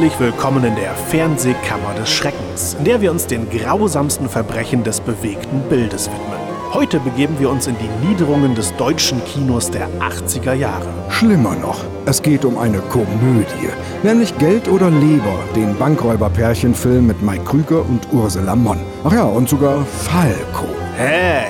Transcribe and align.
Herzlich 0.00 0.18
willkommen 0.18 0.64
in 0.64 0.74
der 0.76 0.94
Fernsehkammer 0.94 1.92
des 1.92 2.08
Schreckens, 2.08 2.72
in 2.78 2.84
der 2.84 3.02
wir 3.02 3.10
uns 3.10 3.26
den 3.26 3.50
grausamsten 3.50 4.30
Verbrechen 4.30 4.82
des 4.82 4.98
bewegten 4.98 5.60
Bildes 5.68 6.06
widmen. 6.06 6.38
Heute 6.72 7.00
begeben 7.00 7.38
wir 7.38 7.50
uns 7.50 7.66
in 7.66 7.76
die 7.76 8.08
Niederungen 8.08 8.54
des 8.54 8.74
deutschen 8.76 9.22
Kinos 9.26 9.70
der 9.70 9.90
80er 10.00 10.54
Jahre. 10.54 10.86
Schlimmer 11.10 11.54
noch, 11.54 11.84
es 12.06 12.22
geht 12.22 12.46
um 12.46 12.56
eine 12.56 12.78
Komödie, 12.78 13.68
nämlich 14.02 14.38
Geld 14.38 14.68
oder 14.68 14.88
Leber, 14.88 15.38
den 15.54 15.76
Bankräuberpärchenfilm 15.76 17.06
mit 17.06 17.20
Mike 17.20 17.44
Krüger 17.44 17.84
und 17.86 18.10
Ursula 18.10 18.56
Monn. 18.56 18.80
Ach 19.04 19.12
ja, 19.12 19.24
und 19.24 19.50
sogar 19.50 19.84
Falco. 19.84 20.64
Hey, 20.96 21.44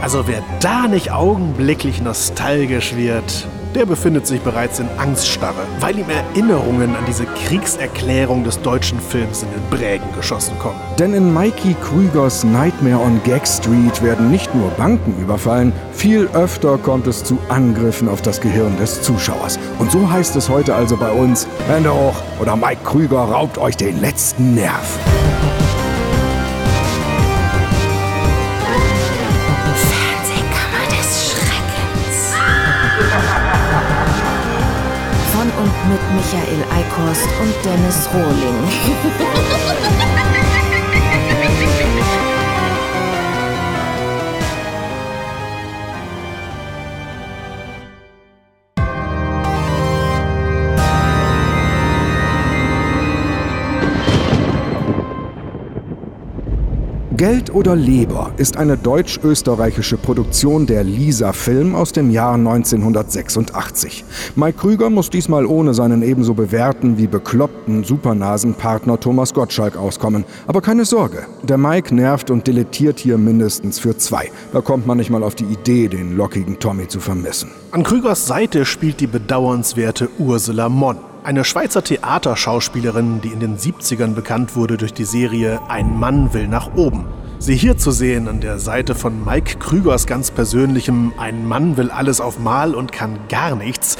also 0.00 0.26
wer 0.26 0.42
da 0.60 0.88
nicht 0.88 1.12
augenblicklich 1.12 2.00
nostalgisch 2.00 2.96
wird, 2.96 3.46
der 3.74 3.86
befindet 3.86 4.26
sich 4.26 4.40
bereits 4.40 4.78
in 4.78 4.88
Angststarre, 4.98 5.62
weil 5.80 5.98
ihm 5.98 6.06
Erinnerungen 6.08 6.96
an 6.96 7.04
diese 7.06 7.24
Kriegserklärung 7.24 8.44
des 8.44 8.60
deutschen 8.60 9.00
Films 9.00 9.42
in 9.42 9.50
den 9.50 9.62
Brägen 9.70 10.06
geschossen 10.16 10.58
kommen. 10.58 10.80
Denn 10.98 11.14
in 11.14 11.32
Mikey 11.32 11.74
Krügers 11.82 12.44
Nightmare 12.44 13.00
on 13.00 13.20
Gag 13.24 13.46
Street 13.46 14.02
werden 14.02 14.30
nicht 14.30 14.54
nur 14.54 14.70
Banken 14.70 15.14
überfallen, 15.20 15.72
viel 15.92 16.28
öfter 16.34 16.78
kommt 16.78 17.06
es 17.06 17.24
zu 17.24 17.38
Angriffen 17.48 18.08
auf 18.08 18.22
das 18.22 18.40
Gehirn 18.40 18.76
des 18.78 19.02
Zuschauers. 19.02 19.58
Und 19.78 19.90
so 19.90 20.10
heißt 20.10 20.36
es 20.36 20.48
heute 20.48 20.74
also 20.74 20.96
bei 20.96 21.10
uns, 21.10 21.46
Hände 21.68 21.92
hoch 21.92 22.16
oder 22.40 22.56
Mike 22.56 22.82
Krüger 22.84 23.20
raubt 23.20 23.58
euch 23.58 23.76
den 23.76 24.00
letzten 24.00 24.54
Nerv. 24.54 24.98
Fernsehkammer 29.90 30.86
des 30.88 31.30
Schreckens. 31.30 32.34
Mit 35.90 36.00
Michael 36.14 36.64
Eickhorst 36.70 37.26
und 37.42 37.52
Dennis 37.64 38.08
Rohling. 38.14 38.54
Geld 57.20 57.52
oder 57.52 57.76
Leber 57.76 58.32
ist 58.38 58.56
eine 58.56 58.78
deutsch-österreichische 58.78 59.98
Produktion 59.98 60.64
der 60.64 60.84
Lisa 60.84 61.34
Film 61.34 61.74
aus 61.74 61.92
dem 61.92 62.10
Jahr 62.10 62.32
1986. 62.32 64.06
Mike 64.36 64.56
Krüger 64.56 64.88
muss 64.88 65.10
diesmal 65.10 65.44
ohne 65.44 65.74
seinen 65.74 66.02
ebenso 66.02 66.32
bewährten 66.32 66.96
wie 66.96 67.06
bekloppten 67.06 67.84
Supernasenpartner 67.84 68.98
Thomas 68.98 69.34
Gottschalk 69.34 69.76
auskommen. 69.76 70.24
Aber 70.46 70.62
keine 70.62 70.86
Sorge, 70.86 71.26
der 71.42 71.58
Mike 71.58 71.94
nervt 71.94 72.30
und 72.30 72.46
dilettiert 72.46 72.98
hier 72.98 73.18
mindestens 73.18 73.78
für 73.78 73.98
zwei. 73.98 74.30
Da 74.54 74.62
kommt 74.62 74.86
man 74.86 74.96
nicht 74.96 75.10
mal 75.10 75.22
auf 75.22 75.34
die 75.34 75.44
Idee, 75.44 75.88
den 75.88 76.16
lockigen 76.16 76.58
Tommy 76.58 76.88
zu 76.88 77.00
vermissen. 77.00 77.50
An 77.72 77.82
Krügers 77.82 78.26
Seite 78.26 78.64
spielt 78.64 78.98
die 78.98 79.06
bedauernswerte 79.06 80.08
Ursula 80.18 80.70
Monn. 80.70 81.09
Eine 81.30 81.44
Schweizer 81.44 81.84
Theaterschauspielerin, 81.84 83.20
die 83.20 83.28
in 83.28 83.38
den 83.38 83.56
70ern 83.56 84.14
bekannt 84.14 84.56
wurde 84.56 84.76
durch 84.76 84.92
die 84.92 85.04
Serie 85.04 85.60
Ein 85.68 85.96
Mann 85.96 86.34
will 86.34 86.48
nach 86.48 86.74
oben. 86.74 87.06
Sie 87.38 87.54
hier 87.54 87.78
zu 87.78 87.92
sehen 87.92 88.26
an 88.26 88.40
der 88.40 88.58
Seite 88.58 88.96
von 88.96 89.24
Mike 89.24 89.58
Krügers 89.58 90.08
ganz 90.08 90.32
persönlichem 90.32 91.12
Ein 91.18 91.46
Mann 91.46 91.76
will 91.76 91.92
alles 91.92 92.20
auf 92.20 92.40
Mal 92.40 92.74
und 92.74 92.90
kann 92.90 93.16
gar 93.28 93.54
nichts, 93.54 93.96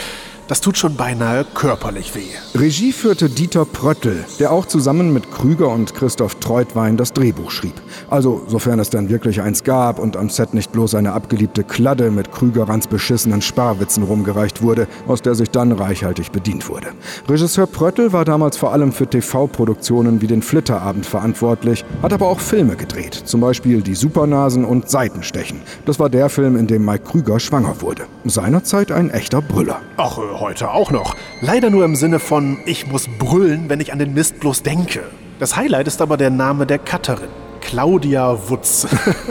das 0.50 0.60
tut 0.60 0.76
schon 0.76 0.96
beinahe 0.96 1.44
körperlich 1.44 2.16
weh. 2.16 2.26
Regie 2.58 2.90
führte 2.90 3.30
Dieter 3.30 3.64
Pröttl, 3.64 4.24
der 4.40 4.50
auch 4.50 4.66
zusammen 4.66 5.12
mit 5.12 5.30
Krüger 5.30 5.68
und 5.68 5.94
Christoph 5.94 6.34
Treutwein 6.40 6.96
das 6.96 7.12
Drehbuch 7.12 7.52
schrieb. 7.52 7.74
Also, 8.10 8.42
sofern 8.48 8.80
es 8.80 8.90
dann 8.90 9.08
wirklich 9.08 9.40
eins 9.42 9.62
gab 9.62 10.00
und 10.00 10.16
am 10.16 10.28
Set 10.28 10.52
nicht 10.52 10.72
bloß 10.72 10.96
eine 10.96 11.12
abgeliebte 11.12 11.62
Kladde 11.62 12.10
mit 12.10 12.32
Krügerans 12.32 12.88
beschissenen 12.88 13.42
Sparwitzen 13.42 14.02
rumgereicht 14.02 14.60
wurde, 14.60 14.88
aus 15.06 15.22
der 15.22 15.36
sich 15.36 15.50
dann 15.50 15.70
reichhaltig 15.70 16.32
bedient 16.32 16.68
wurde. 16.68 16.88
Regisseur 17.28 17.68
Pröttl 17.68 18.12
war 18.12 18.24
damals 18.24 18.56
vor 18.56 18.72
allem 18.72 18.90
für 18.90 19.06
TV-Produktionen 19.06 20.20
wie 20.20 20.26
den 20.26 20.42
Flitterabend 20.42 21.06
verantwortlich, 21.06 21.84
hat 22.02 22.12
aber 22.12 22.26
auch 22.26 22.40
Filme 22.40 22.74
gedreht, 22.74 23.14
zum 23.14 23.40
Beispiel 23.40 23.82
Die 23.82 23.94
Supernasen 23.94 24.64
und 24.64 24.90
Seitenstechen. 24.90 25.60
Das 25.86 26.00
war 26.00 26.10
der 26.10 26.28
Film, 26.28 26.56
in 26.56 26.66
dem 26.66 26.84
Mike 26.84 27.04
Krüger 27.04 27.38
schwanger 27.38 27.80
wurde. 27.80 28.02
Seinerzeit 28.24 28.90
ein 28.90 29.10
echter 29.10 29.42
Brüller. 29.42 29.80
Ach, 29.96 30.18
heute 30.40 30.70
auch 30.70 30.90
noch. 30.90 31.14
Leider 31.40 31.70
nur 31.70 31.84
im 31.84 31.94
Sinne 31.94 32.18
von, 32.18 32.58
ich 32.66 32.86
muss 32.86 33.08
brüllen, 33.18 33.68
wenn 33.68 33.80
ich 33.80 33.92
an 33.92 33.98
den 33.98 34.14
Mist 34.14 34.40
bloß 34.40 34.62
denke. 34.62 35.02
Das 35.38 35.56
Highlight 35.56 35.86
ist 35.86 36.02
aber 36.02 36.16
der 36.16 36.30
Name 36.30 36.66
der 36.66 36.78
Cutterin. 36.78 37.28
Claudia 37.60 38.48
Wutz. 38.48 38.86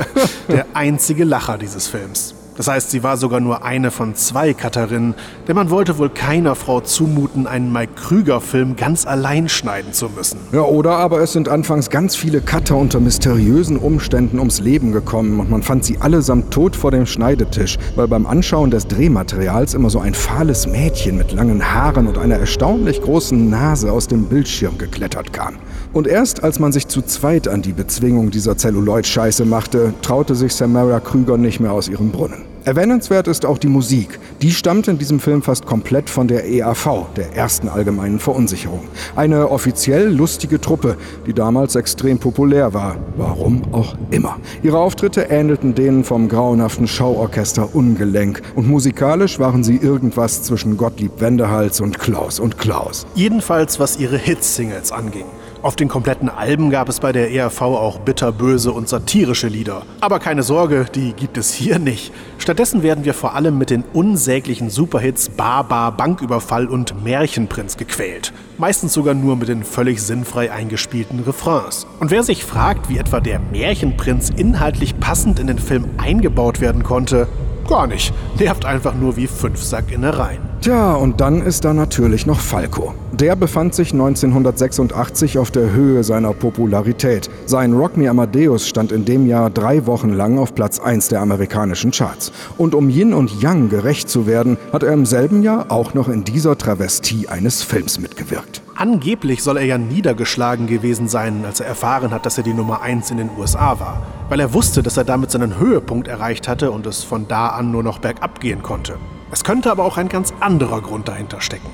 der 0.47 0.67
einzige 0.73 1.23
Lacher 1.23 1.57
dieses 1.57 1.87
Films. 1.87 2.38
Das 2.59 2.67
heißt, 2.67 2.91
sie 2.91 3.03
war 3.03 3.15
sogar 3.15 3.39
nur 3.39 3.63
eine 3.63 3.89
von 3.89 4.15
zwei 4.15 4.53
Cutterinnen, 4.53 5.15
denn 5.47 5.55
man 5.55 5.69
wollte 5.69 5.97
wohl 5.97 6.09
keiner 6.09 6.55
Frau 6.55 6.81
zumuten, 6.81 7.47
einen 7.47 7.71
Mike 7.71 7.93
Krüger-Film 7.95 8.75
ganz 8.75 9.07
allein 9.07 9.47
schneiden 9.47 9.93
zu 9.93 10.09
müssen. 10.09 10.39
Ja, 10.51 10.63
oder 10.63 10.97
aber 10.97 11.21
es 11.21 11.31
sind 11.31 11.47
anfangs 11.47 11.89
ganz 11.89 12.17
viele 12.17 12.41
Cutter 12.41 12.75
unter 12.75 12.99
mysteriösen 12.99 13.77
Umständen 13.77 14.39
ums 14.39 14.59
Leben 14.59 14.91
gekommen 14.91 15.39
und 15.39 15.49
man 15.49 15.63
fand 15.63 15.85
sie 15.85 15.99
allesamt 15.99 16.51
tot 16.51 16.75
vor 16.75 16.91
dem 16.91 17.05
Schneidetisch, 17.05 17.77
weil 17.95 18.09
beim 18.09 18.25
Anschauen 18.25 18.71
des 18.71 18.87
Drehmaterials 18.87 19.73
immer 19.73 19.89
so 19.89 20.01
ein 20.01 20.13
fahles 20.13 20.67
Mädchen 20.67 21.17
mit 21.17 21.31
langen 21.31 21.73
Haaren 21.73 22.07
und 22.07 22.17
einer 22.17 22.39
erstaunlich 22.39 23.01
großen 23.01 23.49
Nase 23.49 23.89
aus 23.89 24.07
dem 24.09 24.25
Bildschirm 24.25 24.77
geklettert 24.77 25.31
kam. 25.31 25.55
Und 25.91 26.07
erst 26.07 26.43
als 26.43 26.59
man 26.59 26.71
sich 26.71 26.87
zu 26.87 27.01
zweit 27.01 27.47
an 27.47 27.63
die 27.63 27.73
Bezwingung 27.73 28.29
dieser 28.29 28.57
Zelluloid-Scheiße 28.57 29.43
machte, 29.45 29.93
traute 30.03 30.35
sich 30.35 30.53
Samara 30.53 30.99
Krüger 30.99 31.37
nicht 31.37 31.59
mehr 31.59 31.71
aus 31.71 31.87
ihrem 31.87 32.11
Brunnen. 32.11 32.43
Erwähnenswert 32.65 33.27
ist 33.27 33.45
auch 33.45 33.57
die 33.57 33.69
Musik. 33.69 34.19
Die 34.43 34.51
stammt 34.51 34.87
in 34.87 34.99
diesem 34.99 35.19
Film 35.19 35.41
fast 35.41 35.65
komplett 35.65 36.07
von 36.07 36.27
der 36.27 36.47
EAV, 36.47 37.07
der 37.15 37.33
ersten 37.35 37.67
allgemeinen 37.69 38.19
Verunsicherung. 38.19 38.81
Eine 39.15 39.49
offiziell 39.49 40.13
lustige 40.13 40.61
Truppe, 40.61 40.97
die 41.25 41.33
damals 41.33 41.75
extrem 41.75 42.19
populär 42.19 42.73
war. 42.75 42.97
Warum 43.17 43.61
auch 43.71 43.95
immer. 44.11 44.37
Ihre 44.61 44.77
Auftritte 44.77 45.21
ähnelten 45.31 45.73
denen 45.73 46.03
vom 46.03 46.27
grauenhaften 46.27 46.87
Schauorchester 46.87 47.73
Ungelenk 47.73 48.41
und 48.55 48.67
musikalisch 48.67 49.39
waren 49.39 49.63
sie 49.63 49.77
irgendwas 49.77 50.43
zwischen 50.43 50.77
Gottlieb 50.77 51.13
Wendehals 51.19 51.81
und 51.81 51.97
Klaus 51.97 52.39
und 52.39 52.59
Klaus. 52.59 53.07
Jedenfalls 53.15 53.79
was 53.79 53.97
ihre 53.99 54.17
Hitsingles 54.17 54.91
anging. 54.91 55.25
Auf 55.61 55.75
den 55.75 55.89
kompletten 55.89 56.29
Alben 56.29 56.69
gab 56.69 56.87
es 56.87 57.01
bei 57.01 57.11
der 57.11 57.31
ERV 57.31 57.61
auch 57.61 57.99
bitterböse 57.99 58.71
und 58.71 58.87
satirische 58.87 59.49
Lieder. 59.49 59.81
Aber 59.99 60.19
keine 60.19 60.41
Sorge, 60.41 60.85
die 60.95 61.11
gibt 61.11 61.37
es 61.37 61.53
hier 61.53 61.79
nicht. 61.79 62.13
Stattdessen 62.37 62.81
werden 62.81 63.03
wir 63.03 63.13
vor 63.13 63.35
allem 63.35 63.57
mit 63.57 63.69
den 63.69 63.83
unsäglichen 63.91 64.69
Superhits 64.69 65.27
Bar 65.27 65.67
Banküberfall 65.97 66.67
und 66.67 67.03
Märchenprinz 67.03 67.75
gequält. 67.75 68.31
Meistens 68.57 68.93
sogar 68.93 69.13
nur 69.13 69.35
mit 69.35 69.49
den 69.49 69.65
völlig 69.65 70.01
sinnfrei 70.01 70.49
eingespielten 70.49 71.19
Refrains. 71.19 71.87
Und 71.99 72.09
wer 72.09 72.23
sich 72.23 72.45
fragt, 72.45 72.87
wie 72.87 72.97
etwa 72.97 73.19
der 73.19 73.39
Märchenprinz 73.39 74.29
inhaltlich 74.29 74.97
passend 75.01 75.39
in 75.39 75.47
den 75.47 75.59
Film 75.59 75.89
eingebaut 75.97 76.61
werden 76.61 76.83
konnte, 76.83 77.27
gar 77.67 77.85
nicht. 77.85 78.13
Nervt 78.39 78.63
einfach 78.63 78.95
nur 78.95 79.17
wie 79.17 79.27
Fünfsack-Innereien. 79.27 80.48
Tja, 80.61 80.93
und 80.95 81.21
dann 81.21 81.41
ist 81.41 81.63
da 81.63 81.73
natürlich 81.73 82.25
noch 82.25 82.41
Falco. 82.41 82.93
Der 83.13 83.37
befand 83.37 83.73
sich 83.73 83.93
1986 83.93 85.37
auf 85.37 85.51
der 85.51 85.71
Höhe 85.71 86.03
seiner 86.03 86.33
Popularität. 86.33 87.29
Sein 87.45 87.71
Rock 87.71 87.95
Me 87.95 88.09
Amadeus 88.09 88.67
stand 88.67 88.91
in 88.91 89.05
dem 89.05 89.25
Jahr 89.25 89.49
drei 89.49 89.85
Wochen 89.85 90.09
lang 90.09 90.37
auf 90.37 90.53
Platz 90.53 90.81
1 90.81 91.07
der 91.07 91.21
amerikanischen 91.21 91.91
Charts. 91.91 92.33
Und 92.57 92.75
um 92.75 92.89
Yin 92.89 93.13
und 93.13 93.41
Yang 93.41 93.69
gerecht 93.69 94.09
zu 94.09 94.27
werden, 94.27 94.57
hat 94.73 94.83
er 94.83 94.91
im 94.91 95.05
selben 95.05 95.43
Jahr 95.43 95.71
auch 95.71 95.93
noch 95.93 96.09
in 96.09 96.25
dieser 96.25 96.57
Travestie 96.57 97.29
eines 97.29 97.63
Films 97.63 97.97
mitgewirkt. 97.97 98.61
Angeblich 98.75 99.43
soll 99.43 99.55
er 99.55 99.65
ja 99.65 99.77
niedergeschlagen 99.77 100.67
gewesen 100.67 101.07
sein, 101.07 101.45
als 101.45 101.61
er 101.61 101.67
erfahren 101.67 102.11
hat, 102.11 102.25
dass 102.25 102.37
er 102.37 102.43
die 102.43 102.53
Nummer 102.53 102.81
1 102.81 103.11
in 103.11 103.17
den 103.17 103.29
USA 103.37 103.79
war. 103.79 104.01
Weil 104.27 104.41
er 104.41 104.53
wusste, 104.53 104.83
dass 104.83 104.97
er 104.97 105.05
damit 105.05 105.31
seinen 105.31 105.57
Höhepunkt 105.57 106.09
erreicht 106.09 106.49
hatte 106.49 106.71
und 106.71 106.85
es 106.85 107.05
von 107.05 107.29
da 107.29 107.47
an 107.47 107.71
nur 107.71 107.83
noch 107.83 107.99
bergab 107.99 108.41
gehen 108.41 108.61
konnte. 108.61 108.95
Es 109.31 109.43
könnte 109.43 109.69
aber 109.69 109.85
auch 109.85 109.97
ein 109.97 110.09
ganz 110.09 110.33
anderer 110.39 110.81
Grund 110.81 111.07
dahinter 111.07 111.39
stecken. 111.39 111.67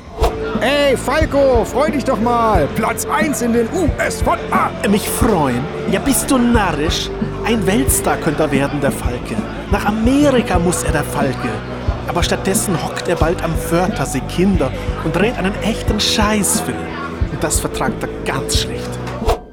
Ey, 0.60 0.98
Falco, 0.98 1.64
freu 1.64 1.90
dich 1.90 2.04
doch 2.04 2.20
mal! 2.20 2.68
Platz 2.76 3.06
1 3.06 3.42
in 3.42 3.54
den 3.54 3.68
USVA! 3.70 4.72
Mich 4.90 5.08
freuen? 5.08 5.62
Ja, 5.90 6.00
bist 6.00 6.30
du 6.30 6.38
narrisch? 6.38 7.10
Ein 7.46 7.66
Weltstar 7.66 8.18
könnte 8.18 8.44
er 8.44 8.52
werden, 8.52 8.82
der 8.82 8.92
Falke. 8.92 9.36
Nach 9.72 9.86
Amerika 9.86 10.60
muss 10.60 10.84
er, 10.84 10.92
der 10.92 11.04
Falke. 11.04 11.50
Aber 12.08 12.24
stattdessen 12.24 12.76
hockt 12.84 13.08
er 13.08 13.16
bald 13.16 13.42
am 13.44 13.54
Wörthersee 13.70 14.22
Kinder 14.28 14.72
und 15.04 15.16
dreht 15.16 15.38
einen 15.38 15.56
echten 15.62 16.00
Scheißfilm. 16.00 16.78
Und 17.32 17.44
das 17.44 17.60
vertragt 17.60 18.04
er 18.04 18.10
ganz 18.26 18.58
schlecht. 18.58 18.90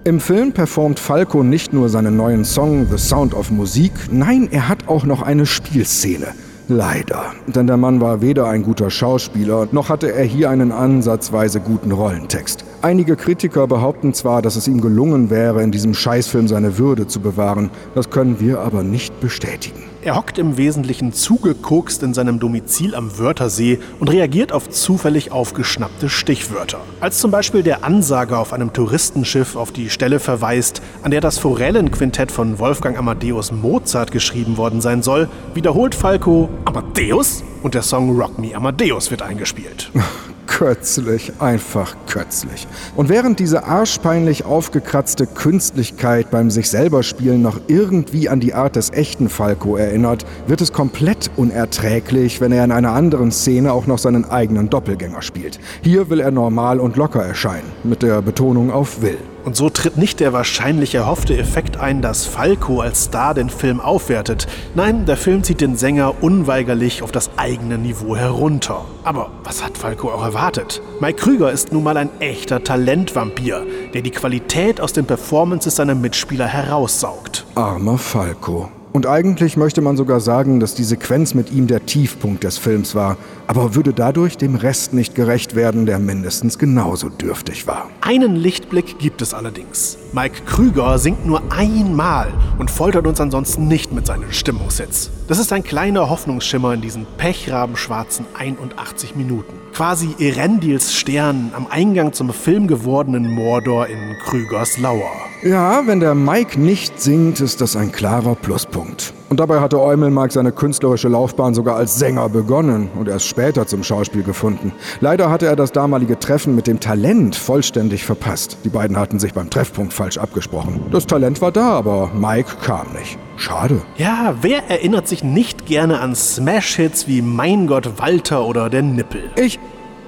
Im 0.05 0.19
Film 0.19 0.53
performt 0.53 0.99
Falco 0.99 1.45
nicht 1.45 1.73
nur 1.73 1.89
seinen 1.89 2.17
neuen 2.17 2.45
Song 2.45 2.89
The 2.91 2.99
Sound 2.99 3.35
of 3.35 3.53
Musik, 3.53 3.93
nein, 4.11 4.49
er 4.51 4.69
hat 4.69 4.89
auch 4.89 5.05
noch 5.05 5.23
eine 5.23 5.47
Spielszene. 5.47 6.35
Leider. 6.69 7.33
Denn 7.47 7.67
der 7.67 7.77
Mann 7.77 8.01
war 8.01 8.21
weder 8.21 8.47
ein 8.47 8.63
guter 8.63 8.91
Schauspieler, 8.91 9.69
noch 9.73 9.89
hatte 9.89 10.13
er 10.13 10.25
hier 10.25 10.49
einen 10.51 10.73
ansatzweise 10.73 11.61
guten 11.61 11.93
Rollentext. 11.93 12.65
Einige 12.83 13.17
Kritiker 13.17 13.67
behaupten 13.67 14.15
zwar, 14.15 14.43
dass 14.43 14.57
es 14.57 14.69
ihm 14.69 14.81
gelungen 14.81 15.31
wäre, 15.31 15.63
in 15.63 15.73
diesem 15.73 15.95
Scheißfilm 15.95 16.49
seine 16.49 16.79
Würde 16.79 17.07
zu 17.07 17.21
bewahren, 17.21 17.71
das 17.95 18.11
können 18.11 18.41
wir 18.41 18.61
aber 18.61 18.83
nicht 18.83 19.21
bestätigen. 19.21 19.92
Er 20.05 20.17
hockt 20.17 20.37
im 20.39 20.57
Wesentlichen 20.57 21.13
zugekokst 21.13 22.03
in 22.03 22.13
seinem 22.13 22.41
Domizil 22.41 22.97
am 22.97 23.21
Wörthersee 23.21 23.79
und 24.01 24.11
reagiert 24.11 24.51
auf 24.51 24.69
zufällig 24.69 25.31
aufgeschnappte 25.31 26.09
Stichwörter. 26.09 26.81
Als 27.01 27.19
zum 27.19 27.31
Beispiel 27.31 27.63
der 27.63 27.85
Ansager 27.85 28.41
auf 28.41 28.53
einem 28.53 28.73
Touristenschiff 28.73 29.55
auf 29.55 29.71
die 29.71 29.91
Stelle 29.91 30.19
verweist, 30.19 30.83
an 31.05 31.13
der 31.13 31.21
das 31.21 31.39
Forellenquintett 31.39 32.33
von 32.33 32.59
Wolfgang 32.59 32.99
Amadeus 32.99 33.53
Mozart 33.53 34.11
geschrieben 34.11 34.57
worden 34.57 34.81
sein 34.81 35.05
soll, 35.05 35.29
wiederholt 35.55 35.95
Falco 35.95 36.49
Amadeus 36.65 37.45
und 37.63 37.75
der 37.75 37.83
Song 37.83 38.19
Rock 38.19 38.41
Me 38.41 38.57
Amadeus 38.57 39.13
wird 39.13 39.23
eingespielt. 39.23 39.93
Kötzlich, 40.47 41.33
einfach 41.39 41.97
kötzlich. 42.09 42.67
Und 42.97 43.09
während 43.09 43.39
diese 43.39 43.65
arschpeinlich 43.65 44.45
aufgekratzte 44.45 45.27
Künstlichkeit 45.27 46.31
beim 46.31 46.51
sich 46.51 46.69
selber 46.69 47.03
spielen 47.03 47.43
noch 47.43 47.61
irgendwie 47.69 48.29
an 48.29 48.41
die 48.41 48.55
Art 48.55 48.77
des 48.77 48.91
echten 48.91 49.29
Falco 49.29 49.77
erinnert, 49.77 50.25
wird 50.47 50.61
es 50.61 50.73
komplett 50.73 51.31
unerträglich, 51.37 52.41
wenn 52.41 52.53
er 52.53 52.65
in 52.65 52.73
einer 52.73 52.93
anderen 52.93 53.33
Szene 53.33 53.73
auch 53.73 53.87
noch 53.87 53.99
seinen 53.99 54.25
eigenen 54.25 54.69
Doppelgänger 54.69 55.23
spielt. 55.23 55.59
Hier 55.83 56.11
will 56.11 56.21
er 56.21 56.31
normal 56.31 56.81
und 56.81 56.97
locker 56.97 57.23
erscheinen, 57.23 57.71
mit 57.85 58.03
der 58.03 58.21
Betonung 58.21 58.71
auf 58.71 59.01
will. 59.01 59.19
Und 59.45 59.57
so 59.57 59.71
tritt 59.71 59.97
nicht 59.97 60.21
der 60.21 60.33
wahrscheinlich 60.33 60.95
erhoffte 60.95 61.37
Effekt 61.37 61.77
ein, 61.77 62.03
dass 62.03 62.27
Falco 62.27 62.81
als 62.81 63.05
Star 63.05 63.35
den 63.35 63.51
Film 63.51 63.81
aufwertet. 63.81 64.47
Nein, 64.75 65.05
der 65.05 65.17
Film 65.17 65.43
zieht 65.43 65.61
den 65.61 65.77
Sänger 65.77 66.23
unweigerlich 66.23 67.03
auf 67.03 67.13
das 67.13 67.31
eigene 67.37 67.79
Niveau 67.79 68.17
herunter. 68.17 68.85
Aber 69.05 69.31
was 69.45 69.65
hat 69.65 69.77
Falco 69.77 70.11
auch 70.11 70.25
erwartet? 70.25 70.81
Mike 71.01 71.21
Krüger 71.21 71.51
ist 71.51 71.73
nun 71.73 71.83
mal 71.83 71.97
ein 71.97 72.11
echter 72.21 72.63
Talentvampir, 72.63 73.67
der 73.93 74.03
die 74.03 74.11
Qualität 74.11 74.81
aus 74.81 74.93
den 74.93 75.07
Performances 75.07 75.77
seiner 75.77 75.95
Mitspieler 75.95 76.47
heraussaugt. 76.47 77.45
Armer 77.55 77.99
Falco. 77.99 78.71
Und 78.93 79.07
eigentlich 79.07 79.57
möchte 79.57 79.81
man 79.81 79.97
sogar 79.97 80.21
sagen, 80.21 80.61
dass 80.61 80.75
die 80.75 80.85
Sequenz 80.85 81.35
mit 81.35 81.51
ihm 81.51 81.67
der 81.67 81.87
Tiefpunkt 81.87 82.45
des 82.45 82.59
Films 82.59 82.95
war, 82.95 83.17
aber 83.47 83.75
würde 83.75 83.95
dadurch 83.95 84.37
dem 84.37 84.55
Rest 84.55 84.93
nicht 84.93 85.15
gerecht 85.15 85.55
werden, 85.55 85.87
der 85.87 85.99
mindestens 85.99 86.59
genauso 86.59 87.09
dürftig 87.09 87.67
war. 87.67 87.89
Einen 88.03 88.37
Lichtblick 88.37 88.99
gibt 88.99 89.23
es 89.23 89.33
allerdings. 89.33 89.97
Mike 90.15 90.43
Krüger 90.45 90.99
singt 90.99 91.25
nur 91.25 91.41
einmal 91.51 92.29
und 92.59 92.71
foltert 92.71 93.07
uns 93.07 93.19
ansonsten 93.19 93.67
nicht 93.67 93.93
mit 93.93 94.07
seinen 94.07 94.31
Stimmungssets. 94.31 95.11
Das 95.27 95.39
ist 95.39 95.55
ein 95.55 95.63
kleiner 95.63 96.11
Hoffnungsschimmer 96.11 96.75
in 96.75 96.83
diesen 96.83 97.07
pechrabenschwarzen 97.17 98.27
81 98.35 99.17
Minuten. 99.17 99.55
Quasi 99.73 100.15
Erendils 100.19 100.95
Stern 100.95 101.53
am 101.57 101.67
Eingang 101.67 102.13
zum 102.13 102.31
filmgewordenen 102.31 103.31
Mordor 103.31 103.87
in 103.87 104.19
Krügers 104.23 104.77
Lauer. 104.77 105.13
Ja, 105.43 105.87
wenn 105.87 106.01
der 106.01 106.15
Mike 106.15 106.61
nicht 106.61 107.01
singt, 107.01 107.41
ist 107.41 107.63
das 107.63 107.75
ein 107.75 107.91
klarer 107.91 108.35
Pluspunkt. 108.35 109.15
Und 109.33 109.41
dabei 109.41 109.61
hatte 109.61 109.81
Eumelmark 109.81 110.31
seine 110.31 110.53
künstlerische 110.53 111.09
Laufbahn 111.09 111.55
sogar 111.55 111.77
als 111.77 111.99
Sänger 111.99 112.29
begonnen 112.29 112.91
und 112.95 113.09
erst 113.09 113.27
später 113.27 113.67
zum 113.67 113.83
Schauspiel 113.83 114.23
gefunden. 114.23 114.73
Leider 115.01 115.31
hatte 115.31 115.47
er 115.47 115.57
das 115.57 115.73
damalige 115.73 116.19
Treffen 116.19 116.55
mit 116.55 116.67
dem 116.67 116.81
Talent 116.81 117.35
vollständig 117.35 118.05
verpasst. 118.05 118.59
Die 118.63 118.69
beiden 118.69 118.99
hatten 118.99 119.19
sich 119.19 119.33
beim 119.33 119.49
Treffpunkt 119.49 119.95
falsch 119.95 120.19
abgesprochen. 120.19 120.83
Das 120.91 121.07
Talent 121.07 121.41
war 121.41 121.51
da, 121.51 121.71
aber 121.71 122.11
Mike 122.15 122.57
kam 122.63 122.93
nicht. 122.93 123.17
Schade. 123.37 123.81
Ja, 123.97 124.35
wer 124.43 124.69
erinnert 124.69 125.09
sich 125.09 125.25
nicht 125.25 125.65
gerne 125.65 126.01
an 126.01 126.15
Smash-Hits 126.15 127.09
wie 127.09 127.23
Mein 127.23 127.67
Gott 127.67 127.99
Walter 127.99 128.45
oder 128.45 128.69
Der 128.69 128.83
Nippel? 128.83 129.31
Ich, 129.37 129.59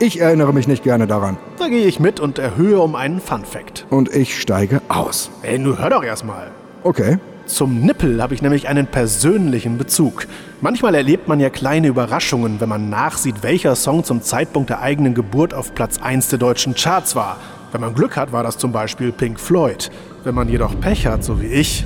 ich 0.01 0.21
erinnere 0.21 0.53
mich 0.53 0.69
nicht 0.69 0.83
gerne 0.83 1.07
daran. 1.07 1.39
Da 1.59 1.69
gehe 1.69 1.87
ich 1.87 1.99
mit 1.99 2.21
und 2.21 2.39
erhöhe 2.39 2.79
um 2.79 2.95
einen 2.95 3.23
Fun-Fact. 3.23 3.87
Und 3.89 4.15
ich 4.15 4.39
steige 4.39 4.83
aus. 4.91 5.31
Ey, 5.41 5.59
nun 5.59 5.79
hör 5.79 5.89
doch 5.89 6.05
erstmal. 6.05 6.51
Okay. 6.83 7.17
Zum 7.47 7.81
Nippel 7.81 8.23
habe 8.23 8.35
ich 8.35 8.41
nämlich 8.41 8.69
einen 8.69 8.87
persönlichen 8.87 9.77
Bezug. 9.77 10.27
Manchmal 10.63 10.95
erlebt 10.95 11.29
man 11.29 11.41
ja 11.41 11.51
kleine 11.51 11.89
Überraschungen, 11.89 12.59
wenn 12.59 12.71
man 12.71 12.89
nachsieht, 12.89 13.43
welcher 13.43 13.77
Song 13.77 14.03
zum 14.03 14.23
Zeitpunkt 14.23 14.71
der 14.71 14.81
eigenen 14.81 15.15
Geburt 15.15 15.53
auf 15.53 15.75
Platz 15.75 15.99
1 16.01 16.29
der 16.29 16.39
deutschen 16.39 16.75
Charts 16.75 17.15
war. 17.15 17.37
Wenn 17.71 17.83
man 17.83 17.95
Glück 17.95 18.17
hat, 18.17 18.33
war 18.33 18.43
das 18.43 18.57
zum 18.57 18.73
Beispiel 18.73 19.13
Pink 19.13 19.39
Floyd. 19.39 19.91
Wenn 20.25 20.35
man 20.35 20.49
jedoch 20.49 20.81
Pech 20.81 21.07
hat, 21.07 21.23
so 21.23 21.43
wie 21.43 21.49
ich, 21.49 21.85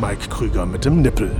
Mike 0.00 0.28
Krüger 0.28 0.66
mit 0.66 0.84
dem 0.84 1.02
Nippel. 1.02 1.32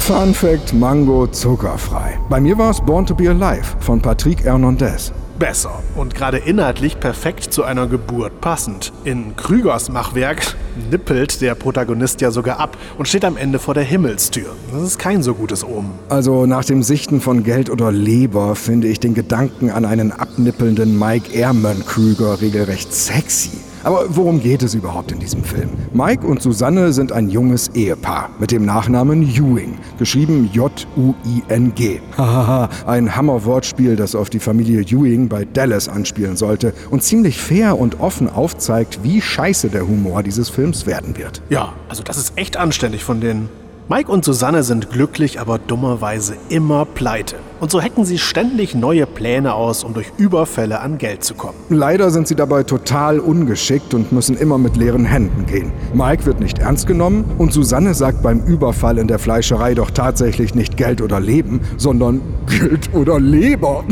Fun 0.00 0.34
Fact: 0.34 0.74
Mango 0.74 1.28
zuckerfrei. 1.28 2.18
Bei 2.28 2.40
mir 2.40 2.58
war 2.58 2.70
es 2.70 2.80
Born 2.80 3.06
to 3.06 3.14
be 3.14 3.30
Alive 3.30 3.76
von 3.78 4.00
Patrick 4.00 4.42
Hernandez. 4.42 5.12
Besser 5.42 5.82
und 5.96 6.14
gerade 6.14 6.38
inhaltlich 6.38 7.00
perfekt 7.00 7.52
zu 7.52 7.64
einer 7.64 7.88
Geburt 7.88 8.40
passend. 8.40 8.92
In 9.02 9.34
Krügers 9.34 9.88
Machwerk 9.88 10.54
nippelt 10.88 11.40
der 11.40 11.56
Protagonist 11.56 12.20
ja 12.20 12.30
sogar 12.30 12.60
ab 12.60 12.76
und 12.96 13.08
steht 13.08 13.24
am 13.24 13.36
Ende 13.36 13.58
vor 13.58 13.74
der 13.74 13.82
Himmelstür. 13.82 14.54
Das 14.72 14.82
ist 14.84 15.00
kein 15.00 15.20
so 15.24 15.34
gutes 15.34 15.64
Omen. 15.64 15.90
Also 16.08 16.46
nach 16.46 16.64
dem 16.64 16.84
Sichten 16.84 17.20
von 17.20 17.42
Geld 17.42 17.70
oder 17.70 17.90
Leber 17.90 18.54
finde 18.54 18.86
ich 18.86 19.00
den 19.00 19.14
Gedanken 19.14 19.70
an 19.70 19.84
einen 19.84 20.12
abnippelnden 20.12 20.96
Mike 20.96 21.32
Ehrmann 21.32 21.84
Krüger 21.84 22.40
regelrecht 22.40 22.94
sexy. 22.94 23.50
Aber 23.84 24.04
worum 24.08 24.40
geht 24.40 24.62
es 24.62 24.74
überhaupt 24.74 25.12
in 25.12 25.18
diesem 25.18 25.42
Film? 25.42 25.70
Mike 25.92 26.26
und 26.26 26.40
Susanne 26.40 26.92
sind 26.92 27.12
ein 27.12 27.28
junges 27.28 27.68
Ehepaar 27.68 28.30
mit 28.38 28.50
dem 28.50 28.64
Nachnamen 28.64 29.22
Ewing, 29.22 29.78
geschrieben 29.98 30.50
J-U-I-N-G. 30.52 32.00
Hahaha, 32.16 32.68
ein 32.86 33.14
Hammer-Wortspiel, 33.14 33.96
das 33.96 34.14
auf 34.14 34.30
die 34.30 34.38
Familie 34.38 34.82
Ewing 34.82 35.28
bei 35.28 35.44
Dallas 35.44 35.88
anspielen 35.88 36.36
sollte 36.36 36.74
und 36.90 37.02
ziemlich 37.02 37.40
fair 37.40 37.78
und 37.78 38.00
offen 38.00 38.28
aufzeigt, 38.28 39.00
wie 39.02 39.20
scheiße 39.20 39.68
der 39.68 39.86
Humor 39.86 40.22
dieses 40.22 40.48
Films 40.48 40.86
werden 40.86 41.16
wird. 41.16 41.42
Ja, 41.48 41.72
also 41.88 42.02
das 42.02 42.16
ist 42.18 42.32
echt 42.36 42.56
anständig 42.56 43.04
von 43.04 43.20
denen. 43.20 43.48
Mike 43.94 44.10
und 44.10 44.24
Susanne 44.24 44.62
sind 44.62 44.88
glücklich, 44.88 45.38
aber 45.38 45.58
dummerweise 45.58 46.34
immer 46.48 46.86
pleite. 46.86 47.36
Und 47.60 47.70
so 47.70 47.82
hacken 47.82 48.06
sie 48.06 48.18
ständig 48.18 48.74
neue 48.74 49.04
Pläne 49.04 49.52
aus, 49.52 49.84
um 49.84 49.92
durch 49.92 50.06
Überfälle 50.16 50.80
an 50.80 50.96
Geld 50.96 51.22
zu 51.22 51.34
kommen. 51.34 51.58
Leider 51.68 52.10
sind 52.10 52.26
sie 52.26 52.34
dabei 52.34 52.62
total 52.62 53.20
ungeschickt 53.20 53.92
und 53.92 54.10
müssen 54.10 54.38
immer 54.38 54.56
mit 54.56 54.78
leeren 54.78 55.04
Händen 55.04 55.44
gehen. 55.44 55.72
Mike 55.92 56.24
wird 56.24 56.40
nicht 56.40 56.58
ernst 56.58 56.86
genommen 56.86 57.26
und 57.36 57.52
Susanne 57.52 57.92
sagt 57.92 58.22
beim 58.22 58.40
Überfall 58.46 58.96
in 58.96 59.08
der 59.08 59.18
Fleischerei 59.18 59.74
doch 59.74 59.90
tatsächlich 59.90 60.54
nicht 60.54 60.78
Geld 60.78 61.02
oder 61.02 61.20
Leben, 61.20 61.60
sondern 61.76 62.22
Geld 62.46 62.94
oder 62.94 63.20
Leber. 63.20 63.84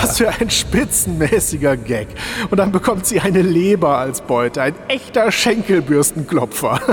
Was 0.00 0.16
für 0.16 0.30
ein 0.30 0.48
spitzenmäßiger 0.48 1.76
Gag. 1.76 2.08
Und 2.50 2.56
dann 2.56 2.72
bekommt 2.72 3.04
sie 3.04 3.20
eine 3.20 3.42
Leber 3.42 3.98
als 3.98 4.22
Beute. 4.22 4.62
Ein 4.62 4.74
echter 4.88 5.30
Schenkelbürstenklopfer. 5.30 6.80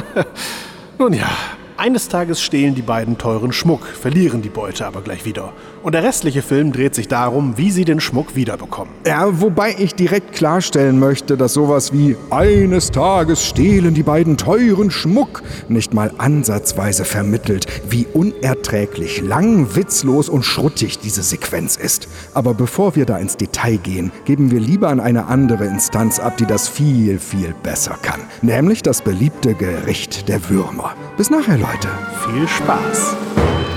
Nun 0.97 1.13
ja, 1.13 1.27
eines 1.77 2.07
Tages 2.07 2.41
stehlen 2.41 2.75
die 2.75 2.81
beiden 2.81 3.17
teuren 3.17 3.51
Schmuck, 3.51 3.85
verlieren 3.85 4.41
die 4.41 4.49
Beute 4.49 4.85
aber 4.85 5.01
gleich 5.01 5.25
wieder. 5.25 5.53
Und 5.83 5.93
der 5.93 6.03
restliche 6.03 6.41
Film 6.41 6.71
dreht 6.71 6.95
sich 6.95 7.07
darum, 7.07 7.57
wie 7.57 7.69
sie 7.69 7.85
den 7.85 7.99
Schmuck 7.99 8.35
wiederbekommen. 8.35 8.93
Ja, 9.05 9.39
wobei 9.41 9.75
ich 9.77 9.93
direkt 9.93 10.33
klarstellen 10.33 10.97
möchte, 10.97 11.37
dass 11.37 11.53
sowas 11.53 11.93
wie 11.93 12.15
eines 12.31 12.91
Tages 12.91 13.45
stehlen 13.45 13.93
die 13.93 14.03
beiden 14.03 14.37
teuren 14.37 14.89
Schmuck 14.89 15.43
nicht 15.67 15.93
mal 15.93 16.11
ansatzweise 16.17 17.05
vermittelt, 17.05 17.67
wie 17.89 18.07
unerträglich 18.13 19.21
lang, 19.21 19.75
witzlos 19.75 20.29
und 20.29 20.43
schruttig 20.43 20.99
diese 20.99 21.23
Sequenz 21.23 21.75
ist. 21.75 22.07
Aber 22.33 22.53
bevor 22.53 22.95
wir 22.95 23.05
da 23.05 23.17
ins 23.17 23.37
Detail 23.37 23.77
gehen, 23.77 24.11
geben 24.23 24.49
wir 24.49 24.59
lieber 24.59 24.89
an 24.89 24.99
eine 24.99 25.25
andere 25.27 25.65
Instanz 25.65 26.19
ab, 26.19 26.37
die 26.37 26.45
das 26.45 26.67
viel, 26.67 27.19
viel 27.19 27.53
besser 27.63 27.97
kann. 28.01 28.21
Nämlich 28.41 28.81
das 28.81 29.01
beliebte 29.01 29.53
Gericht 29.53 30.29
der 30.29 30.49
Würmer. 30.49 30.95
Bis 31.17 31.29
nachher, 31.29 31.57
Leute. 31.65 31.89
Viel 32.25 32.47
Spaß. 32.47 33.15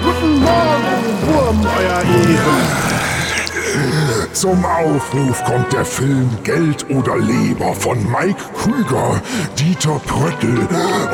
Guten 0.02 0.40
Morgen, 0.40 1.26
Wurm, 1.26 1.66
euer 1.78 2.02
Ehren. 2.02 2.97
Zum 4.32 4.64
Aufruf 4.64 5.42
kommt 5.44 5.72
der 5.72 5.84
Film 5.84 6.30
Geld 6.44 6.88
oder 6.90 7.16
Leber 7.16 7.74
von 7.74 7.98
Mike 8.10 8.40
Krüger, 8.56 9.20
Dieter 9.58 10.00
Pröttl 10.06 10.68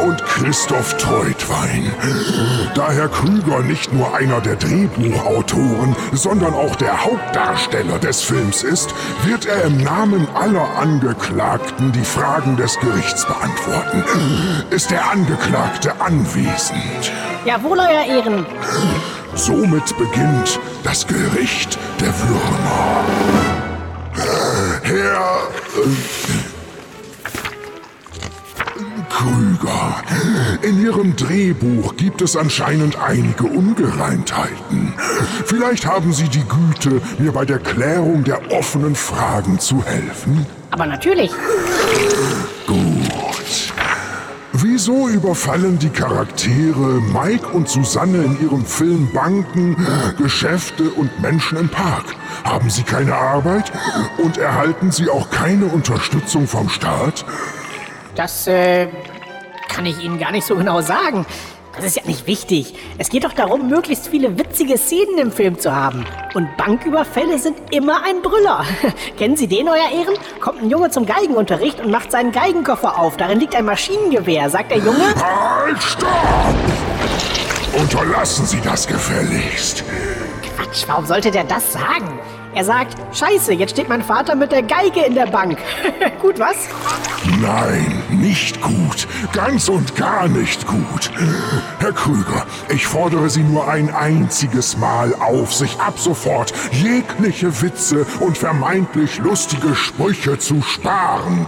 und 0.07 0.25
Christoph 0.25 0.97
Treutwein. 0.99 1.93
Da 2.75 2.91
Herr 2.91 3.09
Krüger 3.09 3.61
nicht 3.61 3.93
nur 3.93 4.15
einer 4.15 4.41
der 4.41 4.57
Drehbuchautoren, 4.57 5.97
sondern 6.13 6.55
auch 6.55 6.77
der 6.77 7.05
Hauptdarsteller 7.05 7.99
des 7.99 8.23
Films 8.23 8.63
ist, 8.63 8.95
wird 9.25 9.47
er 9.47 9.65
im 9.65 9.83
Namen 9.83 10.27
aller 10.35 10.77
Angeklagten 10.79 11.93
die 11.93 12.05
Fragen 12.05 12.57
des 12.57 12.79
Gerichts 12.81 13.25
beantworten. 13.27 14.05
Ist 14.71 14.91
der 14.91 15.11
Angeklagte 15.11 16.01
anwesend? 16.01 17.13
Jawohl, 17.45 17.79
Euer 17.79 18.05
Ehren. 18.17 18.47
Somit 19.37 19.97
beginnt 19.99 20.61
das 20.85 21.07
Gericht 21.07 21.79
der 22.01 22.09
Würmer. 22.09 23.05
Herr 24.83 25.49
äh, 25.77 25.91
Krüger, 29.11 30.03
in 30.63 30.83
Ihrem 30.83 31.17
Drehbuch 31.17 31.97
gibt 31.97 32.23
es 32.23 32.37
anscheinend 32.37 32.97
einige 33.01 33.45
Ungereimtheiten. 33.45 34.95
Vielleicht 35.47 35.87
haben 35.87 36.13
Sie 36.13 36.29
die 36.29 36.45
Güte, 36.45 37.01
mir 37.19 37.33
bei 37.33 37.45
der 37.45 37.59
Klärung 37.59 38.25
der 38.25 38.53
offenen 38.53 38.95
Fragen 38.95 39.59
zu 39.59 39.85
helfen? 39.85 40.47
Aber 40.71 40.87
natürlich. 40.87 41.31
Gut. 42.67 42.94
Wieso 44.67 45.09
überfallen 45.09 45.79
die 45.79 45.91
Charaktere 45.91 46.99
Mike 47.13 47.49
und 47.49 47.69
Susanne 47.69 48.25
in 48.25 48.41
ihrem 48.41 48.65
Film 48.65 49.13
Banken, 49.13 49.77
Geschäfte 50.17 50.85
und 50.85 51.21
Menschen 51.21 51.59
im 51.59 51.69
Park? 51.69 52.17
Haben 52.45 52.71
sie 52.71 52.83
keine 52.83 53.15
Arbeit? 53.15 53.71
Und 54.17 54.39
erhalten 54.39 54.91
sie 54.91 55.11
auch 55.11 55.29
keine 55.29 55.67
Unterstützung 55.67 56.47
vom 56.47 56.71
Staat? 56.71 57.27
Das 58.15 58.47
äh, 58.47 58.89
kann 59.69 59.85
ich 59.85 60.03
Ihnen 60.03 60.19
gar 60.19 60.33
nicht 60.33 60.47
so 60.47 60.57
genau 60.57 60.81
sagen. 60.81 61.27
Das 61.77 61.87
ist 61.87 61.97
ja 61.97 62.03
nicht 62.07 62.27
wichtig. 62.27 62.75
Es 62.99 63.09
geht 63.09 63.25
doch 63.25 63.33
darum, 63.33 63.69
möglichst 63.69 64.07
viele 64.09 64.39
witzige 64.39 64.79
Szenen 64.79 65.19
im 65.19 65.33
Film 65.33 65.59
zu 65.59 65.75
haben. 65.75 66.05
Und 66.35 66.57
Banküberfälle 66.57 67.39
sind 67.39 67.57
immer 67.73 68.03
ein 68.05 68.23
Brüller. 68.23 68.65
Kennen 69.19 69.37
Sie 69.37 69.49
den, 69.49 69.69
Euer 69.69 69.91
Ehren? 69.93 70.15
Kommt 70.41 70.63
ein 70.63 70.71
Junge 70.71 70.91
zum 70.91 71.05
Geigenunterricht 71.05 71.81
und 71.81 71.91
macht 71.91 72.13
seinen 72.13 72.33
Geigenkoffer 72.33 72.99
auf. 72.99 73.17
Darin 73.17 73.41
liegt 73.41 73.57
ein 73.57 73.65
Maschinengewehr. 73.65 74.49
Sagt 74.51 74.71
der 74.71 74.79
Junge... 74.79 75.15
Halt, 75.17 75.83
stopp! 75.83 76.55
Unterlassen 77.77 78.47
Sie 78.47 78.61
das 78.61 78.87
gefälligst. 78.87 79.83
Quatsch, 80.57 80.85
warum 80.87 81.07
sollte 81.07 81.33
der 81.33 81.45
das 81.45 81.73
sagen? 81.73 82.21
Er 82.55 82.65
sagt, 82.65 82.97
scheiße, 83.17 83.53
jetzt 83.53 83.73
steht 83.73 83.89
mein 83.89 84.03
Vater 84.03 84.37
mit 84.37 84.53
der 84.53 84.63
Geige 84.63 85.01
in 85.01 85.15
der 85.15 85.27
Bank. 85.27 85.59
Gut, 86.23 86.39
was? 86.39 86.69
Nein, 87.41 88.03
nicht 88.11 88.61
gut. 88.61 89.09
Ganz 89.33 89.69
und 89.69 89.97
gar 89.97 90.29
nicht 90.29 90.67
gut. 90.67 91.11
Herr 91.81 91.93
Krüger, 91.93 92.47
ich 92.69 92.87
fordere 92.87 93.29
Sie 93.29 93.43
nur 93.43 93.67
ein 93.67 93.93
einziges 93.93 94.77
Mal 94.77 95.15
auf, 95.15 95.53
sich 95.53 95.79
ab 95.81 95.99
sofort 95.99 96.53
jegliche 96.71 97.63
Witze 97.63 98.07
und 98.21 98.39
vermeintlich 98.39 99.19
lustige 99.19 99.75
Sprüche 99.75 100.39
zu 100.39 100.63
sparen. 100.63 101.47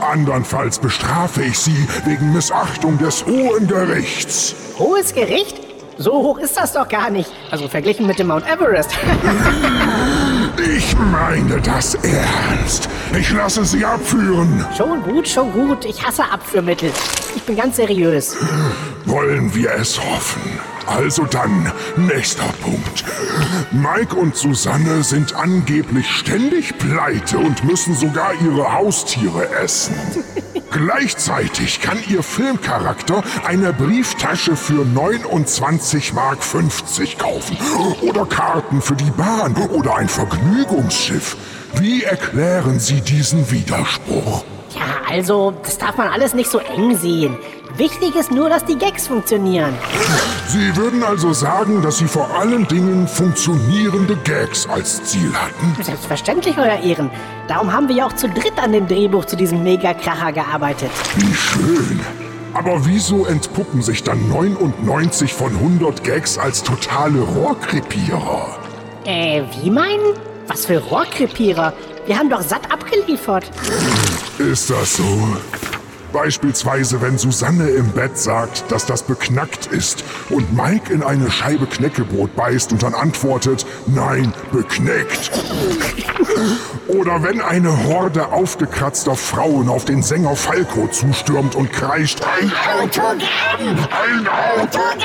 Andernfalls 0.00 0.78
bestrafe 0.78 1.44
ich 1.44 1.58
Sie 1.58 1.86
wegen 2.06 2.32
Missachtung 2.32 2.98
des 2.98 3.24
Hohen 3.24 3.68
Gerichts. 3.68 4.54
Hohes 4.78 5.14
Gericht? 5.14 5.69
So 6.00 6.12
hoch 6.14 6.38
ist 6.38 6.56
das 6.56 6.72
doch 6.72 6.88
gar 6.88 7.10
nicht. 7.10 7.30
Also 7.50 7.68
verglichen 7.68 8.06
mit 8.06 8.18
dem 8.18 8.28
Mount 8.28 8.46
Everest. 8.50 8.90
Ich 10.76 10.94
meine 10.98 11.60
das 11.62 11.94
ernst. 11.94 12.88
Ich 13.18 13.30
lasse 13.32 13.64
Sie 13.64 13.84
abführen. 13.84 14.66
schon 14.76 15.02
gut, 15.02 15.26
schon 15.26 15.52
gut. 15.52 15.84
Ich 15.84 16.04
hasse 16.04 16.22
Abführmittel. 16.24 16.92
Ich 17.34 17.42
bin 17.42 17.56
ganz 17.56 17.76
seriös. 17.76 18.36
Wollen 19.06 19.54
wir 19.54 19.72
es 19.74 19.98
hoffen. 19.98 20.42
Also 20.86 21.24
dann, 21.24 21.72
nächster 21.96 22.48
Punkt. 22.62 23.04
Mike 23.70 24.16
und 24.16 24.36
Susanne 24.36 25.02
sind 25.02 25.34
angeblich 25.34 26.10
ständig 26.10 26.76
pleite 26.78 27.38
und 27.38 27.64
müssen 27.64 27.94
sogar 27.94 28.32
ihre 28.34 28.72
Haustiere 28.72 29.48
essen. 29.62 29.94
Gleichzeitig 30.70 31.80
kann 31.80 31.98
ihr 32.08 32.22
Filmcharakter 32.22 33.22
eine 33.44 33.72
Brieftasche 33.72 34.56
für 34.56 34.84
29 34.84 36.12
Mark 36.12 36.42
50 36.42 37.18
kaufen. 37.18 37.56
Oder 38.02 38.24
Karten 38.24 38.80
für 38.80 38.94
die 38.94 39.10
Bahn 39.10 39.56
oder 39.56 39.96
ein 39.96 40.08
Vergnügungsschiff. 40.08 41.36
Wie 41.74 42.04
erklären 42.04 42.78
Sie 42.78 43.00
diesen 43.00 43.50
Widerspruch? 43.50 44.44
Ja, 44.74 44.80
also, 45.08 45.52
das 45.62 45.78
darf 45.78 45.96
man 45.96 46.08
alles 46.08 46.34
nicht 46.34 46.50
so 46.50 46.58
eng 46.58 46.96
sehen. 46.96 47.36
Wichtig 47.76 48.16
ist 48.16 48.30
nur, 48.30 48.48
dass 48.48 48.64
die 48.64 48.76
Gags 48.76 49.06
funktionieren. 49.06 49.74
Sie 50.48 50.76
würden 50.76 51.02
also 51.02 51.32
sagen, 51.32 51.82
dass 51.82 51.98
Sie 51.98 52.06
vor 52.06 52.28
allen 52.34 52.66
Dingen 52.66 53.06
funktionierende 53.06 54.16
Gags 54.16 54.66
als 54.68 55.02
Ziel 55.04 55.32
hatten? 55.32 55.82
Selbstverständlich, 55.82 56.58
Euer 56.58 56.80
Ehren. 56.82 57.10
Darum 57.48 57.72
haben 57.72 57.88
wir 57.88 57.96
ja 57.96 58.06
auch 58.06 58.12
zu 58.14 58.28
dritt 58.28 58.58
an 58.62 58.72
dem 58.72 58.86
Drehbuch 58.86 59.24
zu 59.24 59.36
diesem 59.36 59.62
Megakracher 59.62 60.32
gearbeitet. 60.32 60.90
Wie 61.16 61.34
schön. 61.34 62.00
Aber 62.52 62.84
wieso 62.84 63.26
entpuppen 63.26 63.80
sich 63.80 64.02
dann 64.02 64.28
99 64.28 65.32
von 65.32 65.54
100 65.54 66.02
Gags 66.02 66.36
als 66.36 66.62
totale 66.62 67.20
Rohrkrepierer? 67.20 68.58
Äh, 69.04 69.42
wie 69.62 69.70
meinen? 69.70 70.14
Was 70.48 70.66
für 70.66 70.78
Rohrkrepierer? 70.78 71.72
Wir 72.06 72.18
haben 72.18 72.28
doch 72.28 72.42
satt 72.42 72.70
abgeliefert. 72.72 73.48
Ist 74.38 74.68
das 74.68 74.96
so? 74.96 75.36
Beispielsweise, 76.12 77.00
wenn 77.00 77.18
Susanne 77.18 77.68
im 77.68 77.88
Bett 77.92 78.18
sagt, 78.18 78.70
dass 78.70 78.86
das 78.86 79.02
beknackt 79.02 79.66
ist 79.66 80.04
und 80.28 80.52
Mike 80.52 80.92
in 80.92 81.02
eine 81.02 81.30
Scheibe 81.30 81.66
Knäckebrot 81.66 82.34
beißt 82.34 82.72
und 82.72 82.82
dann 82.82 82.94
antwortet, 82.94 83.64
nein, 83.86 84.32
beknackt. 84.52 85.30
Oder 86.88 87.22
wenn 87.22 87.40
eine 87.40 87.86
Horde 87.86 88.32
aufgekratzter 88.32 89.14
Frauen 89.14 89.68
auf 89.68 89.84
den 89.84 90.02
Sänger 90.02 90.34
Falco 90.34 90.88
zustürmt 90.88 91.54
und 91.54 91.72
kreischt, 91.72 92.20
ein 92.22 92.52
Autogramm, 92.82 93.18
ein 93.60 94.28
Autogramm. 94.28 95.00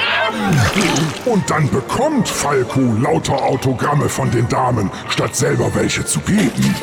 Und 1.25 1.49
dann 1.49 1.69
bekommt 1.69 2.27
Falco 2.27 2.81
lauter 2.99 3.43
Autogramme 3.43 4.09
von 4.09 4.31
den 4.31 4.47
Damen, 4.49 4.89
statt 5.09 5.35
selber 5.35 5.73
welche 5.75 6.05
zu 6.05 6.19
geben. 6.21 6.75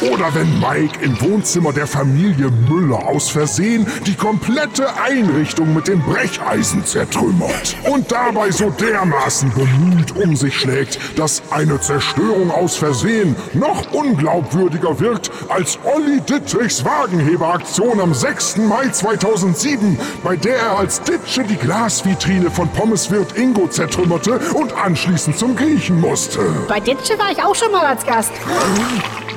Oder 0.00 0.34
wenn 0.34 0.58
Mike 0.60 0.98
im 1.02 1.20
Wohnzimmer 1.20 1.72
der 1.72 1.86
Familie 1.86 2.50
Müller 2.68 3.06
aus 3.06 3.28
Versehen 3.28 3.86
die 4.06 4.14
komplette 4.14 4.86
Einrichtung 5.02 5.74
mit 5.74 5.88
dem 5.88 6.00
Brecheisen 6.00 6.86
zertrümmert 6.86 7.76
und 7.90 8.10
dabei 8.10 8.50
so 8.50 8.70
dermaßen 8.70 9.52
bemüht 9.52 10.16
um 10.16 10.36
sich 10.36 10.56
schlägt, 10.56 10.98
dass 11.18 11.42
eine 11.50 11.80
Zerstörung 11.80 12.50
aus 12.50 12.76
Versehen 12.76 13.36
noch 13.52 13.92
unglaubwürdiger 13.92 14.98
wirkt 15.00 15.30
als 15.48 15.78
Olli 15.84 16.20
Dittrichs 16.20 16.84
Wagenheberaktion 16.84 18.00
am 18.00 18.14
6. 18.14 18.56
Mai 18.58 18.88
2007, 18.88 19.98
bei 20.24 20.36
der 20.36 20.56
er 20.56 20.78
als 20.78 21.02
Ditsche 21.02 21.44
die 21.44 21.56
Glasvitrine 21.56 22.50
von 22.50 22.68
Pommeswirt 22.68 23.36
Ingo 23.36 23.68
zertrümmerte 23.68 24.38
und 24.54 24.72
anschließend 24.72 25.38
zum 25.38 25.56
Griechen 25.56 26.00
musste. 26.00 26.40
Bei 26.68 26.80
Ditsche 26.80 27.18
war 27.18 27.30
ich 27.30 27.42
auch 27.42 27.54
schon 27.54 27.72
mal 27.72 27.84
als 27.84 28.04
Gast. 28.06 28.32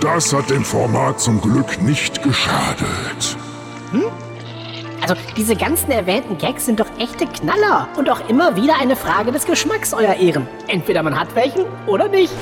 Das 0.04 0.34
hat 0.34 0.50
dem 0.50 0.66
Format 0.66 1.22
zum 1.22 1.40
Glück 1.40 1.82
nicht 1.82 2.22
geschadet. 2.22 3.38
Also, 5.00 5.16
diese 5.38 5.56
ganzen 5.56 5.92
erwähnten 5.92 6.38
Gags 6.38 6.66
sind 6.66 6.82
doch 6.82 6.90
echte 7.00 7.26
Knaller. 7.26 7.88
Und 7.96 8.10
auch 8.10 8.28
immer 8.28 8.58
wieder 8.58 8.78
eine 8.82 8.98
Frage 8.98 9.32
des 9.32 9.46
Geschmacks, 9.46 9.94
Euer 9.94 10.16
Ehren. 10.16 10.46
Entweder 10.68 11.04
man 11.04 11.18
hat 11.18 11.34
welchen 11.36 11.64
oder 11.88 12.10
nicht. 12.10 12.34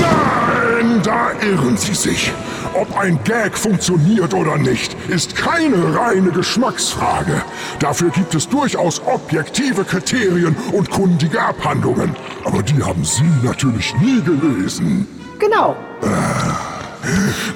Nein, 0.00 1.02
da 1.04 1.32
irren 1.42 1.76
Sie 1.76 1.92
sich. 1.92 2.32
Ob 2.72 2.96
ein 2.96 3.22
Gag 3.24 3.58
funktioniert 3.58 4.32
oder 4.32 4.56
nicht, 4.56 4.96
ist 5.10 5.36
keine 5.36 5.94
reine 5.94 6.30
Geschmacksfrage. 6.30 7.42
Dafür 7.80 8.08
gibt 8.08 8.34
es 8.34 8.48
durchaus 8.48 9.02
objektive 9.04 9.84
Kriterien 9.84 10.56
und 10.72 10.88
kundige 10.88 11.42
Abhandlungen. 11.42 12.16
Aber 12.46 12.62
die 12.62 12.82
haben 12.82 13.04
Sie 13.04 13.30
natürlich 13.42 13.94
nie 13.96 14.22
gelesen. 14.22 15.21
Genau. 15.42 15.74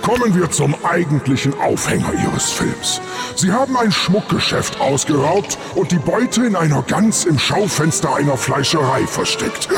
Kommen 0.02 0.34
wir 0.34 0.50
zum 0.50 0.74
eigentlichen 0.84 1.54
Aufhänger 1.60 2.12
Ihres 2.14 2.50
Films. 2.50 3.00
Sie 3.36 3.52
haben 3.52 3.76
ein 3.76 3.92
Schmuckgeschäft 3.92 4.80
ausgeraubt 4.80 5.56
und 5.76 5.92
die 5.92 5.98
Beute 5.98 6.44
in 6.46 6.56
einer 6.56 6.82
Gans 6.82 7.24
im 7.24 7.38
Schaufenster 7.38 8.16
einer 8.16 8.36
Fleischerei 8.36 9.06
versteckt. 9.06 9.68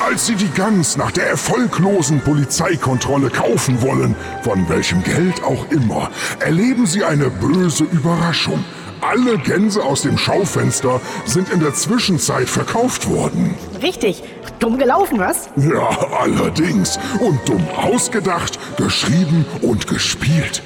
Als 0.00 0.26
Sie 0.26 0.34
die 0.34 0.48
Gans 0.48 0.96
nach 0.96 1.10
der 1.10 1.28
erfolglosen 1.28 2.20
Polizeikontrolle 2.20 3.28
kaufen 3.28 3.82
wollen, 3.82 4.16
von 4.42 4.66
welchem 4.70 5.02
Geld 5.02 5.42
auch 5.44 5.70
immer, 5.70 6.10
erleben 6.40 6.86
Sie 6.86 7.04
eine 7.04 7.28
böse 7.28 7.84
Überraschung. 7.84 8.64
Alle 9.00 9.38
Gänse 9.38 9.82
aus 9.82 10.02
dem 10.02 10.16
Schaufenster 10.18 11.00
sind 11.24 11.50
in 11.50 11.60
der 11.60 11.74
Zwischenzeit 11.74 12.48
verkauft 12.48 13.08
worden. 13.08 13.54
Richtig. 13.82 14.22
Dumm 14.58 14.78
gelaufen, 14.78 15.18
was? 15.18 15.50
Ja, 15.56 15.88
allerdings. 16.18 16.98
Und 17.20 17.38
dumm 17.46 17.66
ausgedacht, 17.76 18.58
geschrieben 18.78 19.44
und 19.60 19.86
gespielt. 19.86 20.62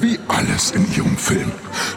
Wie 0.00 0.18
alles 0.28 0.70
in 0.70 0.90
ihrem 0.94 1.16
Film. 1.16 1.52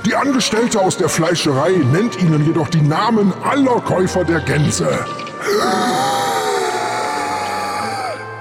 Die 0.06 0.16
Angestellte 0.16 0.82
aus 0.82 0.98
der 0.98 1.08
Fleischerei 1.08 1.72
nennt 1.94 2.22
ihnen 2.22 2.46
jedoch 2.46 2.68
die 2.68 2.82
Namen 2.82 3.34
aller 3.44 3.80
Käufer 3.82 4.26
der 4.26 4.42
Gänse. 4.42 5.06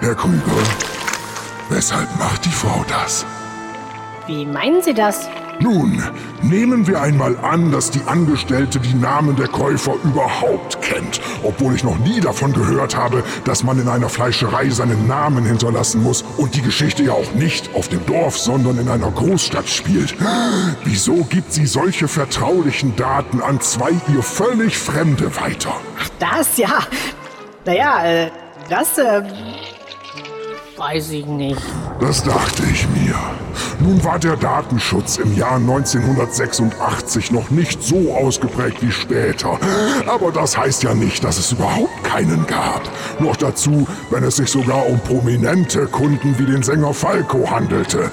Herr 0.01 0.15
Krüger, 0.15 0.63
weshalb 1.71 2.09
macht 2.19 2.45
die 2.45 2.51
Frau 2.51 2.85
das? 2.89 3.25
Wie 4.27 4.45
meinen 4.45 4.83
Sie 4.83 4.95
das? 4.95 5.29
Nun, 5.61 6.01
nehmen 6.41 6.87
wir 6.87 7.03
einmal 7.03 7.37
an, 7.39 7.73
dass 7.73 7.91
die 7.91 8.03
Angestellte 8.07 8.79
die 8.79 8.95
Namen 8.95 9.35
der 9.35 9.49
Käufer 9.49 9.95
überhaupt 10.05 10.81
kennt, 10.83 11.21
obwohl 11.43 11.75
ich 11.75 11.83
noch 11.83 11.99
nie 11.99 12.21
davon 12.21 12.53
gehört 12.53 12.97
habe, 12.97 13.25
dass 13.45 13.65
man 13.65 13.81
in 13.81 13.89
einer 13.89 14.09
Fleischerei 14.09 14.71
seinen 14.71 15.09
Namen 15.09 15.45
hinterlassen 15.45 16.03
muss 16.03 16.23
und 16.37 16.55
die 16.55 16.63
Geschichte 16.63 17.03
ja 17.03 17.13
auch 17.13 17.33
nicht 17.35 17.75
auf 17.75 17.89
dem 17.89 18.05
Dorf, 18.07 18.39
sondern 18.39 18.79
in 18.79 18.89
einer 18.89 19.11
Großstadt 19.11 19.69
spielt. 19.69 20.15
Wieso 20.85 21.25
gibt 21.25 21.53
sie 21.53 21.67
solche 21.67 22.07
vertraulichen 22.07 22.95
Daten 22.95 23.43
an 23.43 23.61
zwei 23.61 23.91
ihr 24.15 24.23
völlig 24.23 24.79
Fremde 24.79 25.35
weiter? 25.37 25.75
Ach, 26.01 26.09
das 26.21 26.57
ja. 26.57 26.79
Naja, 27.65 28.05
äh, 28.05 28.31
das, 28.71 28.97
äh, 28.99 29.23
weiß 30.77 31.11
ich 31.11 31.27
nicht. 31.27 31.61
Das 32.01 32.23
dachte 32.23 32.63
ich 32.73 32.87
mir. 32.91 33.17
Nun 33.81 34.03
war 34.03 34.19
der 34.19 34.37
Datenschutz 34.37 35.19
im 35.19 35.37
Jahr 35.37 35.57
1986 35.57 37.31
noch 37.31 37.51
nicht 37.51 37.83
so 37.83 38.13
ausgeprägt 38.13 38.83
wie 38.83 38.91
später. 38.91 39.59
Aber 40.07 40.33
das 40.33 40.59
heißt 40.59 40.83
ja 40.83 40.95
nicht, 40.95 41.23
dass 41.23 41.39
es 41.39 41.53
überhaupt 41.53 42.03
keinen 42.03 42.45
gab. 42.47 42.83
Noch 43.21 43.37
dazu, 43.37 43.87
wenn 44.11 44.25
es 44.25 44.37
sich 44.37 44.49
sogar 44.49 44.87
um 44.87 44.99
prominente 45.01 45.87
Kunden 45.87 46.37
wie 46.39 46.47
den 46.47 46.63
Sänger 46.63 46.93
Falco 46.93 47.49
handelte. 47.49 48.11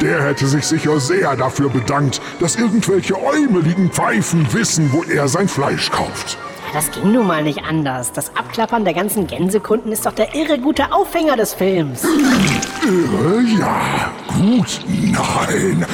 Der 0.00 0.22
hätte 0.22 0.46
sich 0.46 0.64
sicher 0.64 1.00
sehr 1.00 1.34
dafür 1.36 1.68
bedankt, 1.68 2.20
dass 2.38 2.56
irgendwelche 2.56 3.14
äumeligen 3.20 3.90
Pfeifen 3.90 4.46
wissen, 4.52 4.90
wo 4.92 5.02
er 5.02 5.26
sein 5.26 5.48
Fleisch 5.48 5.90
kauft. 5.90 6.38
Das 6.74 6.90
ging 6.90 7.12
nun 7.12 7.26
mal 7.26 7.42
nicht 7.42 7.64
anders. 7.64 8.12
Das 8.12 8.36
Abklappern 8.36 8.84
der 8.84 8.94
ganzen 8.94 9.26
Gänsekunden 9.26 9.90
ist 9.90 10.04
doch 10.04 10.12
der 10.12 10.34
irre 10.34 10.58
gute 10.58 10.92
Aufhänger 10.92 11.36
des 11.36 11.54
Films. 11.54 12.04
Irre, 12.04 13.42
ja. 13.58 14.12
Gut, 14.28 14.80
nein. 14.86 15.86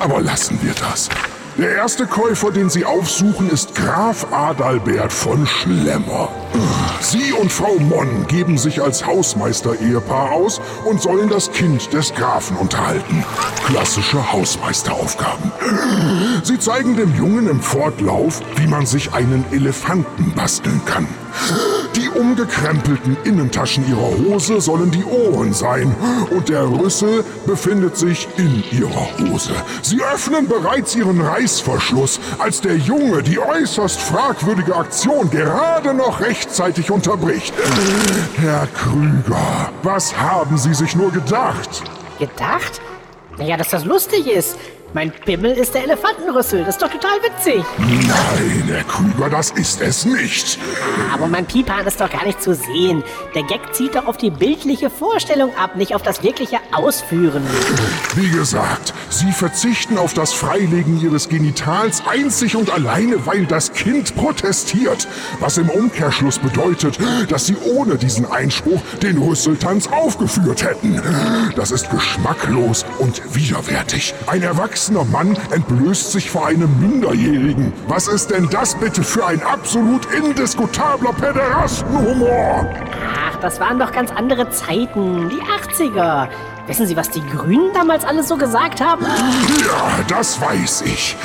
Aber 0.00 0.20
lassen 0.20 0.58
wir 0.62 0.74
das. 0.74 1.08
Der 1.58 1.74
erste 1.74 2.06
Käufer, 2.06 2.50
den 2.50 2.68
Sie 2.68 2.84
aufsuchen, 2.84 3.48
ist 3.48 3.74
Graf 3.74 4.26
Adalbert 4.30 5.10
von 5.10 5.46
Schlemmer. 5.46 6.28
Sie 7.00 7.32
und 7.32 7.50
Frau 7.50 7.78
Monn 7.78 8.26
geben 8.26 8.58
sich 8.58 8.82
als 8.82 9.06
Hausmeister-Ehepaar 9.06 10.32
aus 10.32 10.60
und 10.84 11.00
sollen 11.00 11.30
das 11.30 11.50
Kind 11.50 11.94
des 11.94 12.12
Grafen 12.12 12.58
unterhalten. 12.58 13.24
Klassische 13.64 14.32
Hausmeisteraufgaben. 14.32 15.50
Sie 16.42 16.58
zeigen 16.58 16.94
dem 16.94 17.14
Jungen 17.16 17.48
im 17.48 17.60
Fortlauf, 17.62 18.42
wie 18.56 18.66
man 18.66 18.84
sich 18.84 19.14
einen 19.14 19.44
Elefanten 19.50 20.32
basteln 20.34 20.82
kann. 20.84 21.08
Die 21.94 22.08
umgekrempelten 22.08 23.16
Innentaschen 23.24 23.88
ihrer 23.88 24.18
Hose 24.18 24.60
sollen 24.60 24.90
die 24.90 25.04
Ohren 25.04 25.52
sein 25.52 25.94
und 26.30 26.48
der 26.48 26.64
Rüssel 26.64 27.24
befindet 27.46 27.96
sich 27.96 28.28
in 28.36 28.62
ihrer 28.70 29.08
Hose. 29.18 29.52
Sie 29.82 30.02
öffnen 30.02 30.48
bereits 30.48 30.94
ihren 30.94 31.20
Reißverschluss, 31.46 32.18
als 32.40 32.60
der 32.60 32.76
Junge 32.76 33.22
die 33.22 33.38
äußerst 33.38 34.00
fragwürdige 34.00 34.74
Aktion 34.74 35.30
gerade 35.30 35.94
noch 35.94 36.20
rechtzeitig 36.20 36.90
unterbricht. 36.90 37.54
Herr 38.36 38.66
Krüger, 38.66 39.70
was 39.84 40.16
haben 40.16 40.58
Sie 40.58 40.74
sich 40.74 40.96
nur 40.96 41.12
gedacht? 41.12 41.84
Gedacht? 42.18 42.80
Naja, 43.38 43.56
dass 43.56 43.68
das 43.68 43.84
lustig 43.84 44.26
ist. 44.26 44.56
Mein 44.92 45.10
Pimmel 45.10 45.52
ist 45.52 45.74
der 45.74 45.84
Elefantenrüssel. 45.84 46.60
Das 46.60 46.76
ist 46.76 46.82
doch 46.82 46.90
total 46.90 47.18
witzig. 47.22 47.62
Nein, 47.78 48.64
Herr 48.68 48.84
Krüger, 48.84 49.28
das 49.28 49.50
ist 49.50 49.82
es 49.82 50.06
nicht. 50.06 50.58
Aber 51.12 51.26
mein 51.26 51.44
Piepan 51.44 51.86
ist 51.86 52.00
doch 52.00 52.10
gar 52.10 52.24
nicht 52.24 52.40
zu 52.42 52.54
sehen. 52.54 53.02
Der 53.34 53.42
Gag 53.42 53.74
zielt 53.74 53.94
doch 53.96 54.06
auf 54.06 54.16
die 54.16 54.30
bildliche 54.30 54.88
Vorstellung 54.88 55.54
ab, 55.56 55.76
nicht 55.76 55.94
auf 55.94 56.02
das 56.02 56.22
wirkliche 56.22 56.58
Ausführen. 56.72 57.42
Wie 58.14 58.30
gesagt, 58.30 58.94
Sie 59.10 59.32
verzichten 59.32 59.98
auf 59.98 60.14
das 60.14 60.32
Freilegen 60.32 61.00
Ihres 61.00 61.28
Genitals 61.28 62.02
einzig 62.06 62.56
und 62.56 62.70
alleine, 62.70 63.26
weil 63.26 63.44
das 63.44 63.72
Kind 63.72 64.14
protestiert. 64.14 65.06
Was 65.40 65.58
im 65.58 65.68
Umkehrschluss 65.68 66.38
bedeutet, 66.38 66.98
dass 67.28 67.46
Sie 67.46 67.56
ohne 67.56 67.96
diesen 67.96 68.30
Einspruch 68.30 68.80
den 69.02 69.18
Rüsseltanz 69.18 69.88
aufgeführt 69.88 70.62
hätten. 70.62 71.02
Das 71.54 71.70
ist 71.70 71.90
geschmacklos 71.90 72.86
und 72.98 73.22
widerwärtig. 73.34 74.14
Ein 74.26 74.42
erwachsener 74.42 74.75
Mann 75.10 75.36
entblößt 75.50 76.12
sich 76.12 76.30
vor 76.30 76.46
einem 76.46 76.68
Minderjährigen. 76.78 77.72
Was 77.88 78.08
ist 78.08 78.30
denn 78.30 78.48
das 78.50 78.74
bitte 78.74 79.02
für 79.02 79.26
ein 79.26 79.42
absolut 79.42 80.06
indiskutabler 80.12 81.12
Päderastenhumor? 81.14 82.68
Ach, 83.26 83.36
das 83.40 83.58
waren 83.58 83.78
doch 83.78 83.90
ganz 83.92 84.10
andere 84.10 84.50
Zeiten. 84.50 85.30
Die 85.30 85.40
80er. 85.40 86.28
Wissen 86.66 86.86
Sie, 86.88 86.96
was 86.96 87.10
die 87.10 87.24
Grünen 87.24 87.72
damals 87.72 88.04
alles 88.04 88.26
so 88.26 88.36
gesagt 88.36 88.80
haben? 88.80 89.04
Ja, 89.04 90.04
das 90.08 90.40
weiß 90.40 90.82
ich. 90.82 91.16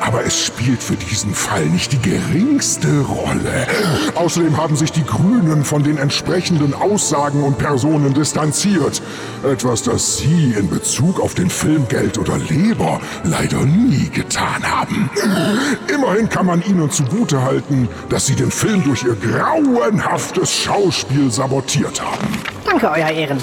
Aber 0.00 0.24
es 0.24 0.46
spielt 0.46 0.82
für 0.82 0.96
diesen 0.96 1.34
Fall 1.34 1.66
nicht 1.66 1.92
die 1.92 2.00
geringste 2.00 3.02
Rolle. 3.02 3.66
Außerdem 4.14 4.56
haben 4.56 4.76
sich 4.76 4.90
die 4.90 5.04
Grünen 5.04 5.64
von 5.64 5.82
den 5.82 5.98
entsprechenden 5.98 6.72
Aussagen 6.72 7.42
und 7.42 7.58
Personen 7.58 8.14
distanziert. 8.14 9.02
Etwas, 9.44 9.82
das 9.82 10.18
Sie 10.18 10.54
in 10.58 10.70
Bezug 10.70 11.20
auf 11.20 11.34
den 11.34 11.50
Film 11.50 11.86
Geld 11.88 12.16
oder 12.16 12.38
Leber 12.38 12.98
leider 13.24 13.66
nie 13.66 14.08
getan 14.08 14.62
haben. 14.64 15.10
Immerhin 15.92 16.30
kann 16.30 16.46
man 16.46 16.62
Ihnen 16.62 16.90
zugutehalten, 16.90 17.88
dass 18.08 18.24
Sie 18.24 18.36
den 18.36 18.50
Film 18.50 18.82
durch 18.84 19.04
Ihr 19.04 19.16
grauenhaftes 19.16 20.50
Schauspiel 20.50 21.30
sabotiert 21.30 22.00
haben. 22.00 22.57
Danke, 22.68 22.90
Euer 22.90 23.08
Ehren. 23.08 23.38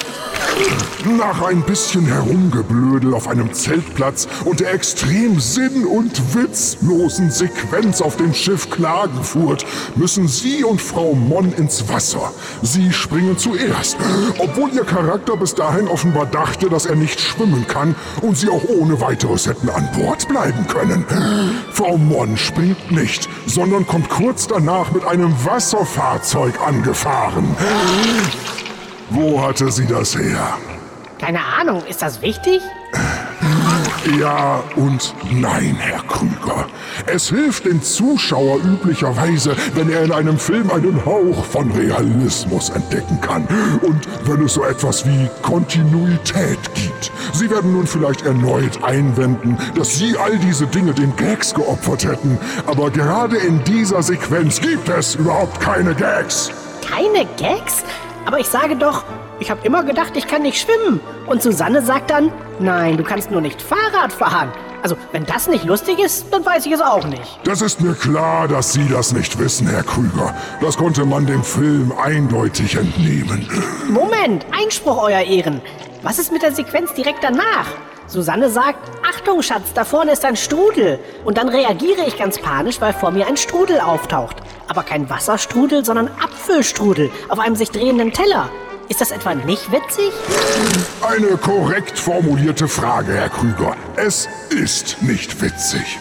Nach 1.17 1.41
ein 1.41 1.63
bisschen 1.63 2.05
Herumgeblödel 2.05 3.13
auf 3.13 3.27
einem 3.27 3.51
Zeltplatz 3.53 4.27
und 4.45 4.59
der 4.59 4.73
extrem 4.73 5.39
sinn- 5.39 5.85
und 5.85 6.35
witzlosen 6.35 7.31
Sequenz 7.31 8.01
auf 8.01 8.17
dem 8.17 8.33
Schiff 8.33 8.69
Klagenfurt 8.69 9.65
müssen 9.95 10.27
Sie 10.27 10.63
und 10.63 10.79
Frau 10.79 11.13
Monn 11.13 11.51
ins 11.53 11.89
Wasser. 11.89 12.31
Sie 12.61 12.93
springen 12.93 13.37
zuerst, 13.37 13.97
obwohl 14.37 14.71
Ihr 14.73 14.85
Charakter 14.85 15.35
bis 15.35 15.55
dahin 15.55 15.87
offenbar 15.87 16.27
dachte, 16.27 16.69
dass 16.69 16.85
er 16.85 16.95
nicht 16.95 17.19
schwimmen 17.19 17.67
kann 17.67 17.95
und 18.21 18.37
Sie 18.37 18.49
auch 18.49 18.63
ohne 18.69 19.01
weiteres 19.01 19.47
hätten 19.47 19.69
an 19.69 19.89
Bord 19.97 20.27
bleiben 20.27 20.67
können. 20.67 21.03
Frau 21.71 21.97
Monn 21.97 22.37
springt 22.37 22.91
nicht, 22.91 23.27
sondern 23.47 23.87
kommt 23.87 24.09
kurz 24.09 24.47
danach 24.47 24.91
mit 24.91 25.03
einem 25.05 25.33
Wasserfahrzeug 25.43 26.53
angefahren. 26.65 27.55
Wo 29.09 29.41
hatte 29.41 29.71
sie 29.71 29.85
das 29.85 30.17
her? 30.17 30.57
Keine 31.19 31.43
Ahnung, 31.43 31.83
ist 31.85 32.01
das 32.01 32.21
wichtig? 32.21 32.61
Ja 34.19 34.63
und 34.75 35.15
nein, 35.31 35.75
Herr 35.79 36.01
Krüger. 36.03 36.67
Es 37.07 37.29
hilft 37.29 37.65
dem 37.65 37.81
Zuschauer 37.81 38.57
üblicherweise, 38.57 39.55
wenn 39.73 39.89
er 39.89 40.03
in 40.03 40.11
einem 40.11 40.37
Film 40.37 40.69
einen 40.69 41.03
Hauch 41.05 41.43
von 41.43 41.71
Realismus 41.71 42.69
entdecken 42.69 43.19
kann. 43.21 43.47
Und 43.81 44.07
wenn 44.27 44.45
es 44.45 44.53
so 44.53 44.63
etwas 44.63 45.07
wie 45.07 45.27
Kontinuität 45.41 46.59
gibt. 46.75 47.11
Sie 47.33 47.49
werden 47.49 47.73
nun 47.73 47.87
vielleicht 47.87 48.21
erneut 48.25 48.83
einwenden, 48.83 49.57
dass 49.75 49.95
Sie 49.95 50.15
all 50.17 50.37
diese 50.37 50.67
Dinge 50.67 50.93
den 50.93 51.15
Gags 51.15 51.53
geopfert 51.53 52.05
hätten. 52.05 52.37
Aber 52.67 52.91
gerade 52.91 53.37
in 53.37 53.63
dieser 53.63 54.03
Sequenz 54.03 54.61
gibt 54.61 54.87
es 54.89 55.15
überhaupt 55.15 55.59
keine 55.59 55.95
Gags. 55.95 56.51
Keine 56.87 57.25
Gags? 57.37 57.83
Aber 58.25 58.39
ich 58.39 58.47
sage 58.47 58.75
doch, 58.75 59.03
ich 59.39 59.51
habe 59.51 59.65
immer 59.65 59.83
gedacht, 59.83 60.13
ich 60.15 60.27
kann 60.27 60.41
nicht 60.41 60.59
schwimmen. 60.59 60.99
Und 61.27 61.43
Susanne 61.43 61.81
sagt 61.81 62.09
dann, 62.09 62.31
nein, 62.59 62.97
du 62.97 63.03
kannst 63.03 63.31
nur 63.31 63.41
nicht 63.41 63.61
Fahrrad 63.61 64.11
fahren. 64.11 64.51
Also, 64.81 64.95
wenn 65.11 65.25
das 65.25 65.47
nicht 65.47 65.65
lustig 65.65 65.97
ist, 65.99 66.27
dann 66.31 66.45
weiß 66.45 66.65
ich 66.67 66.71
es 66.71 66.81
auch 66.81 67.05
nicht. 67.05 67.39
Das 67.43 67.61
ist 67.61 67.81
mir 67.81 67.93
klar, 67.95 68.47
dass 68.47 68.71
Sie 68.73 68.87
das 68.87 69.13
nicht 69.13 69.37
wissen, 69.39 69.67
Herr 69.67 69.81
Krüger. 69.81 70.35
Das 70.61 70.77
konnte 70.77 71.05
man 71.05 71.25
dem 71.25 71.43
Film 71.43 71.91
eindeutig 72.03 72.75
entnehmen. 72.75 73.49
Moment, 73.89 74.45
Einspruch, 74.51 75.01
Euer 75.01 75.21
Ehren. 75.21 75.61
Was 76.03 76.19
ist 76.19 76.31
mit 76.31 76.43
der 76.43 76.51
Sequenz 76.51 76.93
direkt 76.93 77.23
danach? 77.23 77.65
Susanne 78.05 78.51
sagt, 78.51 78.77
Achtung, 79.03 79.41
Schatz, 79.41 79.73
da 79.73 79.83
vorne 79.83 80.11
ist 80.11 80.23
ein 80.23 80.35
Strudel. 80.35 80.99
Und 81.23 81.39
dann 81.39 81.49
reagiere 81.49 82.05
ich 82.05 82.19
ganz 82.19 82.37
panisch, 82.37 82.79
weil 82.79 82.93
vor 82.93 83.09
mir 83.09 83.25
ein 83.27 83.37
Strudel 83.37 83.79
auftaucht. 83.79 84.35
Aber 84.67 84.83
kein 84.83 85.09
Wasserstrudel, 85.09 85.85
sondern 85.85 86.09
Apfelstrudel 86.21 87.11
auf 87.29 87.39
einem 87.39 87.55
sich 87.55 87.71
drehenden 87.71 88.11
Teller. 88.11 88.49
Ist 88.87 89.01
das 89.01 89.11
etwa 89.11 89.33
nicht 89.33 89.71
witzig? 89.71 90.11
Eine 91.01 91.37
korrekt 91.37 91.97
formulierte 91.97 92.67
Frage, 92.67 93.13
Herr 93.13 93.29
Krüger. 93.29 93.75
Es 93.95 94.29
ist 94.49 95.01
nicht 95.01 95.41
witzig. 95.41 95.97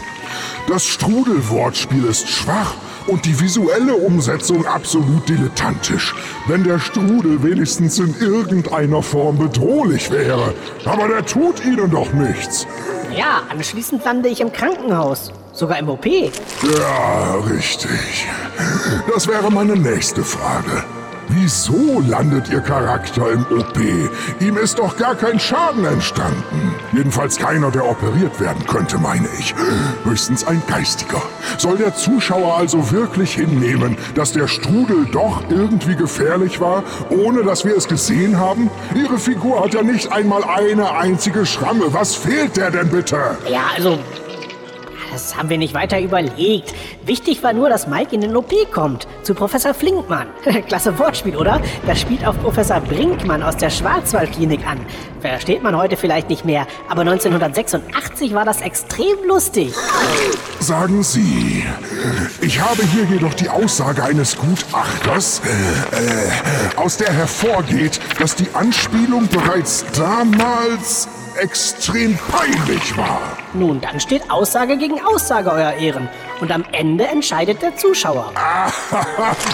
Das 0.69 0.85
Strudelwortspiel 0.85 2.05
ist 2.05 2.29
schwach 2.29 2.75
und 3.07 3.25
die 3.25 3.39
visuelle 3.39 3.95
Umsetzung 3.95 4.67
absolut 4.67 5.29
dilettantisch. 5.29 6.15
Wenn 6.47 6.65
der 6.65 6.79
Strudel 6.79 7.43
wenigstens 7.43 7.99
in 7.99 8.15
irgendeiner 8.21 9.03
Form 9.03 9.39
bedrohlich 9.39 10.11
wäre. 10.11 10.55
Aber 10.85 11.09
der 11.09 11.25
tut 11.25 11.65
Ihnen 11.65 11.91
doch 11.91 12.13
nichts. 12.13 12.67
Ja, 13.17 13.43
anschließend 13.51 14.05
lande 14.05 14.29
ich 14.29 14.41
im 14.41 14.53
Krankenhaus. 14.53 15.33
Sogar 15.55 15.79
im 15.79 15.89
OP. 15.89 16.05
Ja, 16.05 17.37
richtig. 17.49 18.27
Das 19.13 19.29
wäre 19.29 19.53
meine 19.53 19.77
nächste 19.77 20.25
Frage. 20.25 20.85
Wieso 21.29 22.01
landet 22.01 22.51
Ihr 22.51 22.61
Charakter 22.61 23.31
im 23.31 23.47
OP? 23.57 23.79
Ihm 24.41 24.59
ist 24.59 24.79
doch 24.79 24.97
gar 24.97 25.15
kein 25.15 25.39
Schaden 25.39 25.85
entstanden. 25.85 26.75
Jedenfalls 26.93 27.39
keiner, 27.39 27.71
der 27.71 27.89
operiert 27.89 28.39
werden 28.41 28.67
könnte, 28.67 28.99
meine 28.99 29.29
ich. 29.39 29.55
Höchstens 30.05 30.45
ein 30.45 30.63
Geistiger. 30.67 31.23
Soll 31.57 31.79
der 31.79 31.95
Zuschauer 31.95 32.57
also 32.57 32.91
wirklich 32.91 33.35
hinnehmen, 33.35 33.97
dass 34.15 34.33
der 34.33 34.49
Strudel 34.49 35.07
doch 35.13 35.43
irgendwie 35.49 35.97
gefährlich 35.97 36.61
war, 36.61 36.83
ohne 37.11 37.43
dass 37.43 37.65
wir 37.65 37.77
es 37.77 37.89
gesehen 37.89 38.39
haben? 38.39 38.71
Ihre 38.95 39.19
Figur 39.19 39.63
hat 39.65 39.73
ja 39.73 39.83
nicht 39.83 40.13
einmal 40.13 40.45
eine 40.45 40.93
einzige 40.93 41.47
Schramme. 41.47 41.85
Was 41.93 42.15
fehlt 42.15 42.57
der 42.57 42.71
denn 42.71 42.91
bitte? 42.91 43.39
Ja, 43.49 43.63
also. 43.77 43.99
Das 45.15 45.37
haben 45.37 45.49
wir 45.49 45.59
nicht 45.59 45.75
weiter 45.75 46.01
überlegt. 46.01 46.75
Wichtig 47.05 47.41
war 47.45 47.53
nur, 47.53 47.69
dass 47.69 47.87
Mike 47.87 48.13
in 48.13 48.21
den 48.21 48.35
OP 48.35 48.53
kommt. 48.73 49.07
Zu 49.23 49.33
Professor 49.33 49.73
Flinkmann. 49.73 50.27
Klasse 50.67 50.99
Wortspiel, 50.99 51.37
oder? 51.37 51.61
Das 51.87 52.01
spielt 52.01 52.27
auf 52.27 52.37
Professor 52.41 52.81
Brinkmann 52.81 53.41
aus 53.41 53.57
der 53.57 53.71
Schwarzwaldklinik 53.71 54.67
an. 54.67 54.81
Versteht 55.25 55.63
man 55.63 55.75
heute 55.75 55.97
vielleicht 55.97 56.29
nicht 56.29 56.45
mehr, 56.45 56.67
aber 56.87 57.01
1986 57.01 58.35
war 58.35 58.45
das 58.45 58.61
extrem 58.61 59.17
lustig. 59.27 59.73
Sagen 60.61 61.03
Sie, 61.03 61.65
ich 62.43 62.61
habe 62.61 62.83
hier 62.83 63.05
jedoch 63.05 63.33
die 63.33 63.49
Aussage 63.49 64.05
eines 64.05 64.37
Gutachters, 64.37 65.41
äh, 65.41 66.77
aus 66.77 66.99
der 66.99 67.11
hervorgeht, 67.11 68.01
dass 68.19 68.35
die 68.37 68.49
Anspielung 68.53 69.27
bereits 69.29 69.87
damals 69.97 71.09
extrem 71.41 72.19
peinlich 72.31 72.95
war. 72.99 73.23
Nun, 73.55 73.81
dann 73.81 74.01
steht 74.01 74.31
Aussage 74.31 74.77
gegen 74.77 75.01
Aussage, 75.03 75.51
Euer 75.51 75.73
Ehren. 75.73 76.07
Und 76.43 76.53
am 76.53 76.67
Ende 76.73 77.07
entscheidet 77.07 77.63
der 77.63 77.75
Zuschauer. 77.77 78.31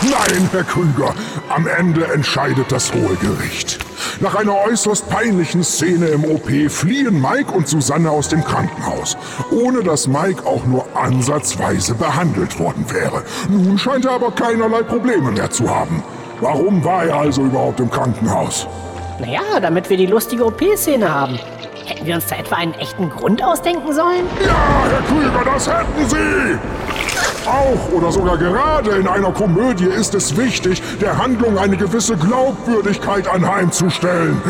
Nein, 0.02 0.48
Herr 0.50 0.64
Krüger, 0.64 1.14
am 1.48 1.68
Ende 1.68 2.12
entscheidet 2.12 2.72
das 2.72 2.92
Hohe 2.92 3.14
Gericht. 3.16 3.78
Nach 4.20 4.34
einer 4.34 4.56
äußerst 4.66 5.08
peinlichen 5.08 5.62
Szene 5.64 6.06
im 6.08 6.24
OP 6.24 6.48
fliehen 6.70 7.20
Mike 7.20 7.52
und 7.52 7.68
Susanne 7.68 8.10
aus 8.10 8.28
dem 8.28 8.44
Krankenhaus, 8.44 9.16
ohne 9.50 9.82
dass 9.82 10.06
Mike 10.06 10.46
auch 10.46 10.64
nur 10.66 10.84
ansatzweise 10.94 11.94
behandelt 11.94 12.58
worden 12.58 12.84
wäre. 12.90 13.22
Nun 13.48 13.78
scheint 13.78 14.04
er 14.04 14.12
aber 14.12 14.30
keinerlei 14.32 14.82
Probleme 14.82 15.30
mehr 15.30 15.50
zu 15.50 15.68
haben. 15.68 16.02
Warum 16.40 16.84
war 16.84 17.04
er 17.04 17.16
also 17.16 17.42
überhaupt 17.42 17.80
im 17.80 17.90
Krankenhaus? 17.90 18.66
Naja, 19.20 19.60
damit 19.60 19.90
wir 19.90 19.96
die 19.96 20.06
lustige 20.06 20.46
OP-Szene 20.46 21.12
haben. 21.12 21.38
Hätten 21.84 22.06
wir 22.06 22.14
uns 22.14 22.26
da 22.26 22.36
etwa 22.36 22.56
einen 22.56 22.74
echten 22.74 23.10
Grund 23.10 23.42
ausdenken 23.42 23.92
sollen? 23.92 24.24
Ja, 24.46 24.56
Herr 24.88 25.02
Krüger, 25.02 25.44
das 25.44 25.68
hätten 25.68 26.08
Sie! 26.08 26.58
Auch 27.46 27.92
oder 27.92 28.12
sogar 28.12 28.36
gerade 28.36 28.90
in 28.92 29.08
einer 29.08 29.32
Komödie 29.32 29.86
ist 29.86 30.14
es 30.14 30.36
wichtig, 30.36 30.82
der 31.00 31.18
Handlung 31.18 31.58
eine 31.58 31.76
gewisse 31.76 32.16
Glaubwürdigkeit 32.16 33.28
anheimzustellen. 33.28 34.40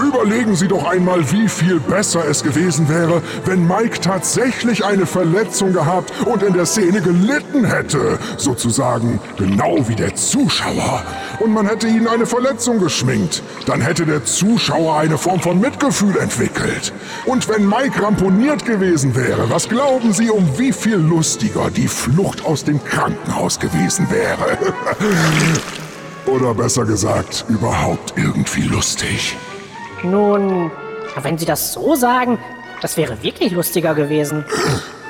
Überlegen 0.00 0.56
Sie 0.56 0.68
doch 0.68 0.84
einmal, 0.88 1.30
wie 1.30 1.48
viel 1.48 1.80
besser 1.80 2.24
es 2.28 2.42
gewesen 2.42 2.88
wäre, 2.88 3.22
wenn 3.44 3.66
Mike 3.66 4.00
tatsächlich 4.00 4.84
eine 4.84 5.06
Verletzung 5.06 5.72
gehabt 5.72 6.12
und 6.26 6.42
in 6.42 6.54
der 6.54 6.66
Szene 6.66 7.00
gelitten 7.00 7.64
hätte. 7.64 8.18
Sozusagen 8.36 9.20
genau 9.36 9.76
wie 9.86 9.94
der 9.94 10.14
Zuschauer. 10.14 11.02
Und 11.38 11.52
man 11.52 11.66
hätte 11.66 11.86
ihnen 11.86 12.08
eine 12.08 12.26
Verletzung 12.26 12.80
geschminkt. 12.80 13.42
Dann 13.66 13.80
hätte 13.80 14.06
der 14.06 14.24
Zuschauer 14.24 14.98
eine 14.98 15.18
Form 15.18 15.40
von 15.40 15.60
Mitgefühl 15.60 16.16
entwickelt. 16.16 16.92
Und 17.26 17.48
wenn 17.48 17.68
Mike 17.68 18.02
ramponiert 18.02 18.64
gewesen 18.64 19.14
wäre, 19.14 19.50
was 19.50 19.68
glauben 19.68 20.12
Sie, 20.12 20.30
um 20.30 20.58
wie 20.58 20.72
viel 20.72 20.96
lustiger 20.96 21.70
die 21.70 21.88
Flucht 21.88 22.44
aus 22.44 22.64
dem 22.64 22.82
Krankenhaus 22.82 23.58
gewesen 23.58 24.08
wäre? 24.10 24.58
Oder 26.26 26.54
besser 26.54 26.84
gesagt, 26.84 27.44
überhaupt 27.48 28.14
irgendwie 28.16 28.62
lustig. 28.62 29.36
Nun, 30.02 30.70
wenn 31.22 31.38
Sie 31.38 31.46
das 31.46 31.72
so 31.72 31.94
sagen, 31.94 32.38
das 32.82 32.96
wäre 32.96 33.22
wirklich 33.22 33.52
lustiger 33.52 33.94
gewesen. 33.94 34.44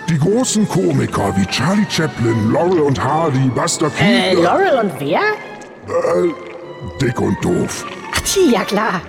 Die 0.09 0.19
großen 0.19 0.69
Komiker 0.69 1.35
wie 1.37 1.47
Charlie 1.47 1.87
Chaplin, 1.89 2.53
Laurel 2.53 2.81
und 2.81 3.03
Hardy, 3.03 3.51
Buster 3.55 3.91
Keaton... 3.91 4.07
Äh, 4.07 4.35
Laurel 4.35 4.79
und 4.79 4.93
wer? 5.01 5.21
Äh, 5.89 6.29
dick 7.01 7.21
und 7.21 7.43
doof. 7.45 7.85
Tja, 8.25 8.43
ja 8.51 8.65
klar. 8.65 9.01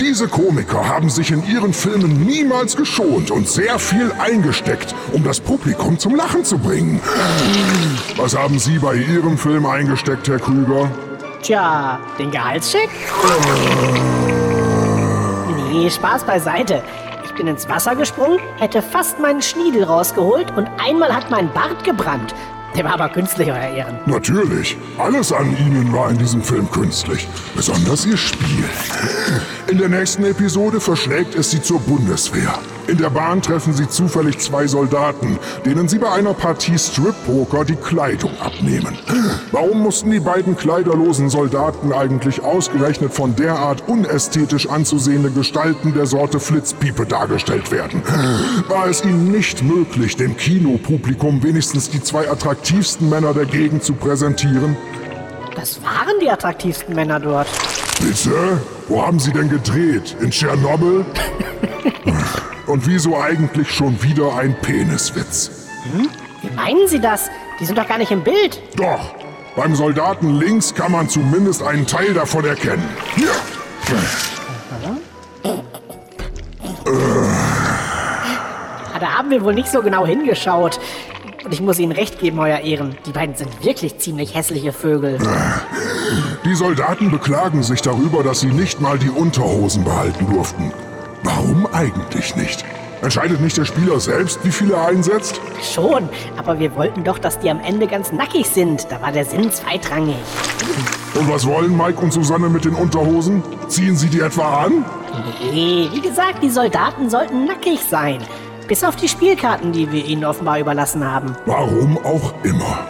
Diese 0.00 0.26
Komiker 0.26 0.86
haben 0.88 1.08
sich 1.08 1.30
in 1.30 1.46
ihren 1.46 1.72
Filmen 1.72 2.26
niemals 2.26 2.76
geschont 2.76 3.30
und 3.30 3.48
sehr 3.48 3.78
viel 3.78 4.12
eingesteckt, 4.18 4.94
um 5.12 5.22
das 5.22 5.38
Publikum 5.38 5.98
zum 5.98 6.16
Lachen 6.16 6.44
zu 6.44 6.58
bringen. 6.58 7.00
Was 8.16 8.36
haben 8.36 8.58
Sie 8.58 8.78
bei 8.78 8.96
Ihrem 8.96 9.38
Film 9.38 9.64
eingesteckt, 9.66 10.26
Herr 10.26 10.40
Krüger? 10.40 10.90
Tja, 11.42 12.00
den 12.18 12.32
Gehaltscheck? 12.32 12.90
Nee, 15.70 15.88
Spaß 15.88 16.24
beiseite. 16.24 16.82
Ich 17.24 17.32
bin 17.34 17.46
ins 17.46 17.68
Wasser 17.68 17.94
gesprungen, 17.94 18.40
hätte 18.58 18.82
fast 18.82 19.20
meinen 19.20 19.42
Schniedel 19.42 19.84
rausgeholt 19.84 20.56
und 20.56 20.68
einmal 20.84 21.14
hat 21.14 21.30
mein 21.30 21.52
Bart 21.52 21.84
gebrannt. 21.84 22.34
Der 22.76 22.84
war 22.84 22.92
aber 22.92 23.08
künstlich, 23.08 23.48
Euer 23.48 23.56
Ehren. 23.56 23.98
Natürlich. 24.04 24.76
Alles 24.98 25.32
an 25.32 25.56
Ihnen 25.56 25.92
war 25.94 26.10
in 26.10 26.18
diesem 26.18 26.42
Film 26.42 26.70
künstlich. 26.70 27.26
Besonders 27.54 28.04
Ihr 28.04 28.18
Spiel. 28.18 28.64
In 29.68 29.78
der 29.78 29.88
nächsten 29.88 30.24
Episode 30.24 30.80
verschlägt 30.80 31.34
es 31.34 31.50
Sie 31.50 31.60
zur 31.60 31.80
Bundeswehr. 31.80 32.54
In 32.86 32.98
der 32.98 33.10
Bahn 33.10 33.42
treffen 33.42 33.72
Sie 33.72 33.88
zufällig 33.88 34.38
zwei 34.38 34.68
Soldaten, 34.68 35.40
denen 35.64 35.88
Sie 35.88 35.98
bei 35.98 36.08
einer 36.08 36.34
Partie 36.34 36.78
Strip-Poker 36.78 37.64
die 37.64 37.74
Kleidung 37.74 38.30
abnehmen. 38.40 38.96
Warum 39.50 39.82
mussten 39.82 40.12
die 40.12 40.20
beiden 40.20 40.56
kleiderlosen 40.56 41.30
Soldaten 41.30 41.92
eigentlich 41.92 42.44
ausgerechnet 42.44 43.12
von 43.12 43.34
derart 43.34 43.88
unästhetisch 43.88 44.68
anzusehenden 44.68 45.34
Gestalten 45.34 45.94
der 45.94 46.06
Sorte 46.06 46.38
Flitzpiepe 46.38 47.04
dargestellt 47.04 47.72
werden? 47.72 48.02
War 48.68 48.86
es 48.86 49.04
ihnen 49.04 49.32
nicht 49.32 49.64
möglich, 49.64 50.14
dem 50.14 50.36
Kinopublikum 50.36 51.42
wenigstens 51.42 51.90
die 51.90 52.00
zwei 52.00 52.30
attraktivsten 52.30 53.08
Männer 53.08 53.34
der 53.34 53.46
Gegend 53.46 53.82
zu 53.82 53.94
präsentieren? 53.94 54.76
Das 55.56 55.82
waren 55.82 56.20
die 56.20 56.30
attraktivsten 56.30 56.94
Männer 56.94 57.18
dort. 57.18 57.48
Bitte? 58.00 58.60
Wo 58.88 59.04
haben 59.04 59.18
Sie 59.18 59.32
denn 59.32 59.48
gedreht? 59.48 60.16
In 60.20 60.30
Tschernobyl? 60.30 61.04
Und 62.66 62.86
wieso 62.86 63.16
eigentlich 63.18 63.70
schon 63.70 64.02
wieder 64.02 64.36
ein 64.36 64.56
Peniswitz? 64.60 65.50
Wie 66.42 66.50
meinen 66.54 66.88
Sie 66.88 67.00
das? 67.00 67.30
Die 67.60 67.64
sind 67.64 67.78
doch 67.78 67.88
gar 67.88 67.98
nicht 67.98 68.10
im 68.10 68.22
Bild. 68.22 68.60
Doch, 68.76 69.14
beim 69.54 69.74
Soldaten 69.74 70.38
links 70.38 70.74
kann 70.74 70.92
man 70.92 71.08
zumindest 71.08 71.62
einen 71.62 71.86
Teil 71.86 72.12
davon 72.12 72.44
erkennen. 72.44 72.86
Hier. 73.14 73.30
Da 79.00 79.18
haben 79.18 79.30
wir 79.30 79.42
wohl 79.42 79.54
nicht 79.54 79.68
so 79.70 79.80
genau 79.82 80.06
hingeschaut. 80.06 80.80
Und 81.46 81.52
ich 81.52 81.60
muss 81.60 81.78
Ihnen 81.78 81.92
recht 81.92 82.18
geben, 82.18 82.40
Euer 82.40 82.58
Ehren. 82.58 82.96
Die 83.06 83.12
beiden 83.12 83.36
sind 83.36 83.64
wirklich 83.64 83.98
ziemlich 83.98 84.34
hässliche 84.34 84.72
Vögel. 84.72 85.16
Die 86.44 86.54
Soldaten 86.56 87.08
beklagen 87.08 87.62
sich 87.62 87.80
darüber, 87.82 88.24
dass 88.24 88.40
sie 88.40 88.48
nicht 88.48 88.80
mal 88.80 88.98
die 88.98 89.10
Unterhosen 89.10 89.84
behalten 89.84 90.26
durften. 90.28 90.72
Warum 91.22 91.68
eigentlich 91.72 92.34
nicht? 92.34 92.64
Entscheidet 93.00 93.40
nicht 93.40 93.56
der 93.56 93.64
Spieler 93.64 94.00
selbst, 94.00 94.40
wie 94.42 94.50
viel 94.50 94.72
er 94.72 94.88
einsetzt? 94.88 95.40
Schon, 95.62 96.08
aber 96.36 96.58
wir 96.58 96.74
wollten 96.74 97.04
doch, 97.04 97.18
dass 97.18 97.38
die 97.38 97.48
am 97.48 97.60
Ende 97.60 97.86
ganz 97.86 98.10
nackig 98.10 98.48
sind. 98.48 98.88
Da 98.90 99.00
war 99.00 99.12
der 99.12 99.24
Sinn 99.24 99.48
zweitrangig. 99.52 100.16
Und 101.14 101.30
was 101.30 101.46
wollen 101.46 101.76
Mike 101.76 102.00
und 102.00 102.12
Susanne 102.12 102.48
mit 102.48 102.64
den 102.64 102.74
Unterhosen? 102.74 103.44
Ziehen 103.68 103.94
sie 103.94 104.08
die 104.08 104.18
etwa 104.18 104.64
an? 104.64 104.84
Nee, 105.52 105.90
wie 105.92 106.00
gesagt, 106.00 106.42
die 106.42 106.50
Soldaten 106.50 107.08
sollten 107.08 107.44
nackig 107.44 107.78
sein. 107.88 108.18
Bis 108.68 108.82
auf 108.82 108.96
die 108.96 109.08
Spielkarten, 109.08 109.72
die 109.72 109.90
wir 109.92 110.04
ihnen 110.04 110.24
offenbar 110.24 110.58
überlassen 110.58 111.04
haben. 111.04 111.36
Warum 111.46 111.98
auch 111.98 112.34
immer. 112.42 112.86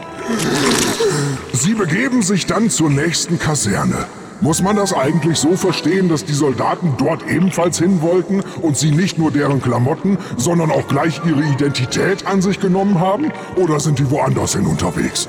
Sie 1.53 1.75
begeben 1.75 2.23
sich 2.23 2.47
dann 2.47 2.71
zur 2.71 2.91
nächsten 2.91 3.39
Kaserne. 3.39 4.07
Muss 4.41 4.63
man 4.63 4.77
das 4.77 4.93
eigentlich 4.93 5.39
so 5.39 5.57
verstehen, 5.57 6.09
dass 6.09 6.25
die 6.25 6.35
Soldaten 6.35 6.95
dort 6.99 7.27
ebenfalls 7.27 7.79
hin 7.79 8.03
wollten 8.03 8.43
und 8.61 8.77
sie 8.77 8.91
nicht 8.91 9.19
nur 9.19 9.31
deren 9.31 9.63
Klamotten, 9.63 10.19
sondern 10.37 10.71
auch 10.71 10.87
gleich 10.89 11.21
ihre 11.25 11.43
Identität 11.43 12.27
an 12.27 12.43
sich 12.43 12.61
genommen 12.61 13.01
haben? 13.01 13.33
Oder 13.57 13.81
sind 13.81 13.99
die 13.99 14.11
woanders 14.11 14.55
hin 14.55 14.67
unterwegs? 14.67 15.27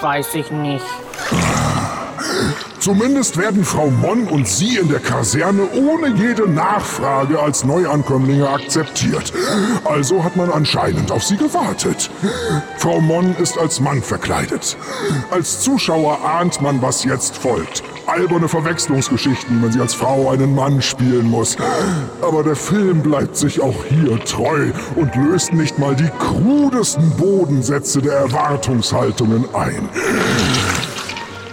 Weiß 0.00 0.34
ich 0.34 0.50
nicht. 0.50 0.84
Zumindest 2.84 3.38
werden 3.38 3.64
Frau 3.64 3.88
Monn 3.88 4.28
und 4.28 4.46
Sie 4.46 4.76
in 4.76 4.90
der 4.90 5.00
Kaserne 5.00 5.62
ohne 5.72 6.14
jede 6.18 6.46
Nachfrage 6.46 7.40
als 7.40 7.64
Neuankömmlinge 7.64 8.46
akzeptiert. 8.46 9.32
Also 9.86 10.22
hat 10.22 10.36
man 10.36 10.50
anscheinend 10.50 11.10
auf 11.10 11.24
Sie 11.24 11.38
gewartet. 11.38 12.10
Frau 12.76 13.00
Monn 13.00 13.34
ist 13.40 13.56
als 13.56 13.80
Mann 13.80 14.02
verkleidet. 14.02 14.76
Als 15.30 15.60
Zuschauer 15.60 16.22
ahnt 16.26 16.60
man, 16.60 16.82
was 16.82 17.04
jetzt 17.04 17.38
folgt. 17.38 17.82
Alberne 18.04 18.48
Verwechslungsgeschichten, 18.48 19.62
wenn 19.62 19.72
sie 19.72 19.80
als 19.80 19.94
Frau 19.94 20.28
einen 20.28 20.54
Mann 20.54 20.82
spielen 20.82 21.30
muss. 21.30 21.56
Aber 22.20 22.42
der 22.42 22.54
Film 22.54 23.00
bleibt 23.00 23.34
sich 23.34 23.62
auch 23.62 23.82
hier 23.88 24.22
treu 24.26 24.72
und 24.94 25.16
löst 25.16 25.54
nicht 25.54 25.78
mal 25.78 25.96
die 25.96 26.10
krudesten 26.18 27.08
Bodensätze 27.12 28.02
der 28.02 28.12
Erwartungshaltungen 28.12 29.46
ein. 29.54 29.88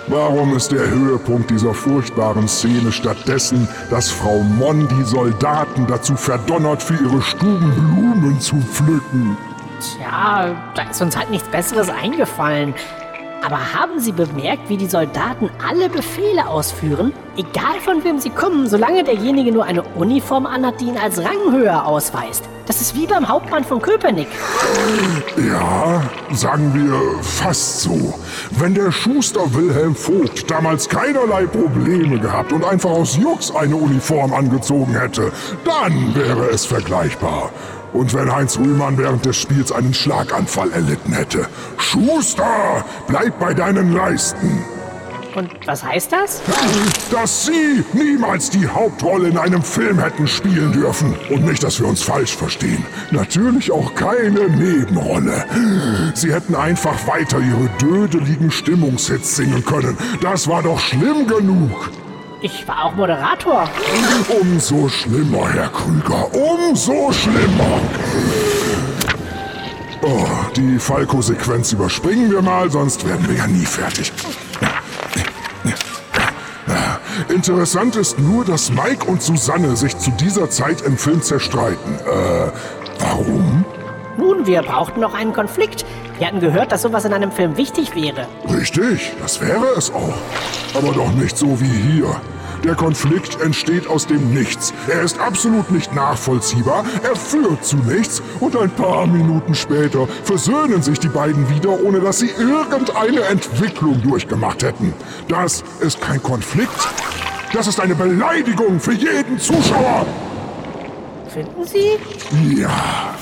Warum 0.07 0.55
ist 0.55 0.71
der 0.71 0.89
Höhepunkt 0.89 1.49
dieser 1.51 1.73
furchtbaren 1.73 2.47
Szene 2.47 2.91
stattdessen, 2.91 3.67
dass 3.89 4.09
Frau 4.09 4.39
Mon 4.39 4.87
die 4.87 5.03
Soldaten 5.03 5.85
dazu 5.87 6.15
verdonnert, 6.15 6.81
für 6.81 6.95
ihre 6.95 7.21
Stuben 7.21 7.71
Blumen 7.73 8.39
zu 8.39 8.57
pflücken? 8.57 9.37
Tja, 9.79 10.55
da 10.75 10.83
ist 10.83 11.01
uns 11.01 11.15
halt 11.15 11.29
nichts 11.29 11.47
Besseres 11.49 11.89
eingefallen. 11.89 12.73
Aber 13.43 13.73
haben 13.73 13.99
Sie 13.99 14.11
bemerkt, 14.11 14.69
wie 14.69 14.77
die 14.77 14.87
Soldaten 14.87 15.49
alle 15.67 15.89
Befehle 15.89 16.47
ausführen? 16.47 17.11
Egal 17.37 17.79
von 17.83 18.03
wem 18.03 18.19
sie 18.19 18.29
kommen, 18.29 18.67
solange 18.67 19.03
derjenige 19.03 19.51
nur 19.51 19.65
eine 19.65 19.81
Uniform 19.81 20.45
anhat, 20.45 20.79
die 20.79 20.85
ihn 20.85 20.97
als 20.97 21.17
Ranghöher 21.17 21.85
ausweist. 21.85 22.43
Das 22.67 22.81
ist 22.81 22.95
wie 22.95 23.07
beim 23.07 23.27
Hauptmann 23.27 23.63
von 23.63 23.81
Köpenick. 23.81 24.27
Ja, 25.37 26.03
sagen 26.31 26.71
wir 26.73 27.21
fast 27.23 27.81
so. 27.81 28.13
Wenn 28.51 28.75
der 28.75 28.91
Schuster 28.91 29.41
Wilhelm 29.55 29.95
Vogt 29.95 30.49
damals 30.49 30.87
keinerlei 30.87 31.45
Probleme 31.45 32.19
gehabt 32.19 32.53
und 32.53 32.63
einfach 32.63 32.91
aus 32.91 33.17
Jux 33.17 33.53
eine 33.55 33.75
Uniform 33.75 34.33
angezogen 34.33 34.93
hätte, 34.93 35.31
dann 35.65 36.13
wäre 36.15 36.49
es 36.49 36.65
vergleichbar. 36.65 37.49
Und 37.93 38.13
wenn 38.13 38.33
Heinz 38.33 38.57
Rühmann 38.57 38.97
während 38.97 39.25
des 39.25 39.37
Spiels 39.37 39.71
einen 39.71 39.93
Schlaganfall 39.93 40.71
erlitten 40.71 41.13
hätte. 41.13 41.47
Schuster, 41.77 42.85
bleib 43.07 43.39
bei 43.39 43.53
deinen 43.53 43.93
Leisten. 43.93 44.63
Und 45.35 45.49
was 45.65 45.83
heißt 45.83 46.11
das? 46.11 46.41
Dass 47.09 47.45
Sie 47.45 47.83
niemals 47.93 48.49
die 48.49 48.67
Hauptrolle 48.67 49.29
in 49.29 49.37
einem 49.37 49.61
Film 49.61 49.99
hätten 49.99 50.27
spielen 50.27 50.71
dürfen. 50.73 51.15
Und 51.29 51.45
nicht, 51.45 51.63
dass 51.63 51.79
wir 51.79 51.87
uns 51.87 52.01
falsch 52.01 52.35
verstehen. 52.35 52.85
Natürlich 53.11 53.71
auch 53.71 53.95
keine 53.95 54.49
Nebenrolle. 54.49 55.45
Sie 56.15 56.33
hätten 56.33 56.55
einfach 56.55 57.07
weiter 57.07 57.39
ihre 57.39 57.69
dödeligen 57.79 58.51
Stimmungshits 58.51 59.37
singen 59.37 59.63
können. 59.63 59.97
Das 60.21 60.47
war 60.47 60.63
doch 60.63 60.79
schlimm 60.79 61.27
genug. 61.27 61.89
Ich 62.43 62.67
war 62.67 62.85
auch 62.85 62.95
Moderator. 62.95 63.69
Umso 64.41 64.89
schlimmer, 64.89 65.47
Herr 65.53 65.69
Krüger. 65.69 66.27
Umso 66.33 67.11
schlimmer. 67.11 67.79
Oh, 70.01 70.25
die 70.55 70.79
Falco-Sequenz 70.79 71.73
überspringen 71.73 72.31
wir 72.31 72.41
mal, 72.41 72.71
sonst 72.71 73.07
werden 73.07 73.29
wir 73.29 73.35
ja 73.35 73.45
nie 73.45 73.65
fertig. 73.65 74.11
Interessant 77.29 77.95
ist 77.95 78.17
nur, 78.17 78.43
dass 78.43 78.71
Mike 78.71 79.05
und 79.05 79.21
Susanne 79.21 79.75
sich 79.75 79.95
zu 79.99 80.09
dieser 80.11 80.49
Zeit 80.49 80.81
im 80.81 80.97
Film 80.97 81.21
zerstreiten. 81.21 81.99
Äh, 81.99 82.51
warum? 82.99 83.63
Nun, 84.17 84.47
wir 84.47 84.63
brauchten 84.63 84.99
noch 84.99 85.13
einen 85.13 85.33
Konflikt. 85.33 85.85
Wir 86.21 86.27
hatten 86.27 86.39
gehört, 86.39 86.71
dass 86.71 86.83
sowas 86.83 87.03
in 87.03 87.13
einem 87.13 87.31
Film 87.31 87.57
wichtig 87.57 87.95
wäre. 87.95 88.27
Richtig, 88.47 89.11
das 89.19 89.41
wäre 89.41 89.65
es 89.75 89.91
auch. 89.91 90.13
Aber 90.75 90.93
doch 90.93 91.11
nicht 91.13 91.35
so 91.35 91.59
wie 91.59 91.65
hier. 91.65 92.15
Der 92.63 92.75
Konflikt 92.75 93.41
entsteht 93.41 93.87
aus 93.87 94.05
dem 94.05 94.31
Nichts. 94.31 94.71
Er 94.87 95.01
ist 95.01 95.19
absolut 95.19 95.71
nicht 95.71 95.95
nachvollziehbar, 95.95 96.85
er 97.01 97.15
führt 97.15 97.65
zu 97.65 97.77
nichts 97.77 98.21
und 98.39 98.55
ein 98.55 98.69
paar 98.69 99.07
Minuten 99.07 99.55
später 99.55 100.07
versöhnen 100.23 100.83
sich 100.83 100.99
die 100.99 101.09
beiden 101.09 101.49
wieder, 101.49 101.81
ohne 101.83 101.99
dass 101.99 102.19
sie 102.19 102.29
irgendeine 102.37 103.21
Entwicklung 103.21 103.99
durchgemacht 104.03 104.61
hätten. 104.61 104.93
Das 105.27 105.63
ist 105.79 105.99
kein 106.01 106.21
Konflikt, 106.21 106.87
das 107.51 107.65
ist 107.65 107.79
eine 107.79 107.95
Beleidigung 107.95 108.79
für 108.79 108.93
jeden 108.93 109.39
Zuschauer. 109.39 110.05
Finden 111.29 111.65
Sie? 111.65 111.97
Ja. 112.61 113.15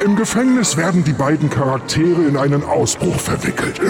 Im 0.00 0.16
Gefängnis 0.16 0.76
werden 0.76 1.04
die 1.04 1.12
beiden 1.12 1.50
Charaktere 1.50 2.22
in 2.22 2.36
einen 2.36 2.64
Ausbruch 2.64 3.18
verwickelt. 3.18 3.80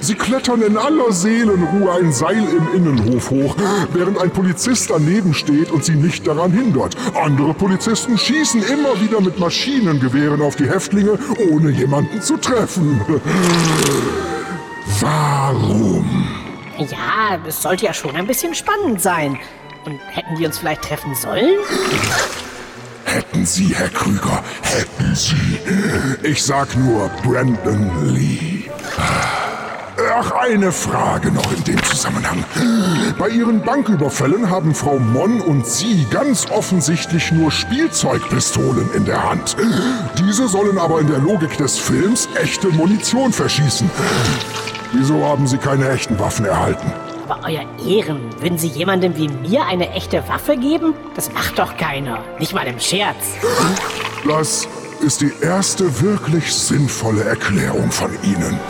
Sie 0.00 0.14
klettern 0.14 0.62
in 0.62 0.76
aller 0.76 1.12
Seelenruhe 1.12 1.92
ein 1.92 2.12
Seil 2.12 2.44
im 2.44 2.68
Innenhof 2.74 3.30
hoch, 3.30 3.56
während 3.92 4.20
ein 4.20 4.30
Polizist 4.30 4.90
daneben 4.90 5.34
steht 5.34 5.70
und 5.70 5.84
sie 5.84 5.94
nicht 5.94 6.26
daran 6.26 6.52
hindert. 6.52 6.96
Andere 7.14 7.54
Polizisten 7.54 8.18
schießen 8.18 8.62
immer 8.62 9.00
wieder 9.00 9.20
mit 9.20 9.38
Maschinengewehren 9.38 10.42
auf 10.42 10.56
die 10.56 10.68
Häftlinge, 10.68 11.18
ohne 11.50 11.70
jemanden 11.70 12.20
zu 12.20 12.36
treffen. 12.36 13.00
Warum? 15.00 16.28
Ja, 16.78 17.38
es 17.46 17.62
sollte 17.62 17.86
ja 17.86 17.94
schon 17.94 18.16
ein 18.16 18.26
bisschen 18.26 18.54
spannend 18.54 19.00
sein. 19.00 19.38
Und 19.84 20.00
hätten 20.12 20.38
wir 20.38 20.46
uns 20.46 20.58
vielleicht 20.58 20.82
treffen 20.82 21.14
sollen? 21.14 21.58
Hätten 23.14 23.46
Sie, 23.46 23.72
Herr 23.72 23.90
Krüger, 23.90 24.42
hätten 24.62 25.14
Sie. 25.14 25.56
Ich 26.24 26.42
sag 26.42 26.76
nur 26.76 27.08
Brandon 27.22 28.12
Lee. 28.12 28.64
Ach, 30.12 30.32
eine 30.32 30.72
Frage 30.72 31.30
noch 31.30 31.52
in 31.52 31.62
dem 31.62 31.80
Zusammenhang. 31.84 32.42
Bei 33.16 33.28
Ihren 33.28 33.62
Banküberfällen 33.62 34.50
haben 34.50 34.74
Frau 34.74 34.98
Mon 34.98 35.40
und 35.40 35.64
Sie 35.64 36.08
ganz 36.10 36.50
offensichtlich 36.50 37.30
nur 37.30 37.52
Spielzeugpistolen 37.52 38.92
in 38.94 39.04
der 39.04 39.30
Hand. 39.30 39.54
Diese 40.18 40.48
sollen 40.48 40.76
aber 40.76 41.00
in 41.00 41.06
der 41.06 41.20
Logik 41.20 41.56
des 41.56 41.78
Films 41.78 42.28
echte 42.34 42.66
Munition 42.70 43.32
verschießen. 43.32 43.88
Wieso 44.92 45.24
haben 45.24 45.46
Sie 45.46 45.58
keine 45.58 45.88
echten 45.88 46.18
Waffen 46.18 46.46
erhalten? 46.46 46.92
Aber 47.26 47.40
euer 47.46 47.64
Ehren, 47.86 48.20
würden 48.38 48.58
Sie 48.58 48.68
jemandem 48.68 49.16
wie 49.16 49.28
mir 49.28 49.64
eine 49.64 49.90
echte 49.92 50.28
Waffe 50.28 50.58
geben? 50.58 50.92
Das 51.14 51.32
macht 51.32 51.58
doch 51.58 51.74
keiner. 51.78 52.18
Nicht 52.38 52.52
mal 52.52 52.66
im 52.66 52.78
Scherz. 52.78 53.16
Das 54.28 54.68
ist 55.00 55.22
die 55.22 55.32
erste 55.40 56.02
wirklich 56.02 56.52
sinnvolle 56.52 57.24
Erklärung 57.24 57.90
von 57.90 58.10
Ihnen. 58.22 58.60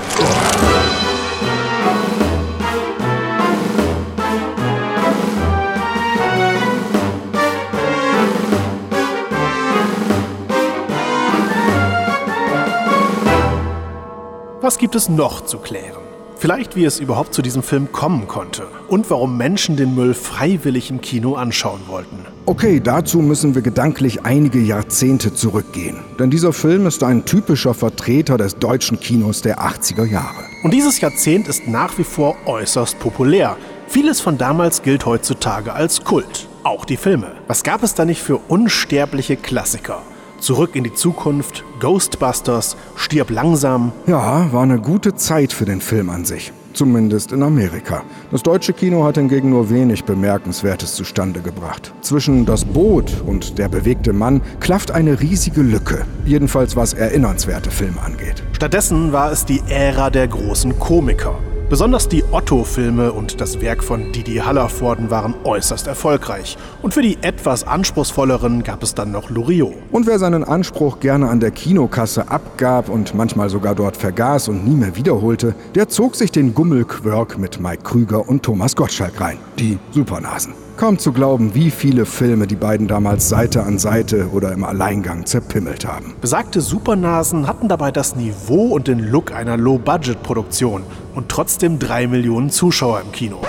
Was 14.61 14.79
gibt 14.79 14.95
es 14.95 15.09
noch 15.09 15.45
zu 15.45 15.59
klären? 15.59 16.04
Vielleicht, 16.45 16.77
wie 16.77 16.85
es 16.85 17.01
überhaupt 17.01 17.33
zu 17.33 17.41
diesem 17.41 17.63
Film 17.63 17.91
kommen 17.91 18.29
konnte 18.29 18.67
und 18.89 19.09
warum 19.09 19.39
Menschen 19.39 19.79
den 19.79 19.95
Müll 19.95 20.13
freiwillig 20.13 20.91
im 20.91 21.01
Kino 21.01 21.37
anschauen 21.37 21.81
wollten. 21.87 22.19
Okay, 22.45 22.81
dazu 22.85 23.21
müssen 23.21 23.55
wir 23.55 23.63
gedanklich 23.63 24.27
einige 24.27 24.59
Jahrzehnte 24.59 25.33
zurückgehen. 25.33 26.01
Denn 26.19 26.29
dieser 26.29 26.53
Film 26.53 26.85
ist 26.87 27.03
ein 27.03 27.25
typischer 27.25 27.73
Vertreter 27.73 28.37
des 28.37 28.57
deutschen 28.57 29.01
Kinos 29.01 29.41
der 29.41 29.61
80er 29.61 30.05
Jahre. 30.05 30.45
Und 30.63 30.75
dieses 30.75 31.01
Jahrzehnt 31.01 31.49
ist 31.49 31.67
nach 31.67 31.97
wie 31.97 32.05
vor 32.05 32.37
äußerst 32.45 32.99
populär. 32.99 33.57
Vieles 33.87 34.21
von 34.21 34.37
damals 34.37 34.83
gilt 34.83 35.07
heutzutage 35.07 35.73
als 35.73 36.05
Kult. 36.05 36.47
Auch 36.63 36.85
die 36.85 36.99
Filme. 36.99 37.33
Was 37.47 37.63
gab 37.63 37.83
es 37.83 37.95
da 37.95 38.05
nicht 38.05 38.21
für 38.21 38.37
unsterbliche 38.37 39.39
Klassiker? 39.39 40.03
Zurück 40.45 40.77
in 40.77 40.85
die 40.85 40.93
Zukunft, 40.93 41.65
Ghostbusters, 41.81 42.77
Stirb 42.97 43.31
langsam. 43.31 43.93
Ja, 44.07 44.53
war 44.53 44.63
eine 44.63 44.79
gute 44.79 45.15
Zeit 45.15 45.55
für 45.55 45.65
den 45.65 45.81
Film 45.81 46.11
an 46.11 46.27
sich. 46.27 46.53
Zumindest 46.75 47.33
in 47.33 47.43
Amerika. 47.43 48.03
Das 48.31 48.43
deutsche 48.43 48.75
Kino 48.75 49.05
hat 49.05 49.17
hingegen 49.17 49.49
nur 49.49 49.71
wenig 49.71 50.05
Bemerkenswertes 50.05 50.97
zustande 50.97 51.41
gebracht. 51.41 51.95
Zwischen 52.03 52.45
Das 52.45 52.67
Boot 52.67 53.23
und 53.25 53.57
Der 53.57 53.71
bewegte 53.71 54.13
Mann 54.13 54.43
klafft 54.61 54.91
eine 54.91 55.19
riesige 55.19 55.63
Lücke. 55.63 56.05
Jedenfalls 56.27 56.77
was 56.77 56.93
erinnernswerte 56.93 57.71
Filme 57.71 58.03
angeht. 58.03 58.43
Stattdessen 58.53 59.13
war 59.13 59.33
es 59.33 59.47
die 59.47 59.63
Ära 59.67 60.11
der 60.11 60.29
großen 60.29 60.79
Komiker. 60.79 61.39
Besonders 61.71 62.09
die 62.09 62.23
Otto-Filme 62.31 63.13
und 63.13 63.41
das 63.41 63.61
Werk 63.61 63.83
von 63.83 64.13
Didi 64.13 64.37
Hallervorden 64.37 65.11
waren 65.11 65.35
äußerst 65.45 65.87
erfolgreich. 65.87 66.59
Und 66.83 66.93
für 66.93 67.01
die 67.01 67.17
etwas 67.23 67.67
anspruchsvolleren 67.67 68.63
gab 68.63 68.83
es 68.83 68.95
dann 68.95 69.11
noch 69.11 69.31
Loriot. 69.31 69.75
Und 69.91 70.07
wer 70.07 70.19
seinen 70.19 70.45
Anspruch 70.45 71.01
gerne 71.01 71.29
an 71.31 71.41
der 71.41 71.51
Kinokasse 71.51 72.31
abgab 72.31 72.91
und 72.91 73.15
manchmal 73.15 73.49
sogar 73.49 73.75
dort 73.75 73.97
vergaß 73.97 74.49
und 74.49 74.67
nie 74.67 74.77
mehr 74.77 74.95
wiederholte, 74.97 75.55
der 75.75 75.89
zog 75.89 76.17
sich 76.17 76.31
den 76.31 76.55
Gummelquirk 76.55 77.39
mit 77.39 77.59
Mike 77.61 77.83
Krüger 77.83 78.29
und 78.29 78.43
Thomas 78.43 78.77
Gottschalk 78.77 79.21
rein. 79.21 79.39
Die 79.59 79.79
Supernasen. 79.91 80.64
Kaum 80.77 80.99
zu 80.99 81.13
glauben, 81.13 81.55
wie 81.55 81.71
viele 81.71 82.05
Filme 82.05 82.49
die 82.49 82.57
beiden 82.57 82.89
damals 82.89 83.29
Seite 83.29 83.63
an 83.63 83.79
Seite 83.79 84.31
oder 84.33 84.51
im 84.51 84.65
Alleingang 84.65 85.25
zerpimmelt 85.25 85.87
haben. 85.87 86.15
Besagte 86.21 86.61
Supernasen 86.61 87.47
hatten 87.47 87.69
dabei 87.69 87.93
das 87.93 88.17
Niveau 88.17 88.75
und 88.75 88.89
den 88.89 88.99
Look 88.99 89.33
einer 89.33 89.57
Low-Budget-Produktion 89.57 90.83
und 91.15 91.29
trotzdem 91.29 91.79
drei 91.79 92.09
Millionen 92.09 92.51
Zuschauer 92.51 93.03
im 93.03 93.13
Kino. 93.13 93.41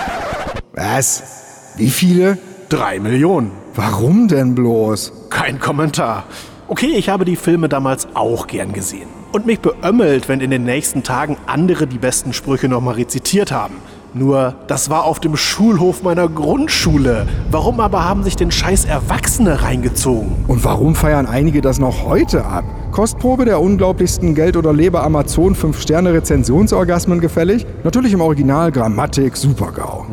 Was? 0.73 1.73
Wie 1.77 1.89
viele? 1.89 2.37
Drei 2.69 2.99
Millionen. 2.99 3.51
Warum 3.73 4.27
denn 4.27 4.53
bloß? 4.53 5.11
Kein 5.31 5.59
Kommentar. 5.59 6.25
Okay, 6.67 6.93
ich 6.95 7.09
habe 7.09 7.25
die 7.25 7.35
Filme 7.35 7.69
damals 7.69 8.07
auch 8.13 8.45
gern 8.45 8.71
gesehen. 8.71 9.09
Und 9.31 9.45
mich 9.45 9.59
beömmelt, 9.59 10.29
wenn 10.29 10.41
in 10.41 10.51
den 10.51 10.63
nächsten 10.63 11.03
Tagen 11.03 11.37
andere 11.47 11.87
die 11.87 11.97
besten 11.97 12.33
Sprüche 12.33 12.69
nochmal 12.69 12.95
rezitiert 12.95 13.51
haben. 13.51 13.75
Nur, 14.17 14.55
das 14.67 14.89
war 14.89 15.03
auf 15.03 15.19
dem 15.19 15.35
Schulhof 15.35 16.01
meiner 16.01 16.29
Grundschule. 16.29 17.27
Warum 17.51 17.81
aber 17.81 18.05
haben 18.05 18.23
sich 18.23 18.37
denn 18.37 18.49
scheiß 18.49 18.85
Erwachsene 18.85 19.61
reingezogen? 19.61 20.31
Und 20.47 20.63
warum 20.63 20.95
feiern 20.95 21.25
einige 21.25 21.59
das 21.59 21.79
noch 21.79 22.05
heute 22.05 22.45
ab? 22.45 22.63
Kostprobe 22.93 23.43
der 23.43 23.59
unglaublichsten 23.59 24.33
Geld- 24.33 24.55
oder 24.55 24.71
Leber-Amazon 24.71 25.53
5-Sterne-Rezensionsorgasmen 25.53 27.19
gefällig? 27.19 27.67
Natürlich 27.83 28.13
im 28.13 28.21
Original 28.21 28.71
Grammatik 28.71 29.35
Supergau. 29.35 30.05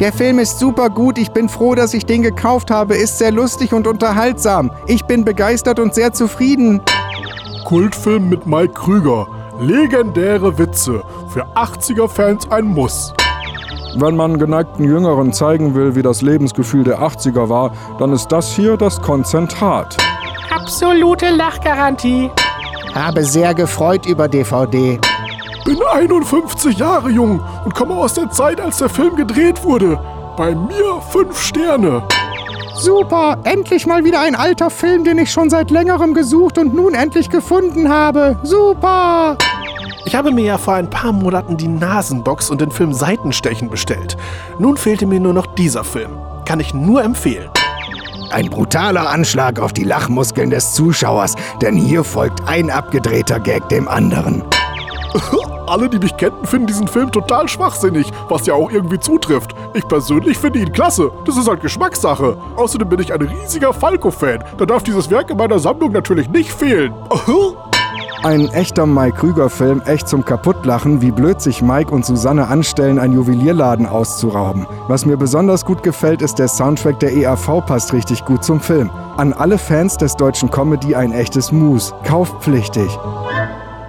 Der 0.00 0.12
Film 0.12 0.38
ist 0.38 0.58
super 0.58 0.90
gut. 0.90 1.16
Ich 1.16 1.30
bin 1.30 1.48
froh, 1.48 1.74
dass 1.74 1.94
ich 1.94 2.04
den 2.04 2.20
gekauft 2.20 2.70
habe. 2.70 2.94
Ist 2.94 3.16
sehr 3.16 3.32
lustig 3.32 3.72
und 3.72 3.86
unterhaltsam. 3.86 4.70
Ich 4.86 5.06
bin 5.06 5.24
begeistert 5.24 5.80
und 5.80 5.94
sehr 5.94 6.12
zufrieden. 6.12 6.82
Kultfilm 7.64 8.28
mit 8.28 8.46
Mike 8.46 8.74
Krüger. 8.74 9.26
Legendäre 9.58 10.58
Witze. 10.58 11.02
Für 11.28 11.46
80er-Fans 11.54 12.50
ein 12.50 12.66
Muss. 12.66 13.14
Wenn 13.96 14.16
man 14.16 14.38
geneigten 14.38 14.84
Jüngeren 14.84 15.32
zeigen 15.32 15.74
will, 15.74 15.94
wie 15.94 16.02
das 16.02 16.20
Lebensgefühl 16.20 16.84
der 16.84 17.00
80er 17.00 17.48
war, 17.48 17.72
dann 17.98 18.12
ist 18.12 18.28
das 18.28 18.54
hier 18.54 18.76
das 18.76 19.00
Konzentrat. 19.00 19.96
Absolute 20.50 21.30
Lachgarantie. 21.30 22.30
Habe 22.94 23.24
sehr 23.24 23.54
gefreut 23.54 24.04
über 24.04 24.28
DVD. 24.28 25.00
Bin 25.66 25.82
51 25.82 26.78
Jahre 26.78 27.10
jung 27.10 27.42
und 27.64 27.74
komme 27.74 27.96
aus 27.96 28.14
der 28.14 28.30
Zeit, 28.30 28.60
als 28.60 28.78
der 28.78 28.88
Film 28.88 29.16
gedreht 29.16 29.64
wurde. 29.64 29.98
Bei 30.36 30.54
mir 30.54 31.02
5 31.10 31.36
Sterne. 31.36 32.04
Super, 32.76 33.38
endlich 33.42 33.84
mal 33.84 34.04
wieder 34.04 34.20
ein 34.20 34.36
alter 34.36 34.70
Film, 34.70 35.02
den 35.02 35.18
ich 35.18 35.32
schon 35.32 35.50
seit 35.50 35.72
längerem 35.72 36.14
gesucht 36.14 36.56
und 36.58 36.72
nun 36.72 36.94
endlich 36.94 37.30
gefunden 37.30 37.88
habe. 37.88 38.38
Super! 38.44 39.36
Ich 40.04 40.14
habe 40.14 40.30
mir 40.30 40.44
ja 40.44 40.56
vor 40.56 40.74
ein 40.74 40.88
paar 40.88 41.10
Monaten 41.10 41.56
die 41.56 41.66
Nasenbox 41.66 42.48
und 42.48 42.60
den 42.60 42.70
Film 42.70 42.92
Seitenstechen 42.92 43.68
bestellt. 43.68 44.16
Nun 44.60 44.76
fehlte 44.76 45.04
mir 45.04 45.18
nur 45.18 45.32
noch 45.32 45.46
dieser 45.46 45.82
Film. 45.82 46.12
Kann 46.44 46.60
ich 46.60 46.74
nur 46.74 47.02
empfehlen. 47.02 47.50
Ein 48.30 48.50
brutaler 48.50 49.10
Anschlag 49.10 49.58
auf 49.58 49.72
die 49.72 49.82
Lachmuskeln 49.82 50.50
des 50.50 50.74
Zuschauers, 50.74 51.34
denn 51.60 51.74
hier 51.74 52.04
folgt 52.04 52.46
ein 52.46 52.70
abgedrehter 52.70 53.40
Gag 53.40 53.68
dem 53.68 53.88
anderen. 53.88 54.44
Alle, 55.66 55.88
die 55.88 55.98
mich 55.98 56.16
kennen, 56.16 56.44
finden 56.44 56.66
diesen 56.66 56.88
Film 56.88 57.10
total 57.10 57.48
schwachsinnig, 57.48 58.10
was 58.28 58.46
ja 58.46 58.54
auch 58.54 58.70
irgendwie 58.70 58.98
zutrifft. 58.98 59.54
Ich 59.74 59.86
persönlich 59.88 60.38
finde 60.38 60.60
ihn 60.60 60.72
klasse. 60.72 61.10
Das 61.24 61.36
ist 61.36 61.48
halt 61.48 61.60
Geschmackssache. 61.60 62.36
Außerdem 62.56 62.88
bin 62.88 63.00
ich 63.00 63.12
ein 63.12 63.22
riesiger 63.22 63.72
Falco-Fan. 63.72 64.44
Da 64.58 64.66
darf 64.66 64.82
dieses 64.82 65.10
Werk 65.10 65.30
in 65.30 65.36
meiner 65.36 65.58
Sammlung 65.58 65.92
natürlich 65.92 66.28
nicht 66.28 66.52
fehlen. 66.52 66.94
Ein 68.22 68.48
echter 68.48 68.86
Mike 68.86 69.18
Krüger-Film, 69.18 69.82
echt 69.86 70.08
zum 70.08 70.24
Kaputtlachen, 70.24 71.00
wie 71.00 71.12
blöd 71.12 71.40
sich 71.40 71.62
Mike 71.62 71.94
und 71.94 72.04
Susanne 72.04 72.48
anstellen, 72.48 72.98
einen 72.98 73.14
Juwelierladen 73.14 73.86
auszurauben. 73.86 74.66
Was 74.88 75.06
mir 75.06 75.16
besonders 75.16 75.64
gut 75.64 75.82
gefällt, 75.84 76.22
ist 76.22 76.38
der 76.38 76.48
Soundtrack 76.48 76.98
der 76.98 77.12
EAV 77.12 77.64
passt 77.66 77.92
richtig 77.92 78.24
gut 78.24 78.42
zum 78.42 78.60
Film. 78.60 78.90
An 79.16 79.32
alle 79.32 79.58
Fans 79.58 79.96
des 79.96 80.16
deutschen 80.16 80.50
Comedy 80.50 80.96
ein 80.96 81.12
echtes 81.12 81.52
Mus. 81.52 81.94
Kaufpflichtig. 82.04 82.88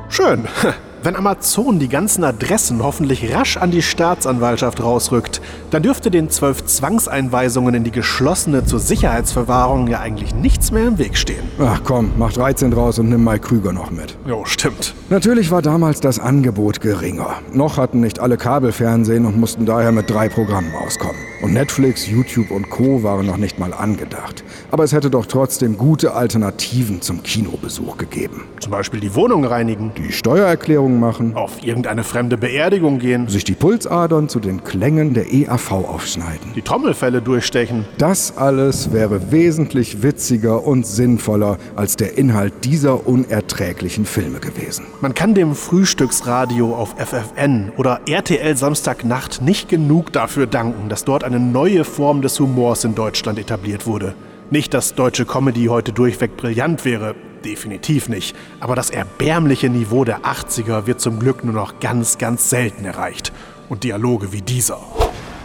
Schön. 0.10 0.48
Wenn 1.04 1.16
Amazon 1.16 1.78
die 1.78 1.90
ganzen 1.90 2.24
Adressen 2.24 2.82
hoffentlich 2.82 3.34
rasch 3.34 3.56
an 3.58 3.70
die 3.70 3.84
Staatsanwaltschaft 3.84 4.82
rausrückt, 4.82 5.42
dann 5.70 5.84
dürfte 5.84 6.10
den 6.10 6.32
zwölf 6.32 6.66
Zwangseinweisungen 6.66 7.76
in 7.76 7.84
die 7.84 7.92
geschlossene 7.92 8.66
zur 8.66 8.80
Sicherheitsverwahrung 8.80 9.88
ja 9.88 10.00
eigentlich 10.00 10.34
nichts 10.34 10.72
mehr 10.72 10.88
im 10.88 10.98
Weg 10.98 11.16
stehen. 11.16 11.44
Ach 11.60 11.82
komm, 11.84 12.14
mach 12.18 12.34
13 12.34 12.72
draus 12.72 12.98
und 12.98 13.10
nimm 13.10 13.24
Mike 13.24 13.48
Krüger 13.48 13.74
noch 13.74 13.92
mit. 13.92 14.18
Jo, 14.26 14.44
stimmt. 14.46 14.96
Natürlich 15.10 15.52
war 15.52 15.62
damals 15.62 16.02
das 16.02 16.20
Angebot 16.20 16.82
geringer. 16.82 17.38
Noch 17.54 17.78
hatten 17.78 18.02
nicht 18.02 18.20
alle 18.20 18.36
Kabelfernsehen 18.36 19.26
und 19.26 19.38
mussten 19.39 19.65
daher 19.65 19.93
mit 19.93 20.10
drei 20.10 20.28
Programmen 20.28 20.74
auskommen. 20.76 21.15
Und 21.41 21.54
Netflix, 21.54 22.08
YouTube 22.08 22.52
und 22.52 22.70
Co. 22.70 23.04
waren 23.04 23.26
noch 23.26 23.38
nicht 23.38 23.58
mal 23.58 23.74
angedacht. 23.74 24.43
Aber 24.70 24.84
es 24.84 24.91
hätte 24.91 25.10
doch 25.10 25.26
trotzdem 25.26 25.78
gute 25.78 26.13
Alternativen 26.13 27.02
zum 27.02 27.24
Kinobesuch 27.24 27.96
gegeben. 27.98 28.43
Zum 28.60 28.72
Beispiel 28.72 29.00
die 29.00 29.15
Wohnung 29.15 29.46
reinigen, 29.46 29.93
Die 29.96 30.12
Steuererklärung 30.12 31.00
machen, 31.00 31.36
auf 31.38 31.63
irgendeine 31.63 32.04
fremde 32.04 32.38
Beerdigung 32.38 33.00
gehen, 33.00 33.30
sich 33.30 33.46
die 33.46 33.54
Pulsadern 33.54 34.28
zu 34.28 34.41
den 34.41 34.65
Klängen 34.65 35.13
der 35.13 35.32
EAV 35.32 35.72
aufschneiden. 35.72 36.52
die 36.54 36.62
Trommelfälle 36.63 37.22
durchstechen. 37.22 37.86
Das 37.98 38.36
alles 38.36 38.91
wäre 38.91 39.32
wesentlich 39.32 40.04
witziger 40.04 40.65
und 40.65 40.86
sinnvoller 40.86 41.60
als 41.78 41.96
der 41.96 42.17
Inhalt 42.17 42.65
dieser 42.65 43.08
unerträglichen 43.08 44.04
Filme 44.04 44.39
gewesen. 44.39 44.86
Man 45.00 45.14
kann 45.14 45.36
dem 45.36 45.54
Frühstücksradio 45.54 46.76
auf 46.76 46.96
FFN 46.98 47.72
oder 47.78 48.02
RTL 48.08 48.58
Samstagnacht 48.58 49.44
nicht 49.44 49.70
genug 49.70 50.12
dafür 50.12 50.48
danken, 50.48 50.90
dass 50.90 51.06
dort 51.06 51.24
eine 51.24 51.40
neue 51.40 51.84
Form 51.84 52.24
des 52.24 52.40
Humors 52.40 52.84
in 52.84 52.96
Deutschland 52.96 53.38
etabliert 53.38 53.86
wurde. 53.86 54.16
Nicht, 54.50 54.74
dass 54.74 54.96
deutsche 54.96 55.28
Comedy 55.28 55.66
heute 55.66 55.94
durchweg 55.94 56.36
brillant 56.36 56.84
wäre, 56.84 57.14
definitiv 57.46 58.10
nicht. 58.10 58.36
Aber 58.60 58.76
das 58.76 58.90
erbärmliche 58.90 59.70
Niveau 59.70 60.04
der 60.04 60.22
80er 60.22 60.88
wird 60.88 61.00
zum 61.00 61.20
Glück 61.20 61.44
nur 61.44 61.54
noch 61.54 61.80
ganz, 61.80 62.18
ganz 62.18 62.50
selten 62.50 62.84
erreicht. 62.84 63.32
Und 63.70 63.84
Dialoge 63.84 64.32
wie 64.32 64.42
dieser. 64.42 64.80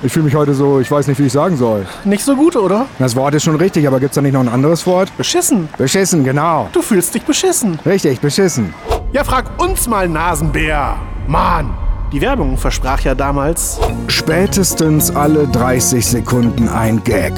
Ich 0.05 0.13
fühle 0.13 0.25
mich 0.25 0.35
heute 0.35 0.53
so, 0.53 0.81
ich 0.81 0.91
weiß 0.91 1.07
nicht, 1.07 1.21
wie 1.21 1.27
ich 1.27 1.33
sagen 1.33 1.57
soll. 1.57 1.87
Nicht 2.05 2.25
so 2.25 2.35
gut, 2.35 2.57
oder? 2.57 2.87
Das 2.99 3.15
Wort 3.15 3.35
ist 3.35 3.45
schon 3.45 3.55
richtig, 3.55 3.87
aber 3.87 4.01
gibt's 4.01 4.17
da 4.17 4.21
nicht 4.21 4.33
noch 4.33 4.41
ein 4.41 4.49
anderes 4.49 4.85
Wort? 4.87 5.17
Beschissen. 5.17 5.69
Beschissen, 5.79 6.25
genau. 6.25 6.69
Du 6.73 6.83
fühlst 6.83 7.15
dich 7.15 7.23
beschissen. 7.23 7.79
Richtig, 7.87 8.21
beschissen. 8.21 8.75
Ja, 9.13 9.23
frag 9.23 9.45
uns 9.63 9.87
mal, 9.87 10.09
Nasenbär. 10.09 10.97
Mann. 11.29 11.73
Die 12.13 12.21
Werbung 12.21 12.59
versprach 12.59 13.01
ja 13.01 13.15
damals 13.15 13.79
Spätestens 14.09 15.15
alle 15.15 15.47
30 15.47 16.05
Sekunden 16.05 16.69
ein 16.69 17.03
Gag. 17.05 17.33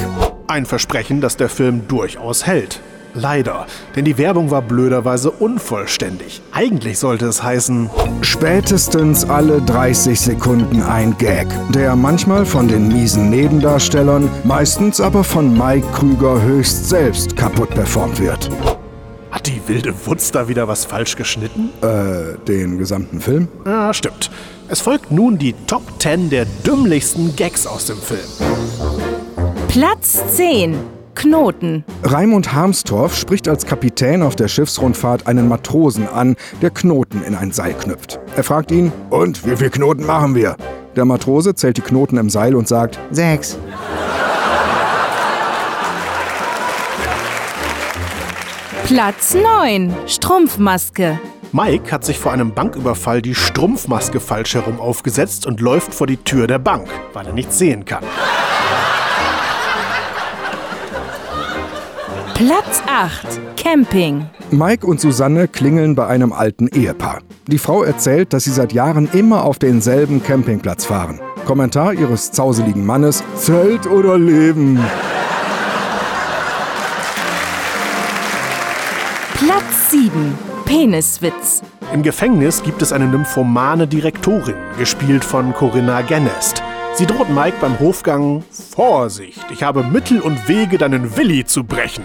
ein 0.48 0.64
Versprechen, 0.66 1.20
das 1.20 1.36
der 1.36 1.48
Film 1.50 1.86
durchaus 1.86 2.46
hält. 2.46 2.80
Leider, 3.14 3.66
denn 3.96 4.04
die 4.04 4.18
Werbung 4.18 4.50
war 4.50 4.62
blöderweise 4.62 5.30
unvollständig. 5.30 6.42
Eigentlich 6.52 6.98
sollte 6.98 7.26
es 7.26 7.42
heißen, 7.42 7.88
Spätestens 8.24 9.24
alle 9.28 9.60
30 9.60 10.18
Sekunden 10.18 10.82
ein 10.82 11.16
Gag, 11.18 11.46
der 11.74 11.94
manchmal 11.94 12.46
von 12.46 12.68
den 12.68 12.88
miesen 12.88 13.28
Nebendarstellern, 13.30 14.30
meistens 14.44 15.00
aber 15.00 15.22
von 15.22 15.56
Mike 15.56 15.86
Krüger 15.92 16.40
höchst 16.42 16.88
selbst 16.88 17.36
kaputt 17.36 17.70
performt 17.70 18.18
wird. 18.18 18.48
hat 19.30 19.46
die 19.46 19.60
wilde 19.66 19.94
Wutz 20.06 20.30
da 20.30 20.48
wieder 20.48 20.66
was 20.66 20.84
falsch 20.84 21.16
geschnitten? 21.16 21.70
Äh, 21.82 22.38
den 22.48 22.78
gesamten 22.78 23.20
Film? 23.20 23.48
Ja, 23.66 23.92
stimmt. 23.92 24.30
Es 24.68 24.80
folgt 24.80 25.10
nun 25.10 25.38
die 25.38 25.52
Top 25.66 25.82
10 25.98 26.30
der 26.30 26.46
dümmlichsten 26.66 27.36
Gags 27.36 27.66
aus 27.66 27.86
dem 27.86 27.98
Film. 27.98 28.20
Platz 29.68 30.22
10. 30.34 30.93
Knoten. 31.14 31.84
Raimund 32.02 32.52
Harmstorff 32.52 33.16
spricht 33.16 33.48
als 33.48 33.66
Kapitän 33.66 34.22
auf 34.22 34.36
der 34.36 34.48
Schiffsrundfahrt 34.48 35.26
einen 35.26 35.48
Matrosen 35.48 36.08
an, 36.08 36.36
der 36.62 36.70
Knoten 36.70 37.22
in 37.22 37.34
ein 37.34 37.52
Seil 37.52 37.74
knüpft. 37.74 38.18
Er 38.36 38.44
fragt 38.44 38.70
ihn, 38.70 38.92
und 39.10 39.46
wie 39.46 39.56
viel 39.56 39.70
Knoten 39.70 40.04
machen 40.06 40.34
wir? 40.34 40.56
Der 40.96 41.04
Matrose 41.04 41.54
zählt 41.54 41.76
die 41.76 41.82
Knoten 41.82 42.16
im 42.18 42.30
Seil 42.30 42.54
und 42.54 42.68
sagt, 42.68 42.98
Sechs. 43.10 43.58
Platz 48.84 49.34
9. 49.34 49.94
Strumpfmaske. 50.06 51.18
Mike 51.52 51.92
hat 51.92 52.04
sich 52.04 52.18
vor 52.18 52.32
einem 52.32 52.52
Banküberfall 52.52 53.22
die 53.22 53.34
Strumpfmaske 53.34 54.20
falsch 54.20 54.54
herum 54.54 54.80
aufgesetzt 54.80 55.46
und 55.46 55.60
läuft 55.60 55.94
vor 55.94 56.06
die 56.06 56.16
Tür 56.16 56.46
der 56.46 56.58
Bank, 56.58 56.88
weil 57.12 57.26
er 57.26 57.32
nichts 57.32 57.58
sehen 57.58 57.84
kann. 57.84 58.02
Platz 62.34 62.82
8. 62.88 63.56
Camping. 63.56 64.26
Mike 64.50 64.84
und 64.84 65.00
Susanne 65.00 65.46
klingeln 65.46 65.94
bei 65.94 66.08
einem 66.08 66.32
alten 66.32 66.66
Ehepaar. 66.66 67.20
Die 67.46 67.58
Frau 67.58 67.84
erzählt, 67.84 68.32
dass 68.32 68.42
sie 68.42 68.50
seit 68.50 68.72
Jahren 68.72 69.08
immer 69.12 69.44
auf 69.44 69.60
denselben 69.60 70.20
Campingplatz 70.20 70.84
fahren. 70.84 71.20
Kommentar 71.46 71.92
ihres 71.92 72.32
zauseligen 72.32 72.84
Mannes: 72.84 73.22
Zelt 73.36 73.86
oder 73.86 74.18
Leben? 74.18 74.80
Platz 79.34 79.90
7. 79.92 80.36
Peniswitz. 80.64 81.62
Im 81.92 82.02
Gefängnis 82.02 82.64
gibt 82.64 82.82
es 82.82 82.92
eine 82.92 83.06
nymphomane 83.06 83.86
Direktorin, 83.86 84.56
gespielt 84.76 85.24
von 85.24 85.54
Corinna 85.54 86.02
Gennest. 86.02 86.64
Sie 86.96 87.06
droht 87.06 87.28
Mike 87.28 87.56
beim 87.60 87.80
Hofgang: 87.80 88.44
Vorsicht, 88.50 89.44
ich 89.50 89.64
habe 89.64 89.82
Mittel 89.82 90.20
und 90.20 90.48
Wege, 90.48 90.78
deinen 90.78 91.16
Willi 91.16 91.44
zu 91.44 91.64
brechen. 91.64 92.04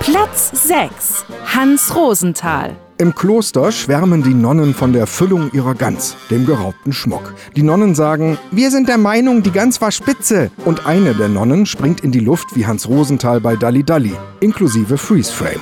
Platz 0.00 0.50
6. 0.54 1.26
Hans 1.54 1.94
Rosenthal. 1.94 2.74
Im 2.96 3.14
Kloster 3.14 3.70
schwärmen 3.70 4.22
die 4.22 4.32
Nonnen 4.32 4.74
von 4.74 4.94
der 4.94 5.06
Füllung 5.06 5.52
ihrer 5.52 5.74
Gans, 5.74 6.16
dem 6.30 6.46
geraubten 6.46 6.94
Schmuck. 6.94 7.34
Die 7.54 7.62
Nonnen 7.62 7.94
sagen, 7.94 8.38
wir 8.50 8.70
sind 8.70 8.88
der 8.88 8.98
Meinung, 8.98 9.42
die 9.42 9.52
Gans 9.52 9.80
war 9.82 9.92
spitze. 9.92 10.50
Und 10.64 10.86
eine 10.86 11.14
der 11.14 11.28
Nonnen 11.28 11.66
springt 11.66 12.00
in 12.00 12.12
die 12.12 12.20
Luft 12.20 12.56
wie 12.56 12.66
Hans 12.66 12.88
Rosenthal 12.88 13.40
bei 13.40 13.56
Dalli 13.56 13.84
Dalli, 13.84 14.16
inklusive 14.40 14.96
Freeze 14.96 15.32
Frame. 15.32 15.60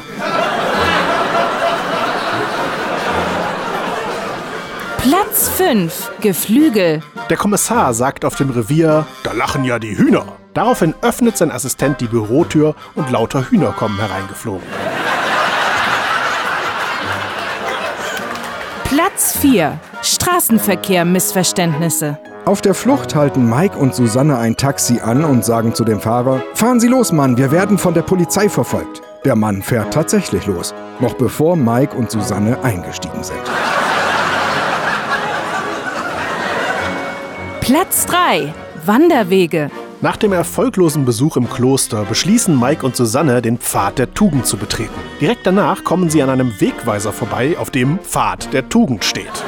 5. 5.56 6.10
Geflügel. 6.20 7.00
Der 7.30 7.36
Kommissar 7.38 7.94
sagt 7.94 8.26
auf 8.26 8.34
dem 8.34 8.50
Revier, 8.50 9.06
da 9.22 9.32
lachen 9.32 9.64
ja 9.64 9.78
die 9.78 9.96
Hühner. 9.96 10.26
Daraufhin 10.52 10.94
öffnet 11.00 11.38
sein 11.38 11.50
Assistent 11.50 11.98
die 12.02 12.08
Bürotür 12.08 12.74
und 12.94 13.10
lauter 13.10 13.48
Hühner 13.48 13.72
kommen 13.72 13.98
hereingeflogen. 13.98 14.66
Platz 18.84 19.34
4. 19.40 19.80
Straßenverkehr 20.02 21.06
Missverständnisse. 21.06 22.18
Auf 22.44 22.60
der 22.60 22.74
Flucht 22.74 23.14
halten 23.14 23.48
Mike 23.48 23.78
und 23.78 23.94
Susanne 23.94 24.36
ein 24.36 24.58
Taxi 24.58 25.00
an 25.00 25.24
und 25.24 25.42
sagen 25.42 25.74
zu 25.74 25.84
dem 25.84 26.00
Fahrer, 26.00 26.42
fahren 26.52 26.80
Sie 26.80 26.88
los, 26.88 27.12
Mann, 27.12 27.38
wir 27.38 27.50
werden 27.50 27.78
von 27.78 27.94
der 27.94 28.02
Polizei 28.02 28.50
verfolgt. 28.50 29.00
Der 29.24 29.36
Mann 29.36 29.62
fährt 29.62 29.94
tatsächlich 29.94 30.46
los, 30.46 30.74
noch 31.00 31.14
bevor 31.14 31.56
Mike 31.56 31.96
und 31.96 32.10
Susanne 32.10 32.62
eingestiegen 32.62 33.24
sind. 33.24 33.40
Platz 37.66 38.06
3. 38.06 38.54
Wanderwege. 38.84 39.72
Nach 40.00 40.16
dem 40.16 40.32
erfolglosen 40.32 41.04
Besuch 41.04 41.36
im 41.36 41.50
Kloster 41.50 42.04
beschließen 42.04 42.56
Mike 42.56 42.86
und 42.86 42.94
Susanne, 42.94 43.42
den 43.42 43.58
Pfad 43.58 43.98
der 43.98 44.14
Tugend 44.14 44.46
zu 44.46 44.56
betreten. 44.56 44.94
Direkt 45.20 45.48
danach 45.48 45.82
kommen 45.82 46.08
sie 46.08 46.22
an 46.22 46.30
einem 46.30 46.60
Wegweiser 46.60 47.12
vorbei, 47.12 47.56
auf 47.58 47.72
dem 47.72 47.98
Pfad 47.98 48.52
der 48.52 48.68
Tugend 48.68 49.04
steht. 49.04 49.42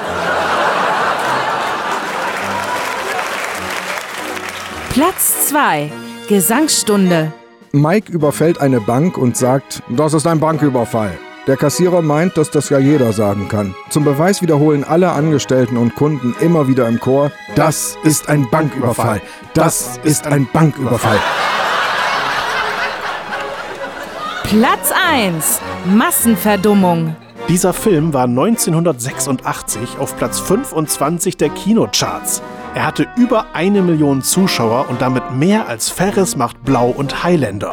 Platz 4.91 5.47
2. 5.51 5.89
Gesangsstunde. 6.29 7.33
Mike 7.71 8.11
überfällt 8.11 8.61
eine 8.61 8.81
Bank 8.81 9.17
und 9.17 9.37
sagt, 9.37 9.81
das 9.91 10.13
ist 10.13 10.27
ein 10.27 10.41
Banküberfall. 10.41 11.17
Der 11.49 11.57
Kassierer 11.57 12.03
meint, 12.03 12.37
dass 12.37 12.51
das 12.51 12.69
ja 12.69 12.79
jeder 12.79 13.15
sagen 13.15 13.49
kann. 13.49 13.75
Zum 13.89 14.05
Beweis 14.05 14.43
wiederholen 14.43 14.85
alle 14.85 15.13
Angestellten 15.13 15.79
und 15.79 15.95
Kunden 15.95 16.37
immer 16.41 16.69
wieder 16.69 16.87
im 16.87 17.01
Chor, 17.01 17.33
das 17.55 17.97
ist 18.05 18.29
ein 18.29 18.51
Banküberfall. 18.51 19.23
Das 19.55 19.99
ist 20.05 20.27
ein 20.27 20.47
Banküberfall. 20.53 21.19
Platz 24.43 24.93
1. 25.11 25.61
Massenverdummung. 25.87 27.17
Dieser 27.49 27.73
Film 27.73 28.13
war 28.13 28.25
1986 28.25 29.97
auf 29.99 30.19
Platz 30.19 30.41
25 30.41 31.39
der 31.39 31.49
Kinocharts. 31.49 32.43
Er 32.75 32.85
hatte 32.85 33.07
über 33.17 33.47
eine 33.55 33.81
Million 33.81 34.21
Zuschauer 34.21 34.91
und 34.91 35.01
damit 35.01 35.33
mehr 35.33 35.67
als 35.67 35.89
Ferris 35.89 36.37
macht 36.37 36.63
Blau 36.67 36.91
und 36.91 37.25
Highlander. 37.25 37.73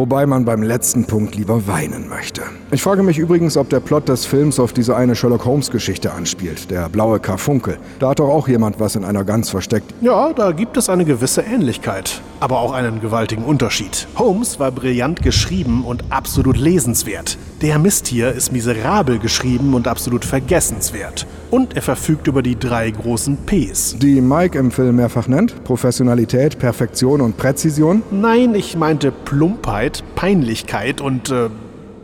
Wobei 0.00 0.24
man 0.24 0.46
beim 0.46 0.62
letzten 0.62 1.04
Punkt 1.04 1.34
lieber 1.34 1.66
weinen 1.66 2.08
möchte. 2.08 2.40
Ich 2.70 2.80
frage 2.80 3.02
mich 3.02 3.18
übrigens, 3.18 3.58
ob 3.58 3.68
der 3.68 3.80
Plot 3.80 4.08
des 4.08 4.24
Films 4.24 4.58
auf 4.58 4.72
diese 4.72 4.96
eine 4.96 5.14
Sherlock 5.14 5.44
Holmes-Geschichte 5.44 6.10
anspielt, 6.14 6.70
der 6.70 6.88
blaue 6.88 7.20
Karfunkel. 7.20 7.76
Da 7.98 8.08
hat 8.08 8.18
doch 8.18 8.30
auch 8.30 8.48
jemand 8.48 8.80
was 8.80 8.96
in 8.96 9.04
einer 9.04 9.24
Gans 9.24 9.50
versteckt. 9.50 9.92
Ja, 10.00 10.32
da 10.32 10.52
gibt 10.52 10.78
es 10.78 10.88
eine 10.88 11.04
gewisse 11.04 11.42
Ähnlichkeit, 11.42 12.22
aber 12.40 12.60
auch 12.60 12.72
einen 12.72 13.02
gewaltigen 13.02 13.44
Unterschied. 13.44 14.08
Holmes 14.16 14.58
war 14.58 14.70
brillant 14.70 15.20
geschrieben 15.20 15.84
und 15.84 16.02
absolut 16.08 16.56
lesenswert. 16.56 17.36
Der 17.60 17.78
Mist 17.78 18.06
hier 18.06 18.32
ist 18.32 18.52
miserabel 18.52 19.18
geschrieben 19.18 19.74
und 19.74 19.86
absolut 19.86 20.24
vergessenswert. 20.24 21.26
Und 21.50 21.74
er 21.74 21.82
verfügt 21.82 22.28
über 22.28 22.42
die 22.42 22.58
drei 22.58 22.90
großen 22.90 23.36
Ps. 23.46 23.96
Die 23.98 24.20
Mike 24.20 24.58
im 24.58 24.70
Film 24.70 24.96
mehrfach 24.96 25.26
nennt: 25.26 25.64
Professionalität, 25.64 26.58
Perfektion 26.58 27.20
und 27.20 27.36
Präzision. 27.36 28.02
Nein, 28.10 28.54
ich 28.54 28.76
meinte 28.76 29.10
Plumpheit, 29.10 30.04
Peinlichkeit 30.14 31.00
und 31.00 31.30
äh, 31.30 31.48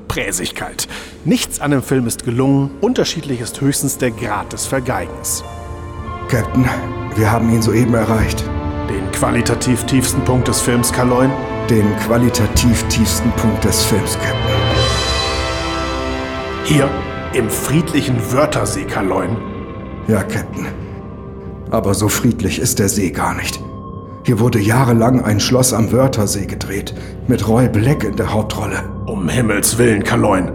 Präsigkeit. 0.08 0.88
Nichts 1.24 1.60
an 1.60 1.70
dem 1.70 1.82
Film 1.82 2.06
ist 2.06 2.24
gelungen, 2.24 2.70
unterschiedlich 2.80 3.40
ist 3.40 3.60
höchstens 3.60 3.98
der 3.98 4.10
Grad 4.10 4.52
des 4.52 4.66
Vergeigens. 4.66 5.44
Captain, 6.28 6.64
wir 7.14 7.30
haben 7.30 7.52
ihn 7.52 7.62
soeben 7.62 7.94
erreicht. 7.94 8.42
Den 8.88 9.10
qualitativ 9.12 9.84
tiefsten 9.84 10.20
Punkt 10.22 10.48
des 10.48 10.60
Films, 10.60 10.92
Kaloin? 10.92 11.30
Den 11.68 11.84
qualitativ 12.06 12.82
tiefsten 12.88 13.30
Punkt 13.32 13.64
des 13.64 13.82
Films, 13.84 14.14
Captain. 14.14 14.56
Hier, 16.64 16.88
im 17.36 17.50
friedlichen 17.50 18.16
Wörthersee, 18.32 18.84
Kaloin. 18.84 19.36
Ja, 20.08 20.22
Captain. 20.22 20.66
Aber 21.70 21.92
so 21.92 22.08
friedlich 22.08 22.58
ist 22.58 22.78
der 22.78 22.88
See 22.88 23.10
gar 23.10 23.34
nicht. 23.34 23.60
Hier 24.24 24.40
wurde 24.40 24.58
jahrelang 24.58 25.22
ein 25.22 25.38
Schloss 25.38 25.72
am 25.72 25.92
Wörthersee 25.92 26.46
gedreht, 26.46 26.94
mit 27.26 27.46
Roy 27.46 27.68
Black 27.68 28.04
in 28.04 28.16
der 28.16 28.32
Hauptrolle. 28.32 28.82
Um 29.06 29.28
Himmels 29.28 29.76
Willen, 29.76 30.02
Kaloin. 30.02 30.52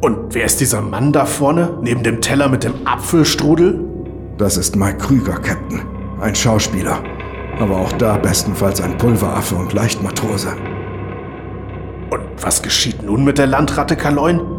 Und 0.00 0.34
wer 0.34 0.44
ist 0.44 0.60
dieser 0.60 0.80
Mann 0.80 1.12
da 1.12 1.26
vorne, 1.26 1.78
neben 1.82 2.02
dem 2.02 2.20
Teller 2.20 2.48
mit 2.48 2.64
dem 2.64 2.74
Apfelstrudel? 2.86 3.84
Das 4.38 4.56
ist 4.56 4.76
Mike 4.76 4.98
Krüger, 4.98 5.34
Captain. 5.34 5.82
Ein 6.20 6.34
Schauspieler. 6.34 7.02
Aber 7.58 7.76
auch 7.76 7.92
da 7.92 8.16
bestenfalls 8.16 8.80
ein 8.80 8.96
Pulveraffe 8.96 9.56
und 9.56 9.72
Leichtmatrose. 9.72 10.54
Und 12.10 12.22
was 12.40 12.62
geschieht 12.62 13.02
nun 13.02 13.24
mit 13.24 13.38
der 13.38 13.46
Landratte, 13.48 13.96
Kaloin? 13.96 14.51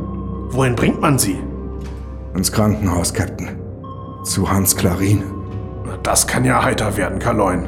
Wohin 0.54 0.76
bringt 0.76 1.02
man 1.02 1.18
sie? 1.18 1.40
Ins 2.36 2.52
Krankenhaus, 2.52 3.12
Captain. 3.12 3.60
Zu 4.24 4.52
Hans 4.52 4.76
Klarin. 4.76 5.24
Das 6.04 6.28
kann 6.28 6.46
ja 6.46 6.64
heiter 6.64 6.96
werden, 6.96 7.18
Kaloin. 7.18 7.68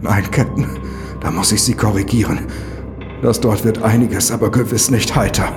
Nein, 0.00 0.24
Captain, 0.30 0.78
da 1.20 1.30
muss 1.30 1.52
ich 1.52 1.62
Sie 1.62 1.74
korrigieren. 1.74 2.46
Das 3.20 3.38
dort 3.38 3.64
wird 3.64 3.82
einiges, 3.82 4.32
aber 4.32 4.50
gewiss 4.50 4.90
nicht 4.90 5.14
heiter. 5.14 5.52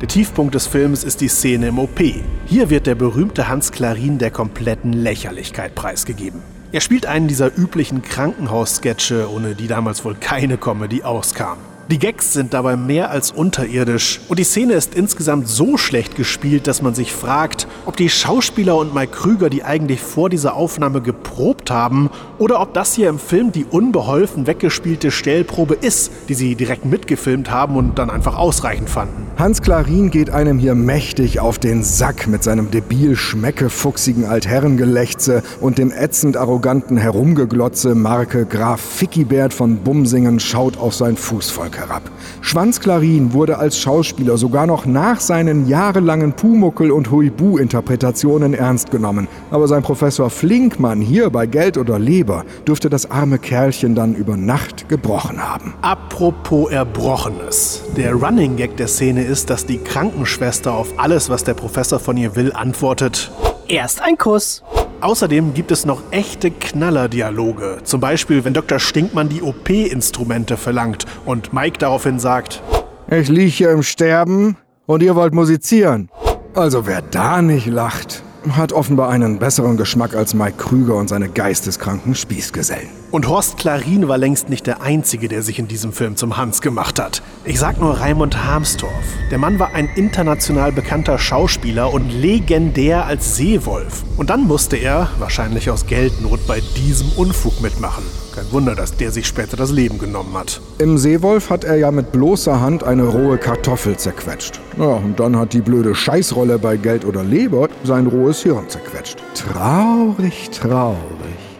Der 0.00 0.08
Tiefpunkt 0.08 0.54
des 0.54 0.66
Films 0.66 1.04
ist 1.04 1.20
die 1.20 1.28
Szene 1.28 1.68
im 1.68 1.78
OP. 1.78 2.00
Hier 2.46 2.70
wird 2.70 2.86
der 2.86 2.94
berühmte 2.94 3.48
Hans 3.48 3.70
Klarin 3.70 4.16
der 4.16 4.30
kompletten 4.30 4.94
Lächerlichkeit 4.94 5.74
preisgegeben. 5.74 6.40
Er 6.72 6.80
spielt 6.80 7.04
einen 7.04 7.28
dieser 7.28 7.54
üblichen 7.54 8.00
Krankenhaussketche, 8.00 9.30
ohne 9.30 9.54
die 9.54 9.68
damals 9.68 10.02
wohl 10.02 10.14
keine 10.14 10.56
Comedy 10.56 11.02
auskam. 11.02 11.58
Die 11.90 11.98
Gags 11.98 12.34
sind 12.34 12.52
dabei 12.52 12.76
mehr 12.76 13.10
als 13.10 13.30
unterirdisch 13.30 14.20
und 14.28 14.38
die 14.38 14.44
Szene 14.44 14.74
ist 14.74 14.94
insgesamt 14.94 15.48
so 15.48 15.78
schlecht 15.78 16.16
gespielt, 16.16 16.66
dass 16.66 16.82
man 16.82 16.94
sich 16.94 17.14
fragt, 17.14 17.66
ob 17.86 17.96
die 17.96 18.10
Schauspieler 18.10 18.76
und 18.76 18.94
Mike 18.94 19.12
Krüger 19.12 19.48
die 19.48 19.64
eigentlich 19.64 20.02
vor 20.02 20.28
dieser 20.28 20.54
Aufnahme 20.54 21.00
geprobt 21.00 21.70
haben 21.70 22.10
oder 22.36 22.60
ob 22.60 22.74
das 22.74 22.92
hier 22.92 23.08
im 23.08 23.18
Film 23.18 23.52
die 23.52 23.64
unbeholfen 23.64 24.46
weggespielte 24.46 25.10
Stellprobe 25.10 25.76
ist, 25.80 26.12
die 26.28 26.34
sie 26.34 26.56
direkt 26.56 26.84
mitgefilmt 26.84 27.50
haben 27.50 27.74
und 27.76 27.98
dann 27.98 28.10
einfach 28.10 28.36
ausreichend 28.36 28.90
fanden. 28.90 29.26
Hans 29.38 29.62
Klarin 29.62 30.10
geht 30.10 30.28
einem 30.28 30.58
hier 30.58 30.74
mächtig 30.74 31.40
auf 31.40 31.58
den 31.58 31.82
Sack 31.82 32.26
mit 32.26 32.42
seinem 32.42 32.70
debil 32.70 33.16
schmeckefuchsigen 33.16 34.26
Altherrengelächze 34.26 35.42
und 35.62 35.78
dem 35.78 35.90
ätzend 35.90 36.36
arroganten 36.36 36.98
Herumgeglotze 36.98 37.94
Marke 37.94 38.44
Graf 38.44 38.82
Fickibert 38.82 39.54
von 39.54 39.78
Bumsingen 39.78 40.38
schaut 40.38 40.76
auf 40.76 40.92
sein 40.92 41.16
Fußvolk 41.16 41.77
herab. 41.78 42.02
Schwanz 42.40 42.80
Klarin 42.80 43.32
wurde 43.32 43.58
als 43.58 43.78
Schauspieler 43.78 44.36
sogar 44.36 44.66
noch 44.66 44.84
nach 44.84 45.20
seinen 45.20 45.68
jahrelangen 45.68 46.32
Pumuckel- 46.32 46.90
und 46.90 47.10
Huibu-Interpretationen 47.10 48.54
ernst 48.54 48.90
genommen. 48.90 49.28
Aber 49.50 49.68
sein 49.68 49.82
Professor 49.82 50.30
Flinkmann 50.30 51.00
hier 51.00 51.30
bei 51.30 51.46
Geld 51.46 51.78
oder 51.78 51.98
Leber 51.98 52.44
dürfte 52.66 52.90
das 52.90 53.10
arme 53.10 53.38
Kerlchen 53.38 53.94
dann 53.94 54.14
über 54.14 54.36
Nacht 54.36 54.88
gebrochen 54.88 55.42
haben. 55.42 55.74
Apropos 55.82 56.70
Erbrochenes. 56.70 57.82
Der 57.96 58.14
Running 58.14 58.56
Gag 58.56 58.76
der 58.76 58.88
Szene 58.88 59.24
ist, 59.24 59.50
dass 59.50 59.64
die 59.64 59.78
Krankenschwester 59.78 60.72
auf 60.72 60.92
alles, 60.96 61.30
was 61.30 61.44
der 61.44 61.54
Professor 61.54 61.98
von 61.98 62.16
ihr 62.16 62.36
will, 62.36 62.52
antwortet. 62.52 63.30
Erst 63.68 64.02
ein 64.02 64.16
Kuss. 64.16 64.62
Außerdem 65.00 65.54
gibt 65.54 65.70
es 65.70 65.86
noch 65.86 66.02
echte 66.10 66.50
Knaller-Dialoge. 66.50 67.78
Zum 67.84 68.00
Beispiel, 68.00 68.44
wenn 68.44 68.52
Dr. 68.52 68.80
Stinkmann 68.80 69.28
die 69.28 69.42
OP-Instrumente 69.42 70.56
verlangt 70.56 71.04
und 71.24 71.52
Mike 71.52 71.78
daraufhin 71.78 72.18
sagt, 72.18 72.62
Ich 73.08 73.28
lieg 73.28 73.54
hier 73.54 73.70
im 73.70 73.84
Sterben 73.84 74.56
und 74.86 75.02
ihr 75.02 75.14
wollt 75.14 75.34
musizieren. 75.34 76.10
Also 76.54 76.86
wer 76.88 77.02
da 77.02 77.42
nicht 77.42 77.66
lacht, 77.66 78.24
hat 78.50 78.72
offenbar 78.72 79.10
einen 79.10 79.38
besseren 79.38 79.76
Geschmack 79.76 80.14
als 80.14 80.34
Mike 80.34 80.56
Krüger 80.56 80.96
und 80.96 81.08
seine 81.08 81.28
geisteskranken 81.28 82.14
Spießgesellen. 82.14 82.88
Und 83.10 83.28
Horst 83.28 83.56
Klarin 83.56 84.08
war 84.08 84.18
längst 84.18 84.48
nicht 84.48 84.66
der 84.66 84.82
Einzige, 84.82 85.28
der 85.28 85.42
sich 85.42 85.58
in 85.58 85.68
diesem 85.68 85.92
Film 85.92 86.16
zum 86.16 86.36
Hans 86.36 86.60
gemacht 86.60 86.98
hat. 86.98 87.22
Ich 87.44 87.58
sag 87.58 87.80
nur 87.80 88.00
Raimund 88.00 88.44
Harmstorff. 88.44 88.92
Der 89.30 89.38
Mann 89.38 89.58
war 89.58 89.74
ein 89.74 89.88
international 89.96 90.72
bekannter 90.72 91.18
Schauspieler 91.18 91.92
und 91.92 92.10
legendär 92.10 93.06
als 93.06 93.36
Seewolf. 93.36 94.04
Und 94.16 94.30
dann 94.30 94.46
musste 94.46 94.76
er, 94.76 95.08
wahrscheinlich 95.18 95.70
aus 95.70 95.86
Geldnot, 95.86 96.46
bei 96.46 96.60
diesem 96.76 97.08
Unfug 97.12 97.60
mitmachen. 97.60 98.04
Kein 98.38 98.52
Wunder, 98.52 98.76
dass 98.76 98.96
der 98.96 99.10
sich 99.10 99.26
später 99.26 99.56
das 99.56 99.72
Leben 99.72 99.98
genommen 99.98 100.32
hat. 100.34 100.60
Im 100.78 100.96
Seewolf 100.96 101.50
hat 101.50 101.64
er 101.64 101.74
ja 101.74 101.90
mit 101.90 102.12
bloßer 102.12 102.60
Hand 102.60 102.84
eine 102.84 103.02
rohe 103.02 103.36
Kartoffel 103.36 103.96
zerquetscht. 103.96 104.60
Ja, 104.78 104.92
und 104.92 105.18
dann 105.18 105.36
hat 105.36 105.54
die 105.54 105.60
blöde 105.60 105.92
Scheißrolle 105.92 106.60
bei 106.60 106.76
Geld 106.76 107.04
oder 107.04 107.24
Leber 107.24 107.68
sein 107.82 108.06
rohes 108.06 108.44
Hirn 108.44 108.68
zerquetscht. 108.68 109.18
Traurig, 109.34 110.50
traurig. 110.50 111.00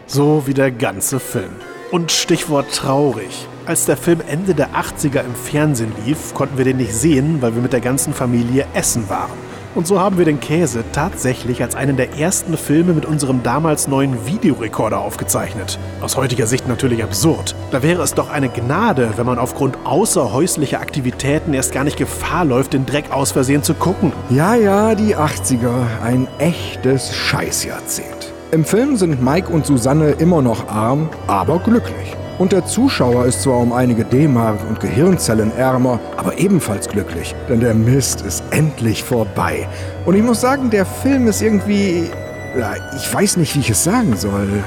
So 0.07 0.43
wie 0.45 0.53
der 0.53 0.71
ganze 0.71 1.19
Film. 1.19 1.51
Und 1.91 2.13
Stichwort 2.13 2.73
traurig. 2.73 3.45
Als 3.65 3.85
der 3.85 3.97
Film 3.97 4.21
Ende 4.25 4.55
der 4.55 4.69
80er 4.69 5.19
im 5.19 5.35
Fernsehen 5.35 5.91
lief, 6.05 6.33
konnten 6.33 6.57
wir 6.57 6.63
den 6.63 6.77
nicht 6.77 6.93
sehen, 6.93 7.41
weil 7.41 7.55
wir 7.55 7.61
mit 7.61 7.73
der 7.73 7.81
ganzen 7.81 8.13
Familie 8.13 8.65
essen 8.73 9.09
waren. 9.09 9.48
Und 9.75 9.85
so 9.85 9.99
haben 9.99 10.17
wir 10.17 10.25
den 10.25 10.39
Käse 10.39 10.83
tatsächlich 10.91 11.61
als 11.61 11.75
einen 11.75 11.95
der 11.95 12.17
ersten 12.17 12.57
Filme 12.57 12.93
mit 12.93 13.05
unserem 13.05 13.43
damals 13.43 13.87
neuen 13.87 14.25
Videorekorder 14.25 14.99
aufgezeichnet. 14.99 15.77
Aus 16.01 16.17
heutiger 16.17 16.47
Sicht 16.47 16.67
natürlich 16.67 17.03
absurd. 17.03 17.55
Da 17.71 17.83
wäre 17.83 18.01
es 18.01 18.15
doch 18.15 18.29
eine 18.29 18.49
Gnade, 18.49 19.13
wenn 19.15 19.25
man 19.25 19.37
aufgrund 19.37 19.77
außerhäuslicher 19.85 20.79
Aktivitäten 20.79 21.53
erst 21.53 21.71
gar 21.71 21.83
nicht 21.83 21.97
Gefahr 21.97 22.45
läuft, 22.45 22.73
den 22.73 22.85
Dreck 22.85 23.11
aus 23.11 23.31
Versehen 23.31 23.61
zu 23.61 23.75
gucken. 23.75 24.11
Ja, 24.29 24.55
ja, 24.55 24.95
die 24.95 25.15
80er. 25.15 26.01
Ein 26.03 26.27
echtes 26.39 27.13
Scheißjahrzehnt. 27.15 28.33
Im 28.51 28.65
Film 28.65 28.97
sind 28.97 29.21
Mike 29.23 29.53
und 29.53 29.67
Susanne 29.67 30.11
immer 30.11 30.41
noch 30.41 30.67
arm, 30.67 31.09
aber 31.27 31.59
glücklich. 31.59 32.15
Und 32.39 32.53
der 32.53 32.65
Zuschauer 32.65 33.25
ist 33.25 33.43
zwar 33.43 33.57
um 33.57 33.73
einige 33.73 34.05
D-Mark 34.05 34.59
und 34.67 34.79
Gehirnzellen 34.79 35.51
ärmer, 35.57 35.99
aber 36.15 36.37
ebenfalls 36.37 36.87
glücklich, 36.87 37.35
denn 37.49 37.59
der 37.59 37.73
Mist 37.73 38.21
ist 38.21 38.41
endlich 38.51 39.03
vorbei. 39.03 39.67
Und 40.05 40.15
ich 40.15 40.23
muss 40.23 40.39
sagen, 40.39 40.69
der 40.69 40.85
Film 40.85 41.27
ist 41.27 41.41
irgendwie... 41.41 42.09
Ja, 42.57 42.75
ich 42.95 43.13
weiß 43.13 43.35
nicht, 43.37 43.53
wie 43.55 43.59
ich 43.59 43.69
es 43.69 43.83
sagen 43.83 44.15
soll. 44.15 44.63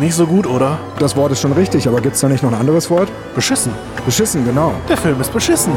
Nicht 0.00 0.14
so 0.14 0.26
gut, 0.26 0.46
oder? 0.46 0.78
Das 0.98 1.16
Wort 1.16 1.32
ist 1.32 1.40
schon 1.40 1.52
richtig, 1.52 1.88
aber 1.88 2.02
gibt's 2.02 2.20
da 2.20 2.28
nicht 2.28 2.42
noch 2.42 2.52
ein 2.52 2.60
anderes 2.60 2.90
Wort? 2.90 3.08
Beschissen. 3.34 3.72
Beschissen, 4.04 4.44
genau. 4.44 4.72
Der 4.86 4.98
Film 4.98 5.18
ist 5.18 5.32
beschissen. 5.32 5.72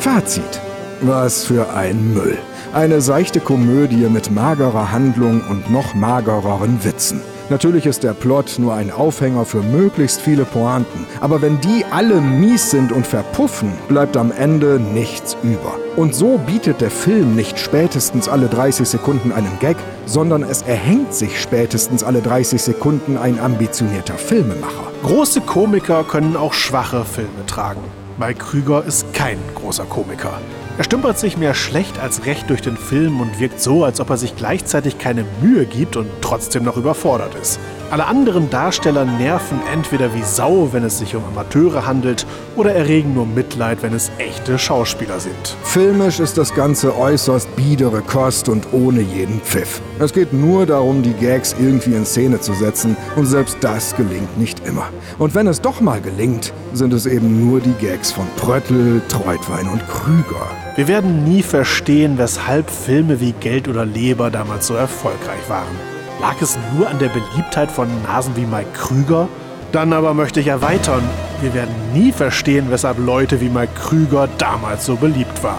Fazit. 0.00 0.60
Was 1.02 1.44
für 1.44 1.68
ein 1.74 2.14
Müll. 2.14 2.38
Eine 2.74 3.02
seichte 3.02 3.40
Komödie 3.40 4.08
mit 4.08 4.30
magerer 4.30 4.92
Handlung 4.92 5.42
und 5.50 5.70
noch 5.70 5.94
magereren 5.94 6.82
Witzen. 6.84 7.20
Natürlich 7.50 7.84
ist 7.84 8.02
der 8.02 8.14
Plot 8.14 8.54
nur 8.58 8.72
ein 8.72 8.90
Aufhänger 8.90 9.44
für 9.44 9.60
möglichst 9.60 10.22
viele 10.22 10.46
Pointen, 10.46 11.04
aber 11.20 11.42
wenn 11.42 11.60
die 11.60 11.84
alle 11.90 12.22
mies 12.22 12.70
sind 12.70 12.90
und 12.90 13.06
verpuffen, 13.06 13.74
bleibt 13.88 14.16
am 14.16 14.32
Ende 14.32 14.80
nichts 14.80 15.36
über. 15.42 15.74
Und 15.96 16.14
so 16.14 16.38
bietet 16.38 16.80
der 16.80 16.90
Film 16.90 17.36
nicht 17.36 17.58
spätestens 17.58 18.26
alle 18.26 18.46
30 18.46 18.88
Sekunden 18.88 19.32
einen 19.32 19.58
Gag, 19.60 19.76
sondern 20.06 20.42
es 20.42 20.62
erhängt 20.62 21.12
sich 21.12 21.38
spätestens 21.42 22.02
alle 22.02 22.22
30 22.22 22.62
Sekunden 22.62 23.18
ein 23.18 23.38
ambitionierter 23.38 24.14
Filmemacher. 24.14 24.90
Große 25.02 25.42
Komiker 25.42 26.04
können 26.04 26.38
auch 26.38 26.54
schwache 26.54 27.04
Filme 27.04 27.44
tragen. 27.46 27.82
Mike 28.16 28.42
Krüger 28.42 28.82
ist 28.82 29.12
kein 29.12 29.36
großer 29.56 29.84
Komiker. 29.84 30.38
Er 30.78 30.84
stümpert 30.84 31.18
sich 31.18 31.36
mehr 31.36 31.52
schlecht 31.52 31.98
als 31.98 32.24
recht 32.24 32.48
durch 32.48 32.62
den 32.62 32.78
Film 32.78 33.20
und 33.20 33.38
wirkt 33.38 33.60
so, 33.60 33.84
als 33.84 34.00
ob 34.00 34.08
er 34.08 34.16
sich 34.16 34.36
gleichzeitig 34.36 34.98
keine 34.98 35.26
Mühe 35.42 35.66
gibt 35.66 35.96
und 35.96 36.08
trotzdem 36.22 36.64
noch 36.64 36.78
überfordert 36.78 37.34
ist. 37.34 37.60
Alle 37.92 38.06
anderen 38.06 38.48
Darsteller 38.48 39.04
nerven 39.04 39.60
entweder 39.70 40.14
wie 40.14 40.22
Sau, 40.22 40.70
wenn 40.72 40.82
es 40.82 41.00
sich 41.00 41.14
um 41.14 41.22
Amateure 41.26 41.84
handelt, 41.86 42.24
oder 42.56 42.74
erregen 42.74 43.12
nur 43.12 43.26
Mitleid, 43.26 43.82
wenn 43.82 43.92
es 43.92 44.10
echte 44.16 44.58
Schauspieler 44.58 45.20
sind. 45.20 45.56
Filmisch 45.62 46.18
ist 46.18 46.38
das 46.38 46.54
Ganze 46.54 46.96
äußerst 46.96 47.54
biedere 47.54 48.00
Kost 48.00 48.48
und 48.48 48.72
ohne 48.72 49.02
jeden 49.02 49.42
Pfiff. 49.42 49.82
Es 49.98 50.14
geht 50.14 50.32
nur 50.32 50.64
darum, 50.64 51.02
die 51.02 51.12
Gags 51.12 51.54
irgendwie 51.60 51.92
in 51.92 52.06
Szene 52.06 52.40
zu 52.40 52.54
setzen 52.54 52.96
und 53.14 53.26
selbst 53.26 53.58
das 53.60 53.94
gelingt 53.94 54.38
nicht 54.38 54.66
immer. 54.66 54.88
Und 55.18 55.34
wenn 55.34 55.46
es 55.46 55.60
doch 55.60 55.82
mal 55.82 56.00
gelingt, 56.00 56.54
sind 56.72 56.94
es 56.94 57.04
eben 57.04 57.46
nur 57.46 57.60
die 57.60 57.74
Gags 57.74 58.10
von 58.10 58.24
Pröttl, 58.38 59.02
Treutwein 59.10 59.68
und 59.68 59.86
Krüger. 59.86 60.46
Wir 60.76 60.88
werden 60.88 61.24
nie 61.24 61.42
verstehen, 61.42 62.16
weshalb 62.16 62.70
Filme 62.70 63.20
wie 63.20 63.32
Geld 63.32 63.68
oder 63.68 63.84
Leber 63.84 64.30
damals 64.30 64.66
so 64.66 64.72
erfolgreich 64.72 65.46
waren. 65.48 65.91
Lag 66.22 66.40
es 66.40 66.56
nur 66.76 66.88
an 66.88 67.00
der 67.00 67.08
Beliebtheit 67.08 67.68
von 67.68 67.88
Nasen 68.04 68.36
wie 68.36 68.46
Mike 68.46 68.70
Krüger? 68.74 69.28
Dann 69.72 69.92
aber 69.92 70.14
möchte 70.14 70.38
ich 70.38 70.46
erweitern. 70.46 71.02
Wir 71.40 71.52
werden 71.52 71.74
nie 71.92 72.12
verstehen, 72.12 72.66
weshalb 72.70 72.98
Leute 72.98 73.40
wie 73.40 73.48
Mike 73.48 73.72
Krüger 73.74 74.28
damals 74.38 74.86
so 74.86 74.94
beliebt 74.94 75.42
waren. 75.42 75.58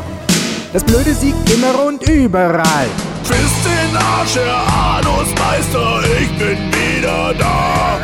Das 0.71 0.81
Blöde 0.85 1.13
siegt 1.13 1.51
immer 1.51 1.83
und 1.85 2.07
überall. 2.07 2.87
Fiss 3.25 3.37
den 3.65 3.97
Arsch, 3.97 4.37
Herr 4.37 4.99
Anusmeister, 4.99 5.99
ich 6.21 6.29
bin 6.39 6.57
wieder 6.71 7.33
da. 7.33 7.99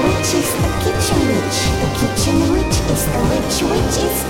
Witch 0.00 0.34
is 0.34 0.52
the 0.52 0.68
kitchen 0.84 1.20
witch? 1.26 1.58
The 1.80 1.88
kitchen 1.98 2.38
witch 2.52 2.78
is 2.92 3.02
the 3.04 3.20
witch 3.28 3.98
is 4.04 4.29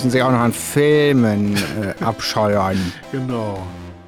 Müssen 0.00 0.12
Sie 0.12 0.22
auch 0.22 0.32
noch 0.32 0.38
an 0.38 0.54
Filmen 0.54 1.56
äh, 1.56 2.02
abscheuern. 2.02 2.90
Genau. 3.12 3.58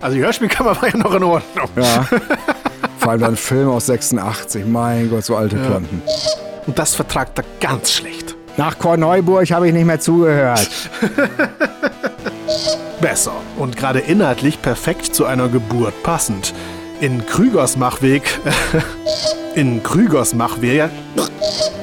Also 0.01 0.17
die 0.17 0.23
Hörspielkammer 0.23 0.75
war 0.81 0.89
ja 0.89 0.97
noch 0.97 1.13
in 1.13 1.23
Ordnung. 1.23 1.69
Ja. 1.77 2.09
Vor 2.99 3.13
allem 3.13 3.21
dann 3.21 3.37
Film 3.37 3.69
aus 3.69 3.85
86. 3.85 4.65
Mein 4.65 5.11
Gott, 5.11 5.27
so 5.27 5.37
alte 5.37 5.57
Klampen. 5.57 6.01
Und 6.67 6.79
das 6.79 6.95
vertragt 6.95 7.39
er 7.39 7.45
ganz 7.61 7.93
schlecht. 7.93 8.35
Nach 8.57 8.79
Korneuburg 8.79 9.51
habe 9.51 9.67
ich 9.67 9.75
nicht 9.75 9.85
mehr 9.85 10.01
zugehört. 10.01 10.67
Besser. 13.03 13.35
Und 13.59 13.77
gerade 13.77 13.99
inhaltlich 13.99 14.63
perfekt 14.63 15.15
zu 15.15 15.27
einer 15.27 15.49
Geburt 15.49 16.03
passend. 16.03 16.55
In 17.03 17.27
Krügers 17.27 17.77
Machweg. 17.77 18.23
in 19.55 19.83
Krügers 19.83 20.33
Machweg. 20.33 20.89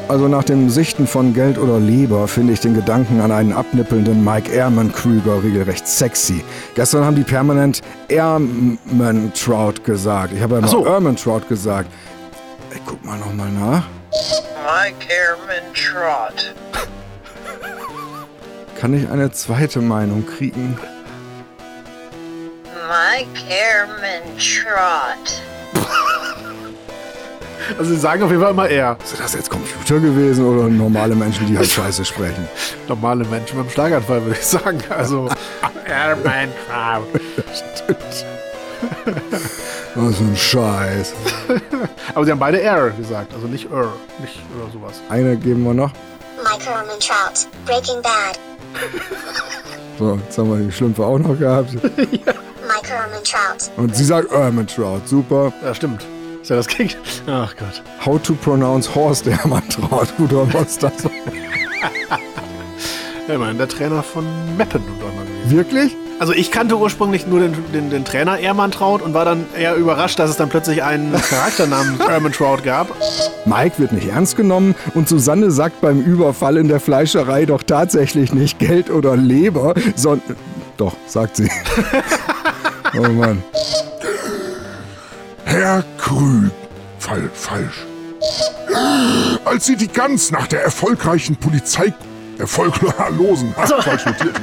Also 0.10 0.28
nach 0.28 0.44
dem 0.44 0.72
Sichten 0.72 1.06
von 1.06 1.36
Geld 1.36 1.60
oder 1.60 1.80
Leber 1.80 2.28
finde 2.28 2.54
ich 2.54 2.60
den 2.60 2.74
Gedanken 2.74 3.22
an 3.22 3.32
einen 3.32 3.54
abnippelnden 3.54 4.26
Mike 4.26 4.52
Ehrman 4.52 4.92
Krüger 4.92 5.44
regelrecht 5.44 5.88
sexy. 5.88 6.44
Gestern 6.74 7.06
haben 7.06 7.16
die 7.16 7.24
permanent 7.24 7.82
Ehrman 8.08 9.32
Trout 9.36 9.84
gesagt. 9.86 10.34
Ich 10.34 10.42
habe 10.42 10.56
ja 10.56 10.62
Ach 10.64 10.68
so. 10.68 10.80
immer 10.80 10.94
Ehrman 10.94 11.16
Trout 11.16 11.42
gesagt. 11.48 11.92
Ich 12.74 12.82
guck 12.88 13.06
mal 13.06 13.20
nochmal 13.20 13.52
nach. 13.52 13.84
Mike 14.66 15.06
Ehrman 15.14 15.74
Trot. 15.76 16.56
Kann 18.80 18.96
ich 18.96 19.08
eine 19.12 19.32
zweite 19.32 19.80
Meinung 19.80 20.26
kriegen? 20.26 20.76
Mike 22.88 23.42
Ehrman 23.48 24.36
Trot. 24.40 25.49
Also 27.78 27.94
sie 27.94 28.00
sagen 28.00 28.24
auf 28.24 28.30
jeden 28.30 28.42
Fall 28.42 28.52
immer 28.52 28.68
er. 28.68 28.98
Sind 29.04 29.22
das 29.22 29.34
jetzt 29.34 29.50
Computer 29.50 30.00
gewesen 30.00 30.46
oder 30.46 30.68
normale 30.68 31.16
Menschen, 31.16 31.46
die 31.48 31.58
halt 31.58 31.70
Scheiße 31.70 32.04
sprechen? 32.06 32.48
Normale 32.88 33.26
Menschen 33.26 33.58
mit 33.58 33.68
dem 33.68 33.72
Schlaganfall, 33.72 34.24
würde 34.24 34.38
ich 34.40 34.46
sagen. 34.46 34.80
Also. 34.90 35.30
Airman 35.86 36.50
Crowd. 36.68 37.06
Was 39.96 40.18
für 40.18 40.24
ein 40.24 40.36
Scheiß. 40.36 41.14
Aber 42.14 42.26
sie 42.26 42.32
haben 42.32 42.40
beide 42.40 42.58
Air 42.58 42.92
gesagt, 42.92 43.34
also 43.34 43.48
nicht 43.48 43.70
Er, 43.72 43.92
nicht 44.20 44.40
oder 44.58 44.72
sowas. 44.72 45.02
Eine 45.10 45.36
geben 45.36 45.64
wir 45.64 45.74
noch. 45.74 45.92
Mike 46.44 46.66
Herman 46.66 47.00
Trout, 47.00 47.48
Breaking 47.66 48.02
Bad. 48.02 48.40
So, 49.98 50.16
jetzt 50.16 50.38
haben 50.38 50.50
wir 50.52 50.66
die 50.66 50.72
Schlümpfe 50.72 51.04
auch 51.04 51.20
noch 51.20 51.38
gehabt. 51.38 51.74
Mike 51.84 52.88
Herman 52.88 53.24
Trout. 53.24 53.72
Und 53.78 53.96
sie 53.96 54.06
sagt 54.06 54.32
Ehrman 54.32 54.68
Trout. 54.68 55.02
Super. 55.06 55.52
Ja, 55.64 55.74
stimmt. 55.74 56.06
Ja 56.50 56.56
das 56.56 56.68
Kick. 56.68 56.98
Ach 57.28 57.56
Gott. 57.56 57.84
How 58.04 58.22
to 58.22 58.34
pronounce 58.34 58.94
Horst 58.96 59.28
Ehrman 59.28 59.68
Trout. 59.70 60.08
Gut, 60.18 60.32
hören 60.32 60.52
wir 60.52 60.60
uns 60.62 60.80
das. 60.80 60.94
Ja, 63.28 63.36
immerhin 63.36 63.60
der 63.60 63.68
Trainer 63.68 64.02
von 64.02 64.26
Meppen 64.58 64.82
und 64.82 65.08
einmal 65.08 65.26
gewesen. 65.26 65.52
Wirklich? 65.52 65.96
Also 66.18 66.34
ich 66.34 66.52
kannte 66.52 66.76
ursprünglich 66.78 67.28
nur 67.28 67.40
den, 67.40 67.54
den, 67.72 67.90
den 67.92 68.04
Trainer 68.04 68.40
Ehrmantraut 68.40 69.04
und 69.04 69.14
war 69.14 69.24
dann 69.24 69.46
eher 69.56 69.76
überrascht, 69.76 70.18
dass 70.18 70.32
es 70.32 70.38
dann 70.38 70.50
plötzlich 70.50 70.82
einen 70.82 71.14
Charakter 71.30 71.68
namens 71.68 72.00
Ermantraut 72.00 72.64
gab. 72.64 72.88
Mike 73.46 73.78
wird 73.78 73.92
nicht 73.92 74.10
ernst 74.10 74.36
genommen 74.36 74.74
und 74.96 75.08
Susanne 75.08 75.52
sagt 75.52 75.80
beim 75.82 76.02
Überfall 76.02 76.58
in 76.58 76.68
der 76.68 76.80
Fleischerei 76.80 77.46
doch 77.46 77.62
tatsächlich 77.62 78.34
nicht 78.34 78.58
Geld 78.58 78.90
oder 78.90 79.16
Leber, 79.16 79.76
sondern... 79.96 80.36
Doch, 80.78 80.96
sagt 81.06 81.36
sie. 81.36 81.50
oh 82.98 83.10
Mann. 83.10 83.44
Herr 85.50 85.84
Krüg. 85.98 86.52
Fall, 87.00 87.28
falsch. 87.34 87.84
Als 89.46 89.66
sie 89.66 89.76
die 89.76 89.88
Gans 89.88 90.30
nach 90.30 90.46
der 90.46 90.62
erfolgreichen 90.64 91.36
Polizei... 91.38 91.92
Erfolglosen... 92.38 93.56
Also- 93.58 93.82
falsch 93.82 94.06
notiert. 94.06 94.36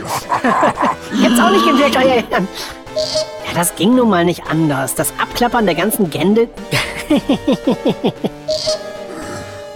Jetzt 1.14 1.40
auch 1.40 1.50
nicht 1.50 1.64
gewirkt, 1.64 1.96
euer 1.96 2.16
Ehren. 2.28 2.48
Ja, 3.46 3.54
das 3.54 3.76
ging 3.76 3.94
nun 3.94 4.10
mal 4.10 4.24
nicht 4.24 4.42
anders. 4.50 4.96
Das 4.96 5.12
Abklappern 5.16 5.64
der 5.64 5.76
ganzen 5.76 6.10
Gände. 6.10 6.48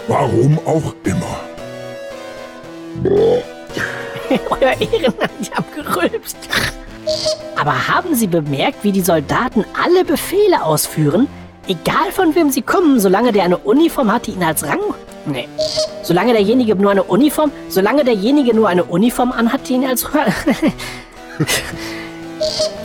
Warum 0.09 0.59
auch 0.66 0.93
immer. 1.05 1.41
Euer 4.51 4.81
Ehren, 4.81 5.14
ich 5.41 5.53
hab 5.53 5.72
gerülpst. 5.76 6.37
Aber 7.59 7.89
haben 7.89 8.15
Sie 8.15 8.27
bemerkt, 8.27 8.85
wie 8.85 8.93
die 8.93 9.03
Soldaten 9.03 9.65
alle 9.85 10.05
Befehle 10.05 10.65
ausführen? 10.65 11.29
Egal 11.69 12.11
von 12.13 12.35
wem 12.35 12.51
sie 12.51 12.63
kommen, 12.63 12.99
solange 12.99 13.33
der 13.33 13.45
eine 13.45 13.59
Uniform 13.59 14.13
hat, 14.13 14.27
die 14.27 14.33
ihn 14.33 14.43
als 14.43 14.67
Rang. 14.67 14.81
Nee. 15.27 15.47
Solange 16.03 16.33
derjenige 16.33 16.75
nur 16.75 16.91
eine 16.91 17.05
Uniform, 17.05 17.53
solange 17.69 18.03
derjenige 18.03 18.55
nur 18.55 18.69
eine 18.69 18.85
Uniform 18.85 19.31
anhat, 19.31 19.69
die 19.69 19.75
ihn 19.75 19.85
als. 19.85 20.07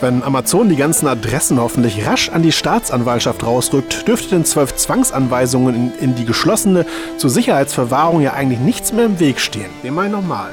Wenn 0.00 0.22
Amazon 0.22 0.68
die 0.68 0.76
ganzen 0.76 1.06
Adressen 1.06 1.58
hoffentlich 1.58 2.06
rasch 2.06 2.28
an 2.28 2.42
die 2.42 2.52
Staatsanwaltschaft 2.52 3.44
rausrückt, 3.44 4.06
dürfte 4.06 4.30
den 4.30 4.44
zwölf 4.44 4.74
Zwangsanweisungen 4.76 5.74
in, 5.74 5.92
in 6.00 6.14
die 6.14 6.26
geschlossene 6.26 6.84
zur 7.16 7.30
Sicherheitsverwahrung 7.30 8.20
ja 8.20 8.34
eigentlich 8.34 8.60
nichts 8.60 8.92
mehr 8.92 9.06
im 9.06 9.18
Weg 9.18 9.40
stehen. 9.40 9.70
Den 9.82 9.94
mal 9.94 10.10
nochmal. 10.10 10.50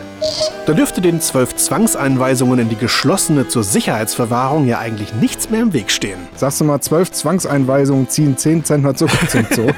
Da 0.65 0.71
dürfte 0.71 1.01
den 1.01 1.19
zwölf 1.19 1.55
Zwangseinweisungen 1.57 2.57
in 2.57 2.69
die 2.69 2.77
geschlossene 2.77 3.49
zur 3.49 3.63
Sicherheitsverwahrung 3.63 4.65
ja 4.65 4.79
eigentlich 4.79 5.13
nichts 5.13 5.49
mehr 5.49 5.61
im 5.61 5.73
Weg 5.73 5.91
stehen. 5.91 6.19
Sagst 6.35 6.61
du 6.61 6.63
mal, 6.63 6.79
zwölf 6.79 7.11
Zwangseinweisungen 7.11 8.07
ziehen 8.07 8.37
10 8.37 8.63
Zentner 8.63 8.95
Zucker 8.95 9.27
zum 9.27 9.45
Zoo. 9.51 9.71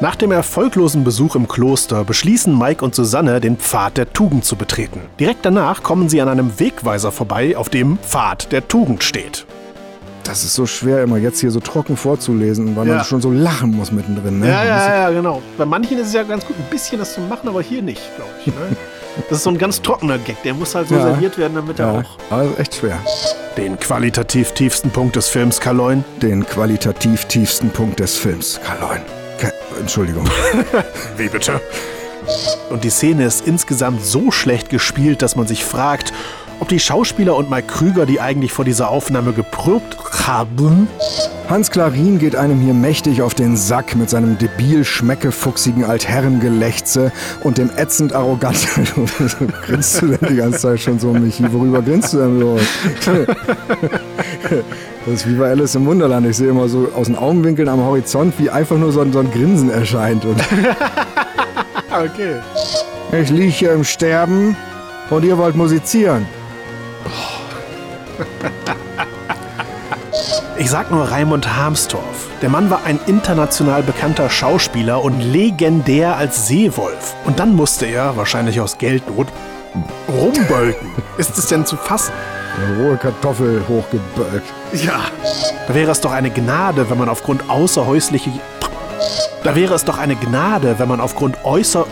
Nach 0.00 0.16
dem 0.16 0.32
erfolglosen 0.32 1.04
Besuch 1.04 1.34
im 1.36 1.46
Kloster 1.46 2.04
beschließen 2.04 2.56
Mike 2.56 2.82
und 2.82 2.94
Susanne, 2.94 3.38
den 3.40 3.58
Pfad 3.58 3.98
der 3.98 4.10
Tugend 4.12 4.46
zu 4.46 4.56
betreten. 4.56 5.00
Direkt 5.18 5.44
danach 5.44 5.82
kommen 5.82 6.08
sie 6.08 6.22
an 6.22 6.28
einem 6.28 6.58
Wegweiser 6.58 7.12
vorbei, 7.12 7.54
auf 7.56 7.68
dem 7.68 7.98
Pfad 7.98 8.50
der 8.50 8.66
Tugend 8.66 9.04
steht. 9.04 9.44
Das 10.24 10.42
ist 10.44 10.54
so 10.54 10.64
schwer, 10.66 11.02
immer 11.02 11.16
jetzt 11.18 11.40
hier 11.40 11.50
so 11.50 11.60
trocken 11.60 11.96
vorzulesen, 11.98 12.76
weil 12.76 12.86
Ja. 12.88 12.96
man 12.96 13.04
schon 13.04 13.20
so 13.20 13.30
lachen 13.30 13.72
muss 13.76 13.92
mittendrin. 13.92 14.38
Ne? 14.38 14.48
Ja, 14.48 14.64
ja, 14.64 14.94
ja, 14.94 15.10
genau. 15.10 15.42
Bei 15.58 15.66
manchen 15.66 15.98
ist 15.98 16.08
es 16.08 16.12
ja 16.14 16.22
ganz 16.22 16.46
gut, 16.46 16.56
ein 16.58 16.70
bisschen 16.70 16.98
das 16.98 17.14
zu 17.14 17.20
machen, 17.22 17.48
aber 17.48 17.60
hier 17.60 17.82
nicht, 17.82 18.00
glaube 18.16 18.30
ich. 18.40 18.46
Ne? 18.46 18.54
Das 19.28 19.38
ist 19.38 19.44
so 19.44 19.50
ein 19.50 19.58
ganz 19.58 19.82
trockener 19.82 20.18
Gag, 20.18 20.40
der 20.44 20.54
muss 20.54 20.72
halt 20.74 20.88
so 20.88 20.94
Ja. 20.94 21.02
serviert 21.02 21.36
werden, 21.36 21.54
damit 21.56 21.80
er 21.80 21.92
Ja, 21.94 22.00
auch 22.30 22.32
also 22.38 22.54
echt 22.58 22.76
schwer. 22.76 22.96
den 23.56 23.78
qualitativ 23.78 24.52
tiefsten 24.52 24.88
Punkt 24.90 25.16
des 25.16 25.26
Films 25.28 25.58
Kaloin 25.58 26.04
Den 26.22 26.46
qualitativ 26.46 27.24
tiefsten 27.24 27.70
Punkt 27.70 27.98
des 27.98 28.16
Films, 28.16 28.60
Karl-Heinz. 28.64 29.02
Entschuldigung. 29.80 30.28
Wie 31.16 31.28
bitte? 31.28 31.60
Und 32.68 32.84
die 32.84 32.90
Szene 32.90 33.24
ist 33.24 33.46
insgesamt 33.46 34.04
so 34.04 34.30
schlecht 34.30 34.68
gespielt, 34.68 35.22
dass 35.22 35.36
man 35.36 35.46
sich 35.46 35.64
fragt, 35.64 36.12
ob 36.60 36.68
die 36.68 36.78
Schauspieler 36.78 37.34
und 37.36 37.50
Mike 37.50 37.66
Krüger 37.66 38.06
die 38.06 38.20
eigentlich 38.20 38.52
vor 38.52 38.64
dieser 38.64 38.90
Aufnahme 38.90 39.32
geprobt 39.32 39.96
haben. 40.26 40.88
Hans 41.48 41.70
Klarin 41.70 42.18
geht 42.18 42.36
einem 42.36 42.60
hier 42.60 42.74
mächtig 42.74 43.22
auf 43.22 43.34
den 43.34 43.56
Sack 43.56 43.96
mit 43.96 44.08
seinem 44.08 44.38
debil 44.38 44.84
schmeckefuchsigen 44.84 45.84
Altherrengelächze 45.84 47.10
und 47.42 47.58
dem 47.58 47.70
ätzend 47.76 48.12
arroganten. 48.12 48.86
grinst 49.66 50.00
du 50.00 50.06
denn 50.08 50.28
die 50.28 50.36
ganze 50.36 50.60
Zeit 50.60 50.80
schon 50.80 51.00
so, 51.00 51.12
Michi? 51.12 51.52
Worüber 51.52 51.82
grinst 51.82 52.12
du 52.12 52.18
denn 52.18 52.40
so? 52.40 52.58
Das 55.06 55.14
ist 55.14 55.28
wie 55.28 55.34
bei 55.34 55.48
Alice 55.48 55.74
im 55.74 55.86
Wunderland. 55.86 56.26
Ich 56.26 56.36
sehe 56.36 56.50
immer 56.50 56.68
so 56.68 56.88
aus 56.94 57.06
den 57.06 57.16
Augenwinkeln 57.16 57.68
am 57.68 57.80
Horizont, 57.82 58.34
wie 58.38 58.50
einfach 58.50 58.76
nur 58.76 58.92
so 58.92 59.00
ein, 59.00 59.12
so 59.12 59.20
ein 59.20 59.30
Grinsen 59.30 59.70
erscheint. 59.70 60.26
Und 60.26 60.36
Okay. 61.90 62.34
ich 63.20 63.30
liege 63.30 63.48
hier 63.48 63.72
im 63.72 63.82
Sterben 63.82 64.56
und 65.08 65.24
ihr 65.24 65.38
wollt 65.38 65.56
musizieren. 65.56 66.26
Ich 70.56 70.68
sag 70.70 70.90
nur 70.90 71.10
Raimund 71.10 71.56
Harmstorff. 71.56 72.28
Der 72.42 72.50
Mann 72.50 72.68
war 72.70 72.84
ein 72.84 73.00
international 73.06 73.82
bekannter 73.82 74.28
Schauspieler 74.28 75.02
und 75.02 75.20
legendär 75.20 76.16
als 76.16 76.46
Seewolf. 76.46 77.14
Und 77.24 77.38
dann 77.38 77.56
musste 77.56 77.86
er, 77.86 78.16
wahrscheinlich 78.16 78.60
aus 78.60 78.76
Geldnot, 78.76 79.28
rumbölken. 80.08 80.90
Ist 81.16 81.38
es 81.38 81.46
denn 81.46 81.64
zu 81.64 81.76
fassen? 81.76 82.12
Eine 82.56 82.82
rohe 82.82 82.96
Kartoffel 82.96 83.62
hochgebölkt. 83.68 84.46
Ja. 84.72 85.00
Da 85.66 85.74
wäre 85.74 85.90
es 85.90 86.00
doch 86.00 86.12
eine 86.12 86.30
Gnade, 86.30 86.90
wenn 86.90 86.98
man 86.98 87.08
aufgrund 87.08 87.48
außerhäuslicher... 87.48 88.30
Da 89.42 89.54
wäre 89.54 89.72
es 89.72 89.86
doch 89.86 89.96
eine 89.96 90.16
Gnade, 90.16 90.78
wenn 90.78 90.88
man 90.88 91.00
aufgrund 91.00 91.42
äußer... 91.44 91.86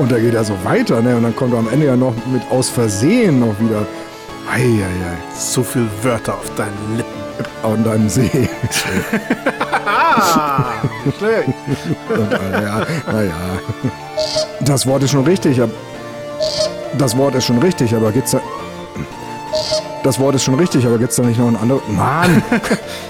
Und 0.00 0.10
da 0.10 0.18
geht 0.18 0.32
er 0.32 0.44
so 0.44 0.54
weiter, 0.64 1.02
ne? 1.02 1.14
Und 1.14 1.24
dann 1.24 1.36
kommt 1.36 1.52
er 1.52 1.58
am 1.58 1.68
Ende 1.68 1.84
ja 1.84 1.94
noch 1.94 2.14
mit 2.32 2.40
aus 2.50 2.70
Versehen 2.70 3.38
noch 3.40 3.54
wieder. 3.60 3.86
Eieiei. 4.50 5.18
So 5.36 5.62
viel 5.62 5.86
Wörter 6.02 6.32
auf 6.32 6.54
deinen 6.54 6.96
Lippen. 6.96 7.20
An 7.62 7.84
deinem 7.84 8.08
See. 8.08 8.30
Schlecht. 11.18 11.50
naja, 12.30 12.86
naja. 13.12 13.34
Das 14.60 14.86
Wort 14.86 15.02
ist 15.02 15.10
schon 15.10 15.24
richtig, 15.24 15.60
aber. 15.60 15.72
Das 16.96 17.14
Wort 17.18 17.34
ist 17.34 17.44
schon 17.44 17.58
richtig, 17.58 17.94
aber 17.94 18.10
gibt's 18.10 18.30
da. 18.30 18.40
Das 20.02 20.18
Wort 20.18 20.34
ist 20.34 20.44
schon 20.44 20.54
richtig, 20.54 20.86
aber 20.86 20.96
gibt's 20.96 21.16
da 21.16 21.24
nicht 21.24 21.38
noch 21.38 21.48
ein 21.48 21.56
anderes. 21.56 21.82
Mann! 21.88 22.42